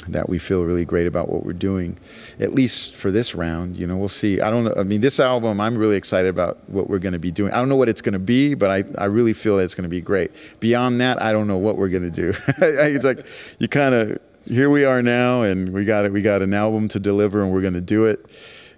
that 0.08 0.30
we 0.30 0.38
feel 0.38 0.64
really 0.64 0.86
great 0.86 1.08
about 1.08 1.30
what 1.30 1.45
we're 1.45 1.53
doing, 1.53 1.97
at 2.39 2.53
least 2.53 2.95
for 2.95 3.12
this 3.12 3.36
round. 3.36 3.78
You 3.78 3.88
know, 3.88 3.97
we'll 3.97 4.08
see. 4.08 4.41
I 4.41 4.49
don't 4.49 4.64
know. 4.64 4.74
I 4.78 4.84
mean, 4.84 5.01
this 5.01 5.20
album, 5.20 5.60
I'm 5.60 5.78
really 5.78 5.97
excited 5.97 6.30
about 6.30 6.58
what 6.70 6.89
we're 6.89 6.99
going 6.99 7.14
to 7.14 7.20
be 7.20 7.32
doing. 7.32 7.51
I 7.51 7.58
don't 7.58 7.70
know 7.70 7.76
what 7.76 7.89
it's 7.89 8.01
going 8.01 8.14
to 8.14 8.20
be, 8.20 8.53
but 8.53 8.70
I, 8.70 8.84
I 9.01 9.05
really 9.05 9.34
feel 9.34 9.58
that 9.58 9.64
it's 9.64 9.76
going 9.76 9.84
to 9.84 9.89
be 9.89 10.01
great. 10.01 10.32
Beyond 10.60 11.01
that, 11.01 11.22
I 11.22 11.32
don't 11.32 11.47
know 11.47 11.58
what 11.58 11.78
we're 11.78 11.89
going 11.89 12.10
to 12.10 12.12
do. 12.12 12.30
it's 12.47 13.05
like 13.05 13.26
you 13.60 13.68
kind 13.68 13.93
of 13.93 14.20
here 14.48 14.70
we 14.70 14.86
are 14.86 15.02
now, 15.02 15.41
and 15.41 15.74
we 15.74 15.86
got 15.86 16.06
it. 16.06 16.12
We 16.12 16.22
got 16.22 16.41
an 16.41 16.54
album 16.54 16.88
to 16.89 17.00
deliver, 17.00 17.41
and 17.41 17.52
we're 17.52 17.62
going 17.62 17.74
to 17.74 17.82
do 17.82 18.06
it. 18.06 18.26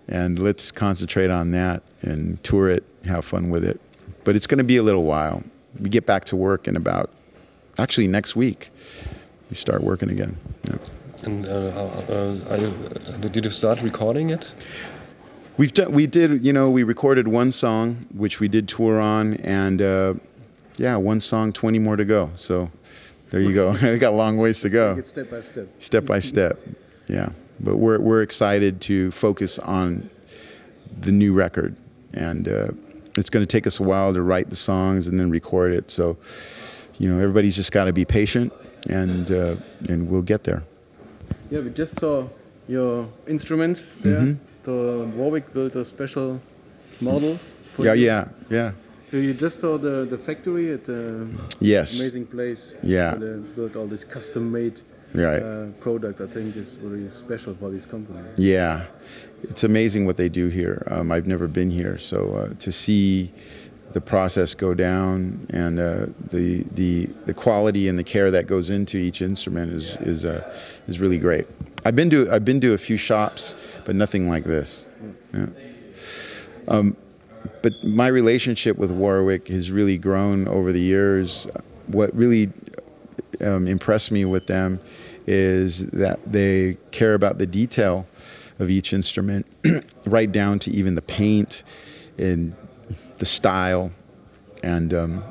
And 0.07 0.39
let's 0.39 0.71
concentrate 0.71 1.29
on 1.29 1.51
that 1.51 1.83
and 2.01 2.43
tour 2.43 2.69
it, 2.69 2.83
have 3.05 3.25
fun 3.25 3.49
with 3.49 3.63
it. 3.63 3.79
But 4.23 4.35
it's 4.35 4.47
going 4.47 4.57
to 4.57 4.63
be 4.63 4.77
a 4.77 4.83
little 4.83 5.03
while. 5.03 5.43
We 5.79 5.89
get 5.89 6.05
back 6.05 6.25
to 6.25 6.35
work 6.35 6.67
in 6.67 6.75
about, 6.75 7.11
actually 7.77 8.07
next 8.07 8.35
week, 8.35 8.71
we 9.49 9.55
start 9.55 9.83
working 9.83 10.09
again. 10.09 10.37
Yeah. 10.63 10.77
And 11.25 11.45
uh, 11.45 11.51
uh, 11.51 12.39
uh, 12.49 13.17
did 13.17 13.45
you 13.45 13.51
start 13.51 13.81
recording 13.81 14.29
it? 14.29 14.55
We've 15.57 15.73
done. 15.73 15.91
We 15.91 16.07
did. 16.07 16.45
You 16.45 16.53
know, 16.53 16.69
we 16.69 16.83
recorded 16.83 17.27
one 17.27 17.51
song, 17.51 18.07
which 18.13 18.39
we 18.39 18.47
did 18.47 18.69
tour 18.69 19.01
on, 19.01 19.33
and 19.35 19.81
uh, 19.81 20.13
yeah, 20.77 20.95
one 20.95 21.19
song, 21.19 21.51
twenty 21.51 21.77
more 21.77 21.97
to 21.97 22.05
go. 22.05 22.31
So 22.37 22.71
there 23.29 23.41
you 23.41 23.53
go. 23.53 23.71
we 23.83 23.97
got 23.97 24.13
a 24.13 24.15
long 24.15 24.37
ways 24.37 24.61
to 24.61 24.69
go. 24.69 24.99
Step 25.01 25.29
by 25.29 25.41
step. 25.41 25.67
Step 25.79 26.05
by 26.05 26.19
step. 26.19 26.59
Yeah, 27.07 27.29
but 27.59 27.77
we're 27.77 27.99
we're 27.99 28.21
excited 28.21 28.81
to 28.81 29.11
focus 29.11 29.59
on 29.59 30.09
the 30.99 31.11
new 31.11 31.33
record, 31.33 31.75
and 32.13 32.47
uh, 32.47 32.67
it's 33.17 33.29
going 33.29 33.43
to 33.43 33.47
take 33.47 33.65
us 33.67 33.79
a 33.79 33.83
while 33.83 34.13
to 34.13 34.21
write 34.21 34.49
the 34.49 34.55
songs 34.55 35.07
and 35.07 35.19
then 35.19 35.29
record 35.29 35.73
it. 35.73 35.91
So, 35.91 36.17
you 36.99 37.09
know, 37.09 37.19
everybody's 37.19 37.55
just 37.55 37.71
got 37.71 37.85
to 37.85 37.93
be 37.93 38.05
patient, 38.05 38.53
and 38.89 39.31
uh, 39.31 39.55
and 39.87 40.09
we'll 40.09 40.21
get 40.23 40.43
there. 40.43 40.63
Yeah, 41.49 41.61
we 41.61 41.69
just 41.71 41.99
saw 41.99 42.27
your 42.67 43.07
instruments 43.27 43.81
there. 44.01 44.21
Mhm. 44.21 44.37
The 44.63 45.09
Warwick 45.15 45.53
built 45.53 45.75
a 45.75 45.85
special 45.85 46.39
model. 47.01 47.37
For 47.75 47.85
Yeah, 47.85 47.93
yeah, 47.93 48.27
yeah. 48.49 48.71
So 49.09 49.17
you 49.17 49.33
just 49.33 49.59
saw 49.59 49.79
the, 49.79 50.05
the 50.05 50.17
factory 50.19 50.71
at 50.71 50.83
the 50.83 51.27
Yes. 51.59 51.99
amazing 51.99 52.27
place. 52.27 52.75
Yeah. 52.83 53.15
They 53.15 53.37
built 53.55 53.75
all 53.75 53.87
this 53.87 54.03
custom 54.03 54.51
made 54.51 54.81
Right. 55.15 55.41
uh, 55.41 55.65
product. 55.79 56.21
I 56.21 56.27
think 56.27 56.55
is 56.55 56.77
really 56.83 57.09
special 57.09 57.55
for 57.55 57.71
this 57.71 57.87
company. 57.87 58.19
Yeah, 58.37 58.85
it's 59.41 59.63
amazing 59.63 60.05
what 60.05 60.17
they 60.17 60.29
do 60.29 60.49
here. 60.49 60.83
Um, 60.91 61.11
I've 61.11 61.25
never 61.25 61.47
been 61.47 61.71
here, 61.71 61.97
so 61.97 62.35
uh, 62.35 62.53
to 62.59 62.71
see 62.71 63.31
the 63.93 64.01
process 64.01 64.53
go 64.53 64.75
down 64.75 65.47
and 65.49 65.79
uh, 65.79 66.05
the 66.29 66.63
the 66.75 67.07
the 67.25 67.33
quality 67.33 67.87
and 67.87 67.97
the 67.97 68.03
care 68.03 68.29
that 68.29 68.45
goes 68.45 68.69
into 68.69 68.99
each 68.99 69.23
instrument 69.23 69.73
is 69.73 69.97
is 70.01 70.25
uh, 70.25 70.43
is 70.87 70.99
really 70.99 71.17
great. 71.17 71.47
I've 71.83 71.95
been 71.95 72.11
to 72.11 72.29
I've 72.31 72.45
been 72.45 72.61
to 72.61 72.73
a 72.73 72.77
few 72.77 72.97
shops, 72.97 73.55
but 73.85 73.95
nothing 73.95 74.29
like 74.29 74.43
this. 74.43 74.87
Yeah. 75.33 75.47
Um, 76.67 76.95
but 77.61 77.73
my 77.83 78.07
relationship 78.07 78.77
with 78.77 78.91
Warwick 78.91 79.47
has 79.49 79.71
really 79.71 79.97
grown 79.97 80.47
over 80.47 80.71
the 80.71 80.81
years. 80.81 81.47
What 81.87 82.15
really 82.15 82.51
um, 83.41 83.67
impressed 83.67 84.11
me 84.11 84.25
with 84.25 84.47
them 84.47 84.79
is 85.25 85.85
that 85.87 86.19
they 86.25 86.77
care 86.91 87.13
about 87.13 87.37
the 87.37 87.45
detail 87.45 88.07
of 88.57 88.69
each 88.69 88.93
instrument, 88.93 89.45
right 90.05 90.31
down 90.31 90.59
to 90.59 90.71
even 90.71 90.95
the 90.95 91.01
paint 91.01 91.63
and 92.17 92.55
the 93.17 93.25
style. 93.25 93.91
And 94.63 94.93
um, 94.93 95.23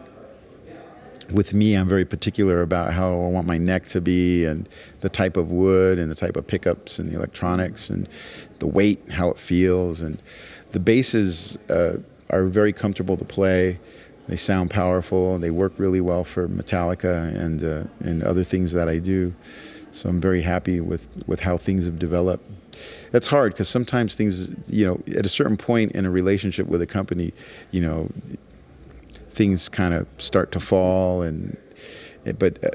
with 1.33 1.53
me, 1.53 1.75
I'm 1.75 1.89
very 1.89 2.05
particular 2.05 2.63
about 2.63 2.95
how 2.95 3.13
I 3.13 3.29
want 3.29 3.47
my 3.47 3.59
neck 3.59 3.85
to 3.89 4.01
be 4.01 4.47
and 4.47 4.69
the 5.01 5.09
type 5.11 5.37
of 5.37 5.51
wood 5.51 5.99
and 5.99 6.11
the 6.11 6.15
type 6.15 6.37
of 6.37 6.47
pickups 6.47 6.99
and 6.99 7.09
the 7.11 7.17
electronics 7.17 7.91
and 7.91 8.09
the 8.61 8.67
weight, 8.67 9.01
how 9.13 9.29
it 9.31 9.37
feels. 9.37 10.01
And 10.01 10.23
the 10.71 10.81
basses 10.81 11.57
uh, 11.71 11.99
are 12.31 12.45
very 12.45 12.73
comfortable 12.73 13.17
to 13.17 13.25
play. 13.25 13.79
They 14.29 14.37
sound 14.37 14.71
powerful. 14.71 15.39
They 15.39 15.51
work 15.51 15.73
really 15.79 16.01
well 16.01 16.25
for 16.25 16.49
Metallica 16.49 17.35
and 17.35 17.65
uh, 17.65 17.85
and 18.01 18.23
other 18.23 18.45
things 18.45 18.73
that 18.73 18.89
I 18.89 18.99
do. 18.99 19.35
So 19.91 20.09
I'm 20.09 20.21
very 20.21 20.43
happy 20.43 20.81
with, 20.81 21.09
with 21.27 21.41
how 21.41 21.57
things 21.57 21.85
have 21.85 21.99
developed. 21.99 22.45
That's 23.11 23.27
hard 23.29 23.53
because 23.53 23.69
sometimes 23.69 24.15
things, 24.15 24.71
you 24.71 24.87
know, 24.87 25.03
at 25.19 25.27
a 25.27 25.29
certain 25.29 25.57
point 25.57 25.93
in 25.93 26.05
a 26.05 26.11
relationship 26.11 26.67
with 26.67 26.83
a 26.83 26.87
company, 26.87 27.33
you 27.71 27.81
know, 27.81 28.11
things 29.31 29.69
kind 29.69 29.95
of 29.95 30.07
start 30.19 30.53
to 30.53 30.61
fall 30.61 31.23
and 31.23 31.57
but 32.39 32.63
uh, 32.63 32.69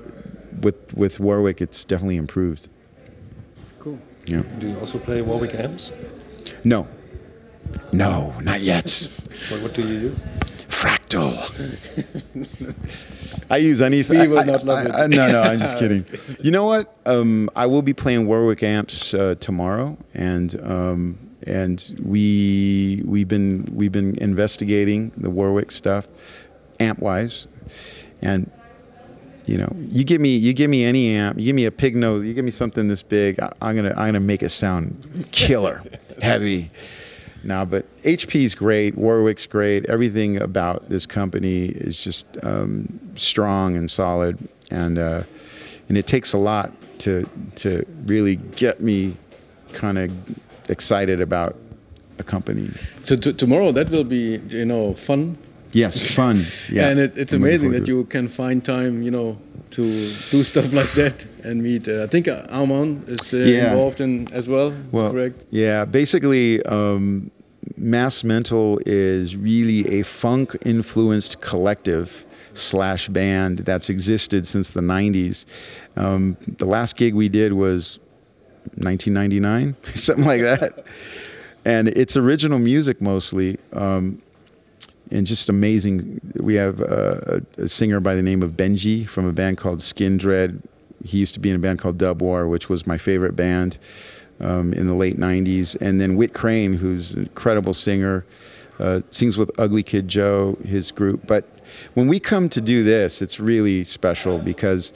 with 0.61 0.93
with 0.93 1.19
Warwick 1.19 1.61
it's 1.61 1.85
definitely 1.85 2.17
improved. 2.17 2.67
Cool. 3.79 3.99
Yeah. 4.25 4.43
Do 4.59 4.67
you 4.69 4.79
also 4.79 4.97
play 4.97 5.21
Warwick 5.21 5.53
amps? 5.55 5.91
No. 6.63 6.87
No, 7.91 8.33
not 8.41 8.61
yet. 8.61 8.89
What, 9.49 9.61
what 9.61 9.73
do 9.73 9.81
you 9.87 9.99
use? 9.99 10.23
Fractal. 10.67 11.33
I 13.49 13.57
use 13.57 13.81
anything. 13.81 14.19
We 14.19 14.27
will 14.27 14.39
I- 14.39 14.43
not 14.45 14.63
love 14.65 14.79
I- 14.79 14.89
it. 14.89 14.91
I- 14.95 15.07
no, 15.07 15.31
no, 15.31 15.41
I'm 15.41 15.59
just 15.59 15.77
kidding. 15.81 16.05
You 16.41 16.51
know 16.51 16.65
what? 16.65 16.95
Um, 17.05 17.49
I 17.55 17.65
will 17.67 17.81
be 17.81 17.93
playing 17.93 18.25
Warwick 18.27 18.63
amps 18.63 19.13
uh, 19.13 19.35
tomorrow, 19.39 19.97
and 20.13 20.59
um, 20.63 21.17
and 21.45 21.93
we 22.03 23.01
we've 23.05 23.27
been 23.27 23.65
we've 23.73 23.91
been 23.91 24.17
investigating 24.19 25.11
the 25.17 25.29
Warwick 25.29 25.71
stuff, 25.71 26.07
amp 26.79 26.99
wise, 26.99 27.47
and 28.21 28.49
you 29.45 29.57
know, 29.57 29.71
you 29.89 30.03
give 30.03 30.21
me 30.21 30.35
you 30.35 30.53
give 30.53 30.69
me 30.69 30.83
any 30.83 31.15
amp, 31.15 31.37
you 31.37 31.45
give 31.45 31.55
me 31.55 31.65
a 31.65 31.71
pig 31.71 31.95
nose, 31.95 32.25
you 32.25 32.33
give 32.33 32.45
me 32.45 32.51
something 32.51 32.87
this 32.87 33.03
big, 33.03 33.39
I, 33.39 33.51
I'm 33.61 33.75
gonna 33.75 33.89
I'm 33.91 34.07
gonna 34.07 34.19
make 34.21 34.41
it 34.41 34.49
sound 34.49 35.27
killer, 35.31 35.83
heavy. 36.21 36.71
Now, 37.43 37.65
but 37.65 37.85
HP's 38.03 38.55
great, 38.55 38.97
Warwick's 38.97 39.45
great. 39.47 39.85
Everything 39.85 40.41
about 40.41 40.89
this 40.89 41.05
company 41.05 41.65
is 41.65 42.03
just 42.03 42.37
um, 42.43 42.99
strong 43.15 43.75
and 43.75 43.91
solid, 43.91 44.37
and 44.71 44.97
uh, 44.97 45.23
and 45.89 45.97
it 45.97 46.07
takes 46.07 46.33
a 46.33 46.37
lot 46.37 46.71
to 46.99 47.27
to 47.55 47.85
really 48.05 48.37
get 48.37 48.79
me 48.79 49.17
kind 49.73 49.97
of 49.97 50.11
excited 50.69 51.19
about 51.19 51.57
a 52.19 52.23
company. 52.23 52.69
So 53.03 53.15
tomorrow 53.15 53.71
that 53.71 53.89
will 53.89 54.03
be 54.05 54.39
you 54.49 54.65
know 54.65 54.93
fun. 54.93 55.37
Yes, 55.73 56.13
fun. 56.15 56.45
Yeah, 56.71 56.89
and 56.89 56.99
it, 56.99 57.17
it's 57.17 57.33
I'm 57.33 57.41
amazing 57.41 57.71
that 57.71 57.83
it. 57.83 57.87
you 57.87 58.05
can 58.05 58.27
find 58.27 58.63
time, 58.63 59.01
you 59.03 59.11
know, 59.11 59.37
to 59.71 59.81
do 59.83 60.43
stuff 60.43 60.71
like 60.73 60.91
that 60.91 61.25
and 61.43 61.61
meet. 61.63 61.87
Uh, 61.87 62.03
I 62.03 62.07
think 62.07 62.27
uh, 62.27 62.45
Armand 62.49 63.09
is 63.09 63.33
uh, 63.33 63.37
Yeah. 63.37 63.71
involved 63.71 63.99
in 63.99 64.27
as 64.31 64.47
well. 64.47 64.71
Well, 64.91 65.11
correct. 65.11 65.43
yeah. 65.49 65.85
Basically, 65.85 66.61
um, 66.67 67.31
Mass 67.75 68.23
Mental 68.23 68.79
is 68.85 69.35
really 69.35 69.99
a 69.99 70.03
funk 70.03 70.55
influenced 70.65 71.41
collective 71.41 72.25
slash 72.53 73.07
band 73.09 73.59
that's 73.65 73.89
existed 73.89 74.45
since 74.45 74.69
the 74.69 74.81
90s. 74.81 75.45
Um, 75.97 76.37
the 76.59 76.65
last 76.65 76.97
gig 76.97 77.15
we 77.15 77.29
did 77.29 77.53
was 77.53 77.99
1999, 78.77 79.73
something 79.95 80.25
like 80.25 80.41
that. 80.41 80.83
And 81.65 81.87
it's 81.89 82.15
original 82.17 82.59
music 82.59 83.01
mostly. 83.01 83.57
Um, 83.71 84.21
and 85.13 85.27
just 85.27 85.47
amazing. 85.47 86.19
We 86.35 86.55
have 86.55 86.81
a, 86.81 87.45
a 87.57 87.67
singer 87.67 87.99
by 87.99 88.15
the 88.15 88.23
name 88.23 88.41
of 88.41 88.53
Benji 88.53 89.07
from 89.07 89.25
a 89.25 89.31
band 89.31 89.57
called 89.57 89.79
Skindred. 89.79 90.61
He 91.05 91.19
used 91.19 91.33
to 91.35 91.39
be 91.39 91.49
in 91.49 91.55
a 91.55 91.59
band 91.59 91.79
called 91.79 91.97
Dub 91.97 92.21
War, 92.21 92.47
which 92.47 92.69
was 92.69 92.87
my 92.87 92.97
favorite 92.97 93.35
band 93.35 93.77
um, 94.39 94.73
in 94.73 94.87
the 94.87 94.95
late 94.95 95.17
90s. 95.17 95.79
And 95.79 96.01
then 96.01 96.15
Whit 96.15 96.33
Crane, 96.33 96.73
who's 96.73 97.13
an 97.13 97.23
incredible 97.23 97.73
singer, 97.73 98.25
uh, 98.79 99.01
sings 99.11 99.37
with 99.37 99.51
Ugly 99.59 99.83
Kid 99.83 100.07
Joe, 100.07 100.57
his 100.65 100.91
group. 100.91 101.27
But 101.27 101.45
when 101.93 102.07
we 102.07 102.19
come 102.19 102.49
to 102.49 102.61
do 102.61 102.83
this, 102.83 103.21
it's 103.21 103.39
really 103.39 103.83
special 103.83 104.39
because 104.39 104.93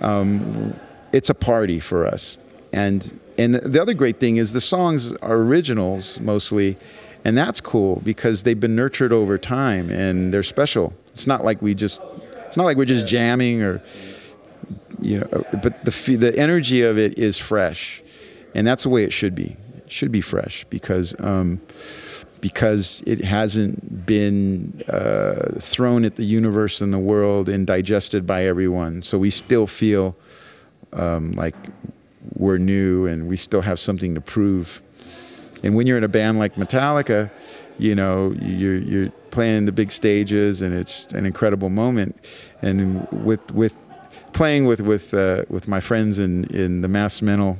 um, 0.00 0.78
it's 1.12 1.28
a 1.28 1.34
party 1.34 1.78
for 1.78 2.06
us. 2.06 2.38
And 2.72 3.18
and 3.38 3.54
the 3.54 3.80
other 3.80 3.94
great 3.94 4.18
thing 4.18 4.36
is 4.36 4.52
the 4.52 4.60
songs 4.60 5.12
are 5.14 5.36
originals 5.36 6.20
mostly, 6.20 6.76
and 7.24 7.36
that's 7.36 7.60
cool 7.60 8.00
because 8.04 8.42
they've 8.42 8.58
been 8.58 8.76
nurtured 8.76 9.12
over 9.12 9.38
time 9.38 9.90
and 9.90 10.32
they're 10.32 10.42
special. 10.42 10.94
It's 11.08 11.26
not 11.26 11.44
like 11.44 11.60
we 11.60 11.74
just 11.74 12.00
it's 12.46 12.56
not 12.56 12.64
like 12.64 12.76
we're 12.76 12.84
just 12.84 13.06
jamming 13.06 13.62
or 13.62 13.82
you 15.00 15.20
know, 15.20 15.26
but 15.62 15.84
the 15.84 16.16
the 16.16 16.34
energy 16.36 16.82
of 16.82 16.98
it 16.98 17.18
is 17.18 17.38
fresh, 17.38 18.02
and 18.54 18.66
that's 18.66 18.82
the 18.82 18.88
way 18.88 19.04
it 19.04 19.12
should 19.12 19.34
be. 19.34 19.56
It 19.76 19.92
should 19.92 20.10
be 20.10 20.20
fresh 20.20 20.64
because 20.64 21.14
um, 21.20 21.60
because 22.40 23.02
it 23.06 23.24
hasn't 23.24 24.06
been 24.06 24.82
uh, 24.88 25.52
thrown 25.58 26.04
at 26.04 26.16
the 26.16 26.24
universe 26.24 26.80
and 26.80 26.92
the 26.92 26.98
world 26.98 27.48
and 27.48 27.66
digested 27.66 28.26
by 28.26 28.44
everyone. 28.44 29.02
So 29.02 29.18
we 29.18 29.30
still 29.30 29.66
feel 29.66 30.16
um, 30.92 31.32
like 31.32 31.54
we're 32.34 32.58
new 32.58 33.06
and 33.06 33.28
we 33.28 33.36
still 33.36 33.62
have 33.62 33.78
something 33.78 34.14
to 34.14 34.20
prove. 34.20 34.82
And 35.62 35.74
when 35.74 35.86
you're 35.86 35.98
in 35.98 36.04
a 36.04 36.08
band 36.08 36.38
like 36.38 36.54
Metallica, 36.54 37.30
you 37.78 37.94
know, 37.94 38.32
you're 38.40 38.76
you're 38.78 39.10
playing 39.30 39.66
the 39.66 39.72
big 39.72 39.90
stages 39.90 40.62
and 40.62 40.74
it's 40.74 41.06
an 41.12 41.26
incredible 41.26 41.70
moment. 41.70 42.16
And 42.62 43.06
with 43.12 43.52
with 43.52 43.74
playing 44.32 44.66
with 44.66 44.80
with 44.80 45.14
uh, 45.14 45.44
with 45.48 45.68
my 45.68 45.80
friends 45.80 46.18
in 46.18 46.44
in 46.44 46.80
the 46.80 46.88
mass 46.88 47.22
mental 47.22 47.58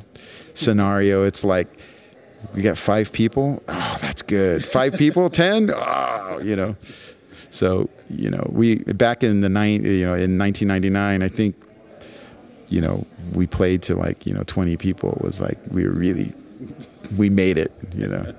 scenario, 0.55 1.24
it's 1.24 1.44
like 1.44 1.68
we 2.55 2.62
got 2.62 2.78
five 2.78 3.12
people. 3.12 3.62
Oh, 3.68 3.96
that's 4.01 4.22
good. 4.22 4.64
Five 4.64 4.94
people, 4.94 5.30
ten. 5.44 5.70
Oh, 5.74 6.40
you 6.42 6.57
know. 6.57 6.76
So 7.51 7.88
you 8.11 8.30
know, 8.30 8.46
we 8.51 8.76
back 8.76 9.22
in 9.22 9.40
the 9.40 9.49
nine, 9.49 9.84
you 9.84 10.07
know, 10.07 10.14
in 10.14 10.38
1999, 10.38 11.22
I 11.22 11.28
think, 11.28 11.57
you 12.70 12.80
know, 12.80 13.07
we 13.34 13.46
played 13.46 13.82
to 13.82 13.96
like 13.96 14.26
you 14.26 14.34
know 14.34 14.42
20 14.46 14.76
people. 14.76 15.12
It 15.12 15.22
was 15.22 15.40
like 15.40 15.59
we 15.70 15.84
were 15.84 15.92
really, 15.92 16.32
we 17.17 17.31
made 17.31 17.59
it. 17.59 17.73
You 17.97 18.09
know. 18.09 18.35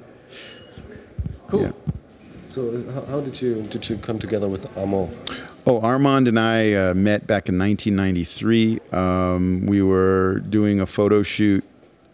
Cool. 1.48 1.62
Yeah. 1.62 1.72
So 2.44 2.84
how, 2.94 3.06
how 3.06 3.22
did 3.22 3.42
you 3.42 3.64
did 3.64 3.90
you 3.90 3.98
come 3.98 4.20
together 4.20 4.48
with 4.48 4.76
Armand? 4.78 5.16
Oh, 5.66 5.82
Armand 5.82 6.28
and 6.28 6.40
I 6.40 6.74
uh, 6.74 6.94
met 6.96 7.28
back 7.28 7.48
in 7.48 7.60
1993. 7.60 8.80
Um, 8.92 9.66
we 9.68 9.82
were 9.82 10.40
doing 10.40 10.80
a 10.80 10.86
photo 10.86 11.22
shoot. 11.22 11.64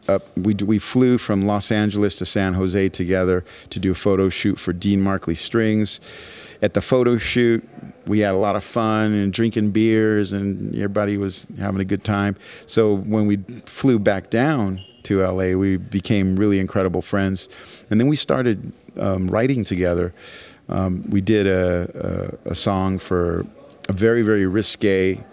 Up, 0.10 0.24
we, 0.38 0.54
we 0.56 0.78
flew 0.78 1.18
from 1.18 1.46
Los 1.46 1.72
Angeles 1.72 2.16
to 2.18 2.26
San 2.26 2.56
Jose 2.56 2.90
together 2.90 3.44
to 3.70 3.80
do 3.80 3.92
a 3.92 3.96
photo 3.96 4.30
shoot 4.30 4.60
for 4.60 4.74
Dean 4.74 5.02
Markley 5.02 5.36
Strings. 5.36 6.00
At 6.66 6.74
the 6.74 6.82
photo 6.82 7.20
shoot, 7.20 7.64
we 8.08 8.22
had 8.22 8.34
a 8.34 8.38
lot 8.38 8.56
of 8.56 8.64
fun 8.64 9.14
and 9.14 9.32
drinking 9.32 9.70
beers, 9.70 10.34
and 10.34 10.74
everybody 10.74 11.16
was 11.16 11.46
having 11.60 11.80
a 11.80 11.86
good 11.86 12.04
time. 12.04 12.36
So 12.66 12.98
when 12.98 13.28
we 13.28 13.38
flew 13.68 14.00
back 14.00 14.32
down 14.32 14.80
to 15.04 15.22
LA, 15.22 15.56
we 15.56 15.78
became 15.78 16.36
really 16.36 16.58
incredible 16.58 17.04
friends, 17.04 17.50
and 17.92 18.00
then 18.00 18.08
we 18.08 18.16
started 18.16 18.74
um, 19.00 19.28
writing 19.28 19.64
together. 19.64 20.12
Um, 20.68 21.08
we 21.08 21.22
did 21.22 21.46
a, 21.46 22.34
a, 22.48 22.50
a 22.50 22.56
song 22.56 22.98
for 22.98 23.46
a 23.88 23.94
very, 23.94 24.24
very 24.24 24.48
risque, 24.48 25.24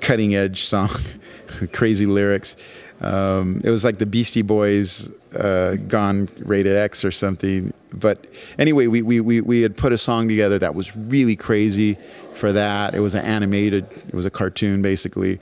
cutting 0.00 0.36
edge 0.36 0.62
song, 0.62 0.90
crazy 1.72 2.06
lyrics. 2.06 2.56
Um, 3.00 3.62
it 3.64 3.70
was 3.70 3.84
like 3.84 3.98
the 3.98 4.06
Beastie 4.06 4.42
Boys 4.42 5.10
uh, 5.36 5.76
gone 5.88 6.28
rated 6.40 6.76
X 6.76 7.04
or 7.04 7.10
something. 7.10 7.72
But 7.94 8.26
anyway, 8.58 8.86
we, 8.86 9.02
we, 9.02 9.20
we, 9.20 9.40
we 9.40 9.62
had 9.62 9.76
put 9.76 9.92
a 9.92 9.98
song 9.98 10.28
together 10.28 10.58
that 10.58 10.74
was 10.74 10.96
really 10.96 11.36
crazy 11.36 11.96
for 12.34 12.52
that. 12.52 12.94
It 12.94 13.00
was 13.00 13.14
an 13.14 13.24
animated, 13.24 13.84
it 14.08 14.14
was 14.14 14.24
a 14.24 14.30
cartoon 14.30 14.82
basically. 14.82 15.40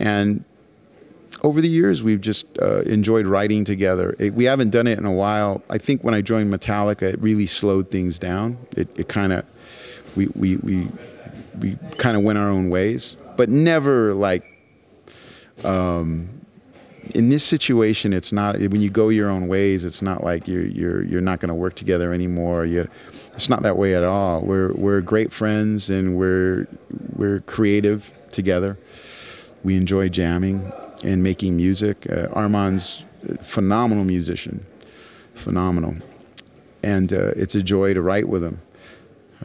And 0.00 0.44
over 1.42 1.60
the 1.60 1.68
years, 1.68 2.02
we've 2.02 2.22
just 2.22 2.58
uh, 2.58 2.80
enjoyed 2.82 3.26
writing 3.26 3.64
together. 3.64 4.16
It, 4.18 4.32
we 4.32 4.44
haven't 4.44 4.70
done 4.70 4.86
it 4.86 4.98
in 4.98 5.04
a 5.04 5.12
while. 5.12 5.62
I 5.68 5.76
think 5.76 6.02
when 6.02 6.14
I 6.14 6.22
joined 6.22 6.52
Metallica, 6.52 7.02
it 7.02 7.20
really 7.20 7.46
slowed 7.46 7.90
things 7.90 8.18
down. 8.18 8.56
It, 8.76 8.88
it 8.98 9.08
kind 9.08 9.32
of, 9.32 9.44
we, 10.16 10.28
we, 10.28 10.56
we, 10.56 10.88
we 11.60 11.76
kind 11.98 12.16
of 12.16 12.22
went 12.22 12.38
our 12.38 12.48
own 12.48 12.70
ways, 12.70 13.16
but 13.36 13.50
never 13.50 14.14
like, 14.14 14.42
um, 15.64 16.28
in 17.14 17.28
this 17.28 17.44
situation, 17.44 18.12
it's 18.12 18.32
not 18.32 18.58
when 18.58 18.80
you 18.80 18.90
go 18.90 19.08
your 19.08 19.28
own 19.30 19.48
ways. 19.48 19.84
It's 19.84 20.02
not 20.02 20.24
like 20.24 20.48
you're 20.48 20.66
you're 20.66 21.02
you're 21.02 21.20
not 21.20 21.40
going 21.40 21.48
to 21.48 21.54
work 21.54 21.74
together 21.74 22.12
anymore. 22.12 22.64
You, 22.64 22.88
it's 23.32 23.48
not 23.48 23.62
that 23.62 23.76
way 23.76 23.94
at 23.94 24.04
all. 24.04 24.40
We're 24.40 24.72
we're 24.72 25.00
great 25.00 25.32
friends 25.32 25.90
and 25.90 26.16
we're 26.16 26.66
we're 27.14 27.40
creative 27.40 28.10
together. 28.30 28.78
We 29.62 29.76
enjoy 29.76 30.08
jamming 30.08 30.72
and 31.02 31.22
making 31.22 31.56
music. 31.56 32.06
Uh, 32.10 32.28
Armand's 32.32 33.04
phenomenal 33.42 34.04
musician, 34.04 34.66
phenomenal, 35.34 35.96
and 36.82 37.12
uh, 37.12 37.32
it's 37.36 37.54
a 37.54 37.62
joy 37.62 37.94
to 37.94 38.02
write 38.02 38.28
with 38.28 38.42
him. 38.42 38.60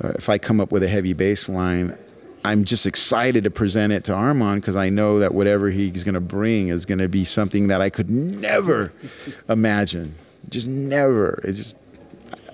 Uh, 0.01 0.13
if 0.15 0.29
I 0.29 0.37
come 0.37 0.59
up 0.59 0.71
with 0.71 0.83
a 0.83 0.87
heavy 0.87 1.13
bass 1.13 1.49
line, 1.49 1.97
I'm 2.43 2.63
just 2.63 2.85
excited 2.85 3.43
to 3.43 3.51
present 3.51 3.91
it 3.91 4.03
to 4.05 4.13
Armand 4.13 4.61
because 4.61 4.77
I 4.77 4.89
know 4.89 5.19
that 5.19 5.33
whatever 5.33 5.69
he's 5.69 6.03
going 6.03 6.15
to 6.15 6.21
bring 6.21 6.69
is 6.69 6.85
going 6.85 6.99
to 6.99 7.09
be 7.09 7.23
something 7.23 7.67
that 7.67 7.81
I 7.81 7.89
could 7.89 8.09
never 8.09 8.93
imagine. 9.49 10.15
Just 10.49 10.67
never. 10.67 11.41
It 11.43 11.53
just 11.53 11.77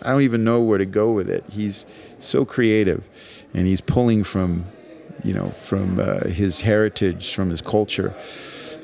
I 0.01 0.09
don't 0.09 0.21
even 0.21 0.43
know 0.43 0.61
where 0.61 0.77
to 0.77 0.85
go 0.85 1.11
with 1.11 1.29
it. 1.29 1.43
He's 1.51 1.85
so 2.19 2.45
creative, 2.45 3.09
and 3.53 3.65
he's 3.65 3.81
pulling 3.81 4.23
from, 4.23 4.65
you 5.23 5.33
know, 5.33 5.47
from 5.47 5.99
uh, 5.99 6.27
his 6.27 6.61
heritage, 6.61 7.33
from 7.33 7.49
his 7.49 7.61
culture, 7.61 8.15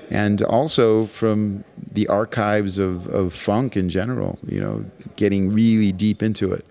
and 0.10 0.42
also 0.42 1.06
from 1.06 1.64
the 1.92 2.08
archives 2.08 2.80
of, 2.80 3.08
of 3.08 3.34
funk 3.34 3.78
in 3.78 3.90
general. 3.90 4.40
You 4.48 4.62
know, 4.62 4.86
getting 5.16 5.52
really 5.52 5.92
deep 5.92 6.24
into 6.24 6.52
it. 6.54 6.66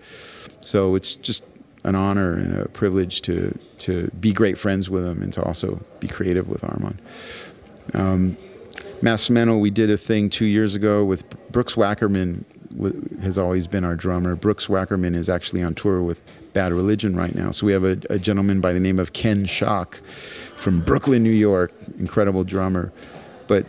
So 0.59 0.95
it's 0.95 1.15
just 1.15 1.45
an 1.83 1.95
honor 1.95 2.33
and 2.33 2.59
a 2.59 2.69
privilege 2.69 3.21
to 3.23 3.57
to 3.79 4.09
be 4.19 4.33
great 4.33 4.57
friends 4.57 4.89
with 4.89 5.05
him 5.05 5.21
and 5.21 5.33
to 5.33 5.43
also 5.43 5.83
be 5.99 6.07
creative 6.07 6.47
with 6.49 6.63
Armand. 6.63 7.01
Um, 7.93 8.37
Mass 9.01 9.29
we 9.29 9.71
did 9.71 9.89
a 9.89 9.97
thing 9.97 10.29
two 10.29 10.45
years 10.45 10.75
ago 10.75 11.03
with 11.03 11.51
Brooks 11.51 11.75
Wackerman. 11.75 12.45
Has 13.21 13.37
always 13.37 13.67
been 13.67 13.83
our 13.83 13.97
drummer. 13.97 14.35
Brooks 14.35 14.67
Wackerman 14.67 15.13
is 15.13 15.29
actually 15.29 15.61
on 15.61 15.75
tour 15.75 16.01
with 16.01 16.21
Bad 16.53 16.71
Religion 16.71 17.17
right 17.17 17.35
now. 17.35 17.51
So 17.51 17.65
we 17.65 17.73
have 17.73 17.83
a, 17.83 17.97
a 18.09 18.17
gentleman 18.17 18.61
by 18.61 18.71
the 18.71 18.79
name 18.79 18.97
of 18.97 19.11
Ken 19.11 19.43
Schalk 19.43 19.95
from 20.05 20.79
Brooklyn, 20.79 21.21
New 21.21 21.29
York, 21.29 21.73
incredible 21.99 22.45
drummer. 22.45 22.93
But 23.47 23.65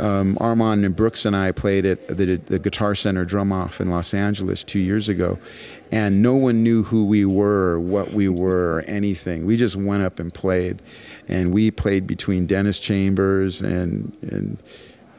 um, 0.00 0.38
Armand 0.40 0.84
and 0.84 0.94
Brooks 0.94 1.24
and 1.24 1.34
I 1.34 1.52
played 1.52 1.84
at 1.84 2.08
the, 2.08 2.36
the 2.36 2.58
Guitar 2.58 2.94
Center 2.94 3.24
Drum 3.24 3.52
Off 3.52 3.80
in 3.80 3.90
Los 3.90 4.14
Angeles 4.14 4.64
two 4.64 4.78
years 4.78 5.08
ago, 5.08 5.38
and 5.90 6.22
no 6.22 6.34
one 6.34 6.62
knew 6.62 6.84
who 6.84 7.04
we 7.04 7.24
were, 7.24 7.72
or 7.72 7.80
what 7.80 8.12
we 8.12 8.28
were, 8.28 8.76
or 8.76 8.80
anything. 8.82 9.44
We 9.44 9.56
just 9.56 9.76
went 9.76 10.02
up 10.02 10.18
and 10.18 10.32
played, 10.32 10.82
and 11.26 11.52
we 11.52 11.70
played 11.70 12.06
between 12.06 12.46
Dennis 12.46 12.78
Chambers 12.78 13.60
and 13.60 14.16
and 14.22 14.58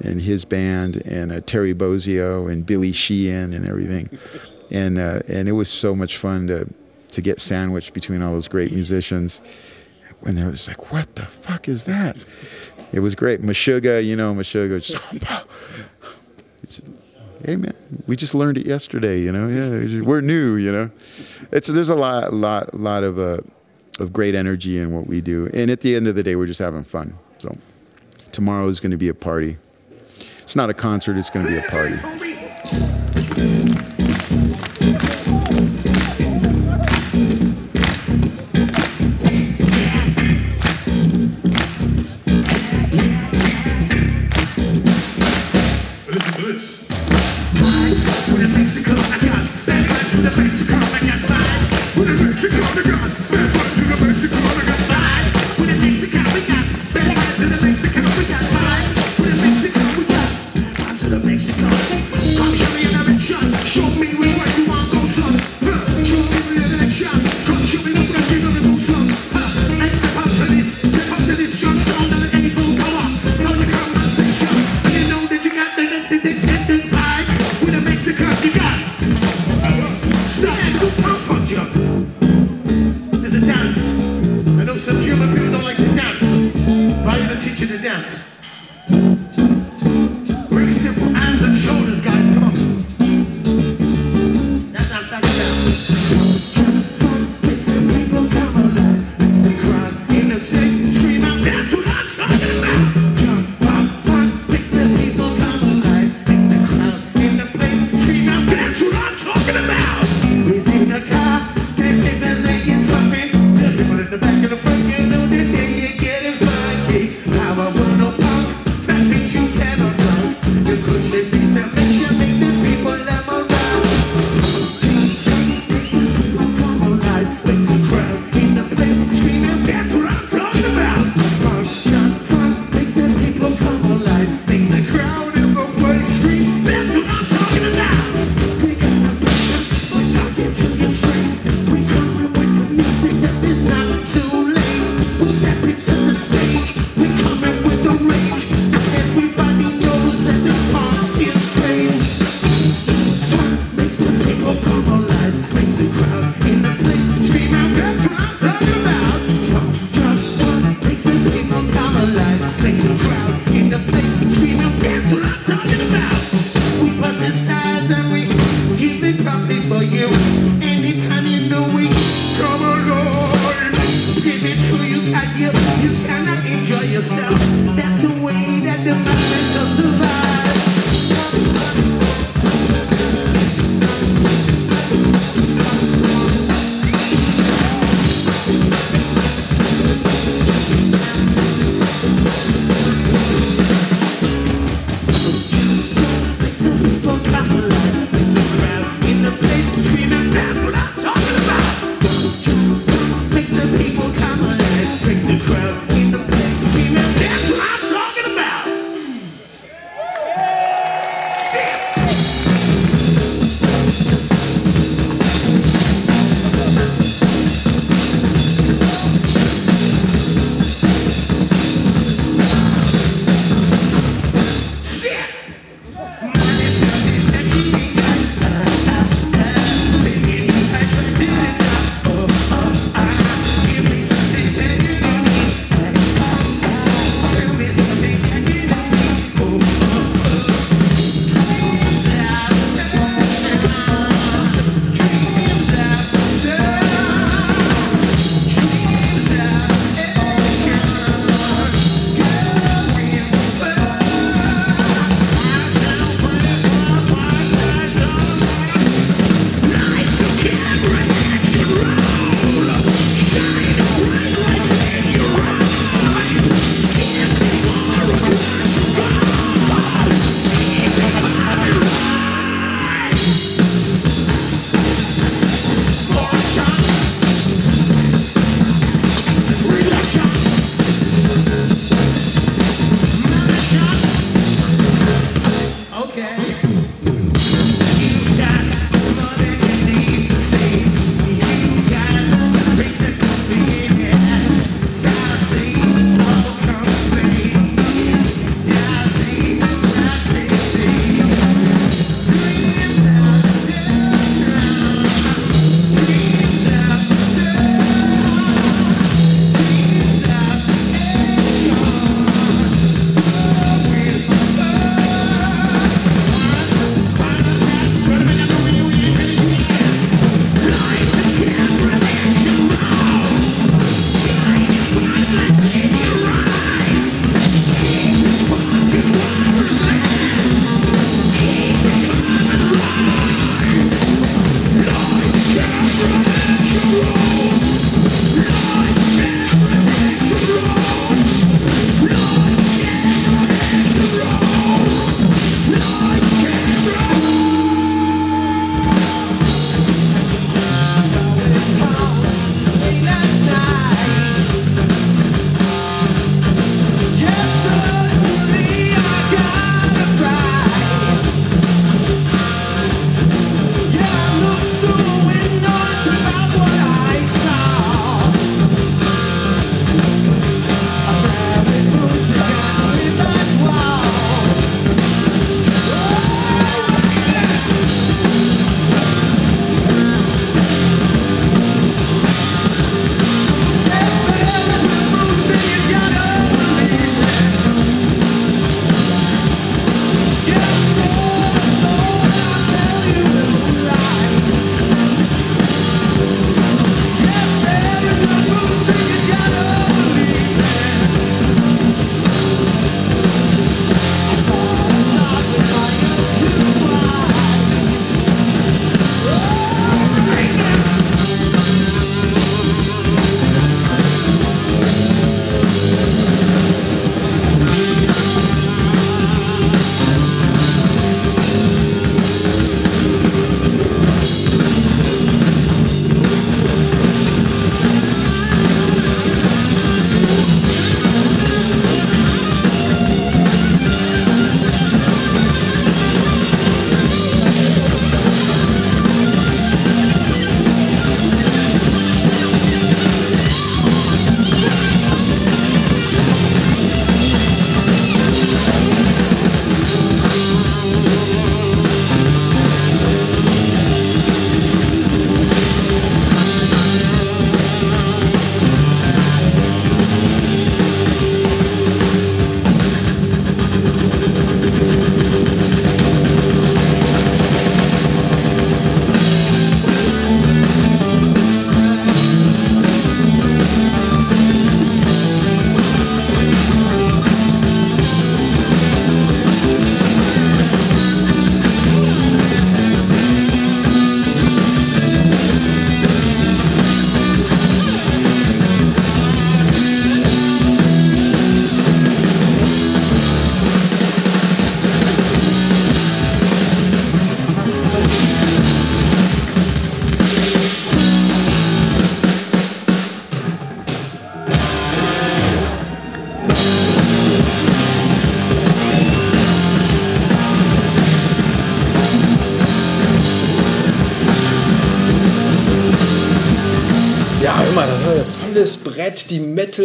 and 0.01 0.21
his 0.21 0.45
band, 0.45 1.05
and 1.05 1.31
uh, 1.31 1.41
Terry 1.41 1.73
Bozzio 1.73 2.49
and 2.51 2.65
Billy 2.65 2.91
Sheehan 2.91 3.53
and 3.53 3.67
everything, 3.67 4.09
and 4.71 4.97
uh, 4.97 5.21
and 5.27 5.49
it 5.49 5.53
was 5.53 5.69
so 5.69 5.93
much 5.95 6.17
fun 6.17 6.47
to 6.47 6.67
to 7.11 7.21
get 7.21 7.39
sandwiched 7.39 7.93
between 7.93 8.21
all 8.21 8.33
those 8.33 8.47
great 8.47 8.71
musicians. 8.71 9.41
And 10.25 10.37
they 10.37 10.43
were 10.43 10.51
just 10.51 10.67
like, 10.67 10.91
"What 10.91 11.15
the 11.15 11.25
fuck 11.25 11.67
is 11.67 11.85
that?" 11.85 12.25
It 12.91 12.99
was 12.99 13.15
great. 13.15 13.41
Meshuggah, 13.41 14.05
you 14.05 14.15
know, 14.15 14.33
Meshuggah. 14.33 14.81
Just, 14.81 15.01
it's, 16.63 16.81
hey 17.45 17.55
man, 17.55 17.73
we 18.07 18.15
just 18.15 18.33
learned 18.33 18.57
it 18.57 18.65
yesterday. 18.65 19.19
You 19.19 19.31
know, 19.31 19.47
yeah, 19.47 20.01
we're 20.01 20.21
new. 20.21 20.55
You 20.55 20.71
know, 20.71 20.91
it's 21.51 21.67
there's 21.67 21.89
a 21.89 21.95
lot, 21.95 22.33
lot, 22.33 22.73
lot 22.73 23.03
of 23.03 23.19
uh, 23.19 23.39
of 23.99 24.11
great 24.13 24.35
energy 24.35 24.77
in 24.77 24.91
what 24.91 25.07
we 25.07 25.21
do, 25.21 25.49
and 25.53 25.69
at 25.69 25.81
the 25.81 25.95
end 25.95 26.07
of 26.07 26.15
the 26.15 26.23
day, 26.23 26.35
we're 26.35 26.47
just 26.47 26.59
having 26.59 26.83
fun. 26.83 27.17
So 27.37 27.57
tomorrow 28.31 28.67
is 28.67 28.79
going 28.79 28.91
to 28.91 28.97
be 28.97 29.09
a 29.09 29.13
party. 29.13 29.57
It's 30.39 30.55
not 30.55 30.69
a 30.69 30.73
concert; 30.73 31.17
it's 31.17 31.29
going 31.29 31.45
to 31.45 31.51
be 31.51 31.57
a 31.57 31.63
party. 31.63 31.99
Thank 76.09 76.69
you. 76.69 76.88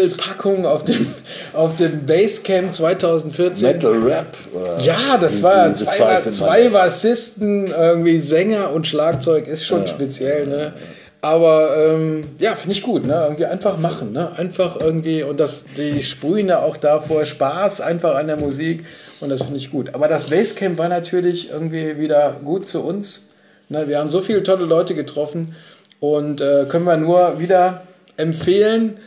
Die 0.05 0.15
Metal-Packung 0.15 0.67
auf 0.67 0.85
dem, 0.85 1.07
auf 1.53 1.77
dem 1.77 2.07
Basecamp 2.07 2.73
2014. 2.73 3.69
Metal 3.69 3.93
Rap. 3.93 4.37
Ja, 4.81 5.19
das 5.19 5.43
war 5.43 5.73
zwei, 5.75 6.21
zwei? 6.31 6.69
Bassisten, 6.69 7.69
irgendwie 7.69 8.19
Sänger 8.19 8.71
und 8.73 8.87
Schlagzeug 8.87 9.47
ist 9.47 9.67
schon 9.67 9.87
speziell, 9.87 10.47
ne? 10.47 10.73
Aber 11.21 11.75
ähm, 11.79 12.21
ja, 12.39 12.55
finde 12.55 12.77
ich 12.77 12.83
gut, 12.83 13.07
ne? 13.07 13.15
Irgendwie 13.23 13.47
einfach 13.47 13.79
machen, 13.79 14.13
ne? 14.13 14.31
Einfach 14.37 14.79
irgendwie 14.81 15.23
und 15.23 15.41
das, 15.41 15.65
die 15.77 16.03
sprühen 16.03 16.49
ja 16.49 16.59
auch 16.59 16.77
davor 16.77 17.25
Spaß 17.25 17.81
einfach 17.81 18.17
an 18.17 18.27
der 18.27 18.37
Musik 18.37 18.85
und 19.21 19.31
das 19.31 19.43
finde 19.43 19.57
ich 19.57 19.71
gut. 19.71 19.95
Aber 19.95 20.07
das 20.07 20.27
Basecamp 20.27 20.77
war 20.77 20.89
natürlich 20.89 21.51
irgendwie 21.51 21.99
wieder 21.99 22.37
gut 22.45 22.69
zu 22.69 22.83
uns. 22.85 23.29
Ne? 23.71 23.89
Wir 23.89 24.01
haben 24.01 24.11
so 24.11 24.21
viele 24.21 24.43
tolle 24.43 24.67
Leute 24.67 24.95
getroffen 24.95 25.55
und 25.99 26.43
äh, 26.43 26.67
können 26.69 26.85
wir 26.85 26.99
nur 26.99 27.41
wieder 27.41 27.85
empfehlen, 28.19 28.99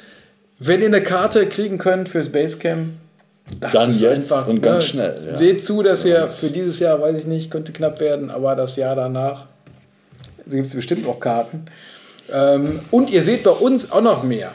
wenn 0.59 0.81
ihr 0.81 0.87
eine 0.87 1.01
Karte 1.01 1.47
kriegen 1.47 1.77
könnt 1.77 2.09
fürs 2.09 2.29
Basecamp, 2.29 2.89
das 3.59 3.71
Dann 3.71 3.89
ist 3.89 4.01
jetzt 4.01 4.31
und 4.31 4.61
ganz 4.61 4.85
schnell, 4.85 5.15
ja. 5.25 5.35
Seht 5.35 5.63
zu, 5.63 5.81
dass 5.81 6.03
ihr 6.03 6.27
für 6.27 6.49
dieses 6.49 6.79
Jahr, 6.79 6.99
weiß 6.99 7.15
ich 7.15 7.27
nicht, 7.27 7.49
könnte 7.49 7.71
knapp 7.71 7.99
werden, 8.01 8.29
aber 8.29 8.55
das 8.55 8.75
Jahr 8.75 8.95
danach 8.95 9.45
gibt 10.45 10.65
es 10.65 10.73
bestimmt 10.73 11.05
noch 11.05 11.19
Karten. 11.19 11.63
Ähm, 12.31 12.79
und 12.91 13.09
ihr 13.09 13.21
seht 13.21 13.43
bei 13.43 13.51
uns 13.51 13.89
auch 13.91 14.01
noch 14.01 14.23
mehr. 14.23 14.51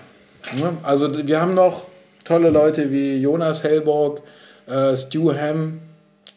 Ne? 0.59 0.72
Also 0.82 1.26
wir 1.26 1.40
haben 1.40 1.55
noch 1.55 1.86
tolle 2.24 2.50
Leute 2.50 2.90
wie 2.90 3.16
Jonas 3.16 3.62
Hellborg, 3.62 4.20
äh, 4.66 4.94
Stu 4.94 5.32
Ham, 5.34 5.80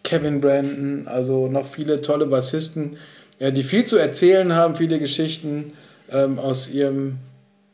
Kevin 0.03 0.39
Brandon, 0.39 1.07
also 1.07 1.47
noch 1.47 1.65
viele 1.65 2.01
tolle 2.01 2.27
Bassisten, 2.27 2.97
ja, 3.39 3.51
die 3.51 3.63
viel 3.63 3.83
zu 3.83 3.97
erzählen 3.97 4.53
haben, 4.53 4.75
viele 4.75 4.99
Geschichten 4.99 5.73
ähm, 6.11 6.39
aus 6.39 6.69
ihrem 6.69 7.17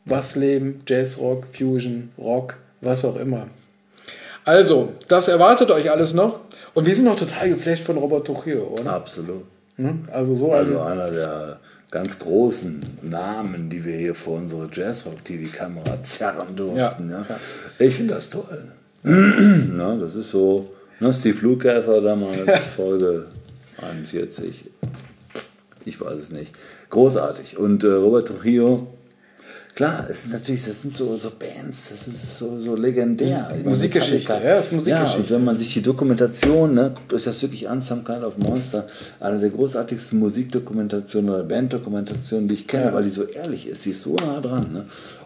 Bassleben, 0.04 0.80
Jazzrock, 0.86 1.46
Fusion, 1.46 2.10
Rock, 2.18 2.56
was 2.80 3.04
auch 3.04 3.16
immer. 3.16 3.46
Also, 4.44 4.92
das 5.08 5.28
erwartet 5.28 5.70
euch 5.70 5.90
alles 5.90 6.14
noch. 6.14 6.40
Und 6.74 6.86
wir 6.86 6.94
sind 6.94 7.04
noch 7.04 7.16
total 7.16 7.48
geflasht 7.50 7.84
von 7.84 7.96
Robert 7.96 8.26
Trujillo, 8.26 8.74
oder? 8.80 8.94
Absolut. 8.94 9.44
Ne? 9.76 9.98
Also 10.10 10.34
so 10.34 10.52
Also 10.52 10.80
ein, 10.80 10.92
einer 10.92 11.10
der 11.10 11.60
ganz 11.90 12.18
großen 12.18 12.82
Namen, 13.02 13.68
die 13.68 13.84
wir 13.84 13.96
hier 13.96 14.14
vor 14.14 14.38
unsere 14.38 14.68
Jazzrock-TV-Kamera 14.72 16.02
zerren 16.02 16.54
durften. 16.56 17.10
Ja, 17.10 17.20
Ja, 17.20 17.26
ja. 17.28 17.36
Ich 17.86 17.94
finde 17.94 18.14
das 18.14 18.30
toll. 18.30 18.72
Na, 19.02 19.96
das 19.96 20.14
ist 20.16 20.30
so, 20.30 20.70
ne, 21.00 21.12
Steve 21.12 21.38
Lukather 21.42 22.00
damals, 22.00 22.38
Folge 22.76 23.26
41. 23.78 24.64
Ich 25.84 26.00
weiß 26.00 26.18
es 26.18 26.32
nicht. 26.32 26.52
Großartig. 26.90 27.58
Und 27.58 27.84
äh, 27.84 27.88
Robert 27.88 28.28
Trujillo, 28.28 28.86
klar, 29.74 30.06
es 30.08 30.26
ist 30.26 30.32
natürlich, 30.32 30.64
das 30.64 30.82
sind 30.82 30.94
so, 30.96 31.16
so 31.16 31.30
Bands, 31.38 31.90
das 31.90 32.06
ist 32.08 32.38
so, 32.38 32.60
so 32.60 32.76
legendär. 32.76 33.48
Meine, 33.50 33.64
Musikgeschichte, 33.68 34.32
ja, 34.32 34.54
das 34.56 34.66
ist 34.66 34.72
Musikgeschichte. 34.72 35.16
Ja, 35.16 35.18
und 35.20 35.30
wenn 35.30 35.44
man 35.44 35.56
sich 35.58 35.72
die 35.72 35.82
Dokumentation, 35.82 36.74
ne, 36.74 36.92
guckt 36.94 37.12
euch 37.12 37.24
das 37.24 37.40
wirklich 37.42 37.68
an, 37.68 37.80
Some 37.80 38.02
Kind 38.04 38.22
of 38.22 38.38
Monster, 38.38 38.86
eine 39.20 39.38
der 39.38 39.50
großartigsten 39.50 40.18
Musikdokumentationen 40.18 41.30
oder 41.30 41.44
Banddokumentationen, 41.44 42.48
die 42.48 42.54
ich 42.54 42.66
kenne, 42.66 42.86
Ja. 42.86 42.94
weil 42.94 43.04
die 43.04 43.10
so 43.10 43.24
ehrlich 43.24 43.66
ist, 43.66 43.84
die 43.84 43.90
ist 43.90 44.02
so 44.02 44.14
nah 44.16 44.40
dran. 44.40 44.72
Ne? 44.72 44.84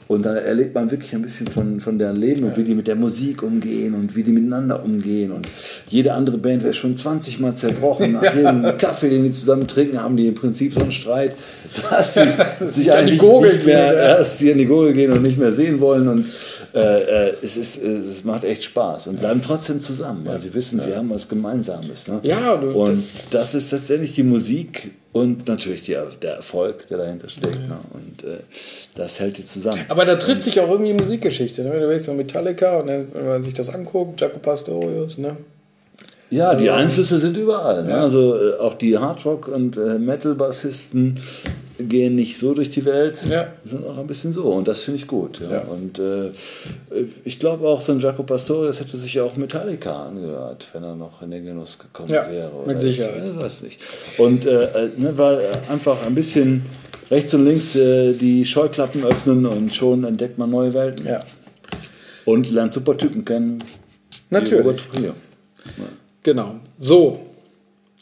Und 0.09 0.25
da 0.25 0.37
erlebt 0.37 0.75
man 0.75 0.89
wirklich 0.91 1.15
ein 1.15 1.23
bisschen 1.23 1.49
von, 1.49 1.81
von 1.81 1.99
deren 1.99 2.17
Leben 2.17 2.45
und 2.45 2.57
wie 2.57 2.63
die 2.63 2.77
mit 2.77 2.87
der 2.87 2.95
Musik 2.95 3.43
umgehen 3.43 3.93
und 3.95 4.15
wie 4.15 4.23
die 4.23 4.31
miteinander 4.31 4.85
umgehen. 4.85 5.33
Und 5.33 5.49
jede 5.89 6.13
andere 6.13 6.39
Band 6.39 6.63
wäre 6.63 6.75
schon 6.75 6.97
20 6.97 7.41
Mal 7.41 7.55
zerbrochen. 7.55 8.13
Nach 8.13 8.35
jedem 8.35 8.63
Kaffee, 8.79 9.11
den 9.11 9.25
die 9.25 9.33
zusammen 9.33 9.67
trinken, 9.67 10.01
haben 10.01 10.17
die 10.17 10.29
im 10.29 10.35
Prinzip 10.35 10.75
so 10.75 10.81
einen 10.81 10.93
Streit, 10.93 11.35
dass 11.91 12.15
sie 12.15 12.21
sich 12.71 12.93
an 12.93 13.05
die 13.05 13.13
eigentlich 13.13 13.19
Gurgel 13.19 13.53
nicht 13.55 13.67
mehr, 13.67 13.91
gehen, 13.91 13.99
ja. 13.99 14.17
dass 14.19 14.39
sie 14.39 14.51
in 14.51 14.59
die 14.59 14.67
Gurgel 14.67 14.93
gehen 14.93 15.13
und 15.13 15.23
nicht 15.23 15.39
mehr 15.39 15.51
sehen 15.51 15.81
wollen. 15.81 16.07
Und 16.07 16.31
äh, 16.73 17.29
äh, 17.29 17.33
es, 17.43 17.57
ist, 17.57 17.83
es 17.83 18.23
macht 18.23 18.45
echt 18.45 18.63
Spaß 18.63 19.09
und 19.09 19.19
bleiben 19.19 19.43
trotzdem 19.43 19.81
zusammen, 19.81 20.21
weil 20.25 20.39
sie 20.39 20.55
wissen, 20.55 20.79
sie 20.79 20.95
haben 20.95 21.11
was 21.11 21.29
Gemeinsames. 21.29 22.07
Ne? 22.07 22.21
Ja, 22.23 22.53
und 22.53 22.91
das- 22.91 23.31
das, 23.31 23.55
ist 23.55 23.73
letztendlich 23.73 24.15
die 24.15 24.23
Musik 24.23 24.93
und 25.21 25.47
natürlich 25.49 25.85
die, 25.85 25.97
der 26.23 26.37
Erfolg, 26.37 26.87
der 26.89 26.99
dahinter 26.99 27.29
steckt. 27.29 27.69
Ne? 27.69 27.77
Und 27.93 28.25
äh, 28.25 28.39
das 28.95 29.21
hält 29.21 29.39
die 29.39 29.45
zusammen. 29.45 29.85
aber 29.89 30.05
da 30.05 30.17
trifft 30.17 30.43
sich 30.45 30.61
auch 30.61 30.71
irgendwie 30.71 30.93
Musikgeschichte. 30.93 31.62
Ne? 31.62 31.73
Wenn 31.73 31.81
du 31.81 31.89
willst, 31.89 32.09
Metallica 32.12 32.79
und 32.79 32.89
dann, 32.89 33.09
wenn 33.12 33.27
man 33.27 33.43
sich 33.43 33.55
das 33.55 33.71
anguckt, 33.71 34.21
Jaco 34.21 34.39
Pastorius, 34.39 35.19
ne? 35.19 35.37
Ja, 36.29 36.55
die 36.57 36.71
Einflüsse 36.71 37.19
sind 37.19 37.37
überall. 37.37 37.85
Ne? 37.85 37.95
Also 37.95 38.37
äh, 38.37 38.57
auch 38.59 38.75
die 38.75 38.99
Hardrock- 38.99 39.49
und 39.49 39.77
äh, 39.77 39.99
Metal-Bassisten 39.99 41.21
gehen 41.79 42.14
nicht 42.14 42.39
so 42.39 42.55
durch 42.55 42.70
die 42.70 42.85
Welt, 42.85 43.20
Ja. 43.29 43.49
sind 43.64 43.87
auch 43.87 43.99
ein 43.99 44.07
bisschen 44.07 44.33
so. 44.33 44.45
Und 44.45 44.66
das 44.66 44.83
finde 44.83 44.99
ich 45.01 45.07
gut. 45.07 45.41
Ja. 45.41 45.51
Ja. 45.51 45.61
Und 45.64 45.99
äh, 45.99 46.31
ich 47.24 47.39
glaube 47.39 47.68
auch, 47.68 47.81
so 47.81 47.93
ein 47.93 48.01
Jaco 48.01 48.22
Pastorius 48.22 48.81
hätte 48.81 48.97
sich 48.97 49.14
ja 49.14 49.24
auch 49.24 49.37
Metallica 49.37 50.07
angehört, 50.07 50.66
wenn 50.72 50.83
er 50.83 50.95
noch 50.97 51.20
in 51.22 51.31
den 51.31 51.45
Genuss 51.45 51.79
gekommen 51.79 52.09
Ja, 52.09 52.31
wäre. 52.31 52.51
mit 52.66 52.77
Oder 52.77 52.81
Sicherheit. 52.81 53.22
Ich, 53.24 53.31
ich 53.31 53.37
weiß 53.39 53.62
nicht. 53.62 53.81
Und 54.18 54.47
äh, 54.47 54.62
äh, 54.87 54.91
ne, 54.97 55.16
weil 55.18 55.41
äh, 55.41 55.70
einfach 55.72 56.07
ein 56.07 56.14
bisschen 56.14 56.64
rechts 57.11 57.35
und 57.35 57.45
links 57.45 57.77
äh, 57.77 58.12
die 58.14 58.45
Scheuklappen 58.45 59.05
öffnen 59.05 59.45
und 59.47 59.74
schon 59.74 60.05
entdeckt 60.05 60.39
man 60.39 60.51
neue 60.51 60.72
Welten. 60.74 61.07
Ja. 61.07 61.20
Und 62.24 62.51
lernt 62.51 62.72
super 62.72 62.97
Typen 62.97 63.24
kennen. 63.24 63.62
Natürlich. 64.31 64.81
Genau. 66.22 66.57
So. 66.79 67.20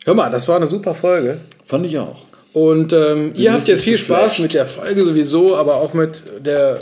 Hör 0.04 0.14
mal, 0.14 0.30
das 0.30 0.46
war 0.48 0.56
eine 0.56 0.66
super 0.66 0.94
Folge. 0.94 1.40
Fand 1.64 1.86
ich 1.86 1.98
auch. 1.98 2.16
Und 2.54 2.92
ähm, 2.92 3.32
ihr 3.34 3.52
habt 3.52 3.66
jetzt 3.66 3.82
viel 3.82 3.98
Spaß 3.98 4.38
mit 4.38 4.54
der 4.54 4.64
Folge 4.64 5.04
sowieso, 5.04 5.56
aber 5.56 5.74
auch 5.74 5.92
mit 5.92 6.22
der 6.38 6.78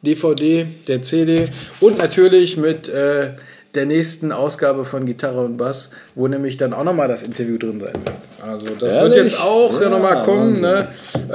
DVD, 0.00 0.64
der 0.86 1.02
CD 1.02 1.46
und 1.80 1.98
natürlich 1.98 2.56
mit 2.56 2.88
äh, 2.88 3.32
der 3.74 3.86
nächsten 3.86 4.30
Ausgabe 4.30 4.84
von 4.84 5.06
Gitarre 5.06 5.40
und 5.40 5.56
Bass, 5.56 5.90
wo 6.14 6.28
nämlich 6.28 6.56
dann 6.56 6.72
auch 6.72 6.84
nochmal 6.84 7.08
das 7.08 7.22
Interview 7.22 7.58
drin 7.58 7.80
sein 7.80 7.94
wird. 7.94 8.16
Also 8.48 8.66
das 8.76 8.94
wird 8.94 9.16
Ehrlich? 9.16 9.32
jetzt 9.32 9.40
auch 9.40 9.80
ja, 9.80 9.88
nochmal 9.88 10.22
kommen. 10.22 10.60
Ne? 10.60 10.86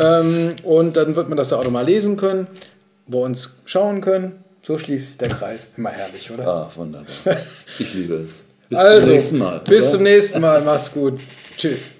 Ähm, 0.02 0.56
und 0.64 0.96
dann 0.96 1.18
wird 1.18 1.28
man 1.28 1.38
das 1.38 1.50
da 1.50 1.58
auch 1.58 1.66
nochmal 1.66 1.86
lesen 1.86 2.16
können, 2.16 2.48
bei 3.06 3.18
uns 3.18 3.58
schauen 3.66 4.00
können. 4.00 4.46
So 4.62 4.78
schließt 4.78 5.08
sich 5.08 5.18
der 5.18 5.28
Kreis. 5.28 5.70
Immer 5.76 5.90
herrlich, 5.90 6.32
oder? 6.32 6.48
Ah, 6.48 6.72
wunderbar. 6.74 7.08
Ich 7.80 7.94
liebe 7.94 8.16
es. 8.16 8.44
Bis 8.70 8.80
also, 8.80 9.02
zum 9.02 9.10
nächsten 9.10 9.38
Mal. 9.40 9.62
Bis 9.68 9.82
oder? 9.82 9.92
zum 9.92 10.04
nächsten 10.04 10.40
Mal. 10.40 10.62
Mach's 10.62 10.92
gut. 10.94 11.20
Tschüss. 11.58 11.92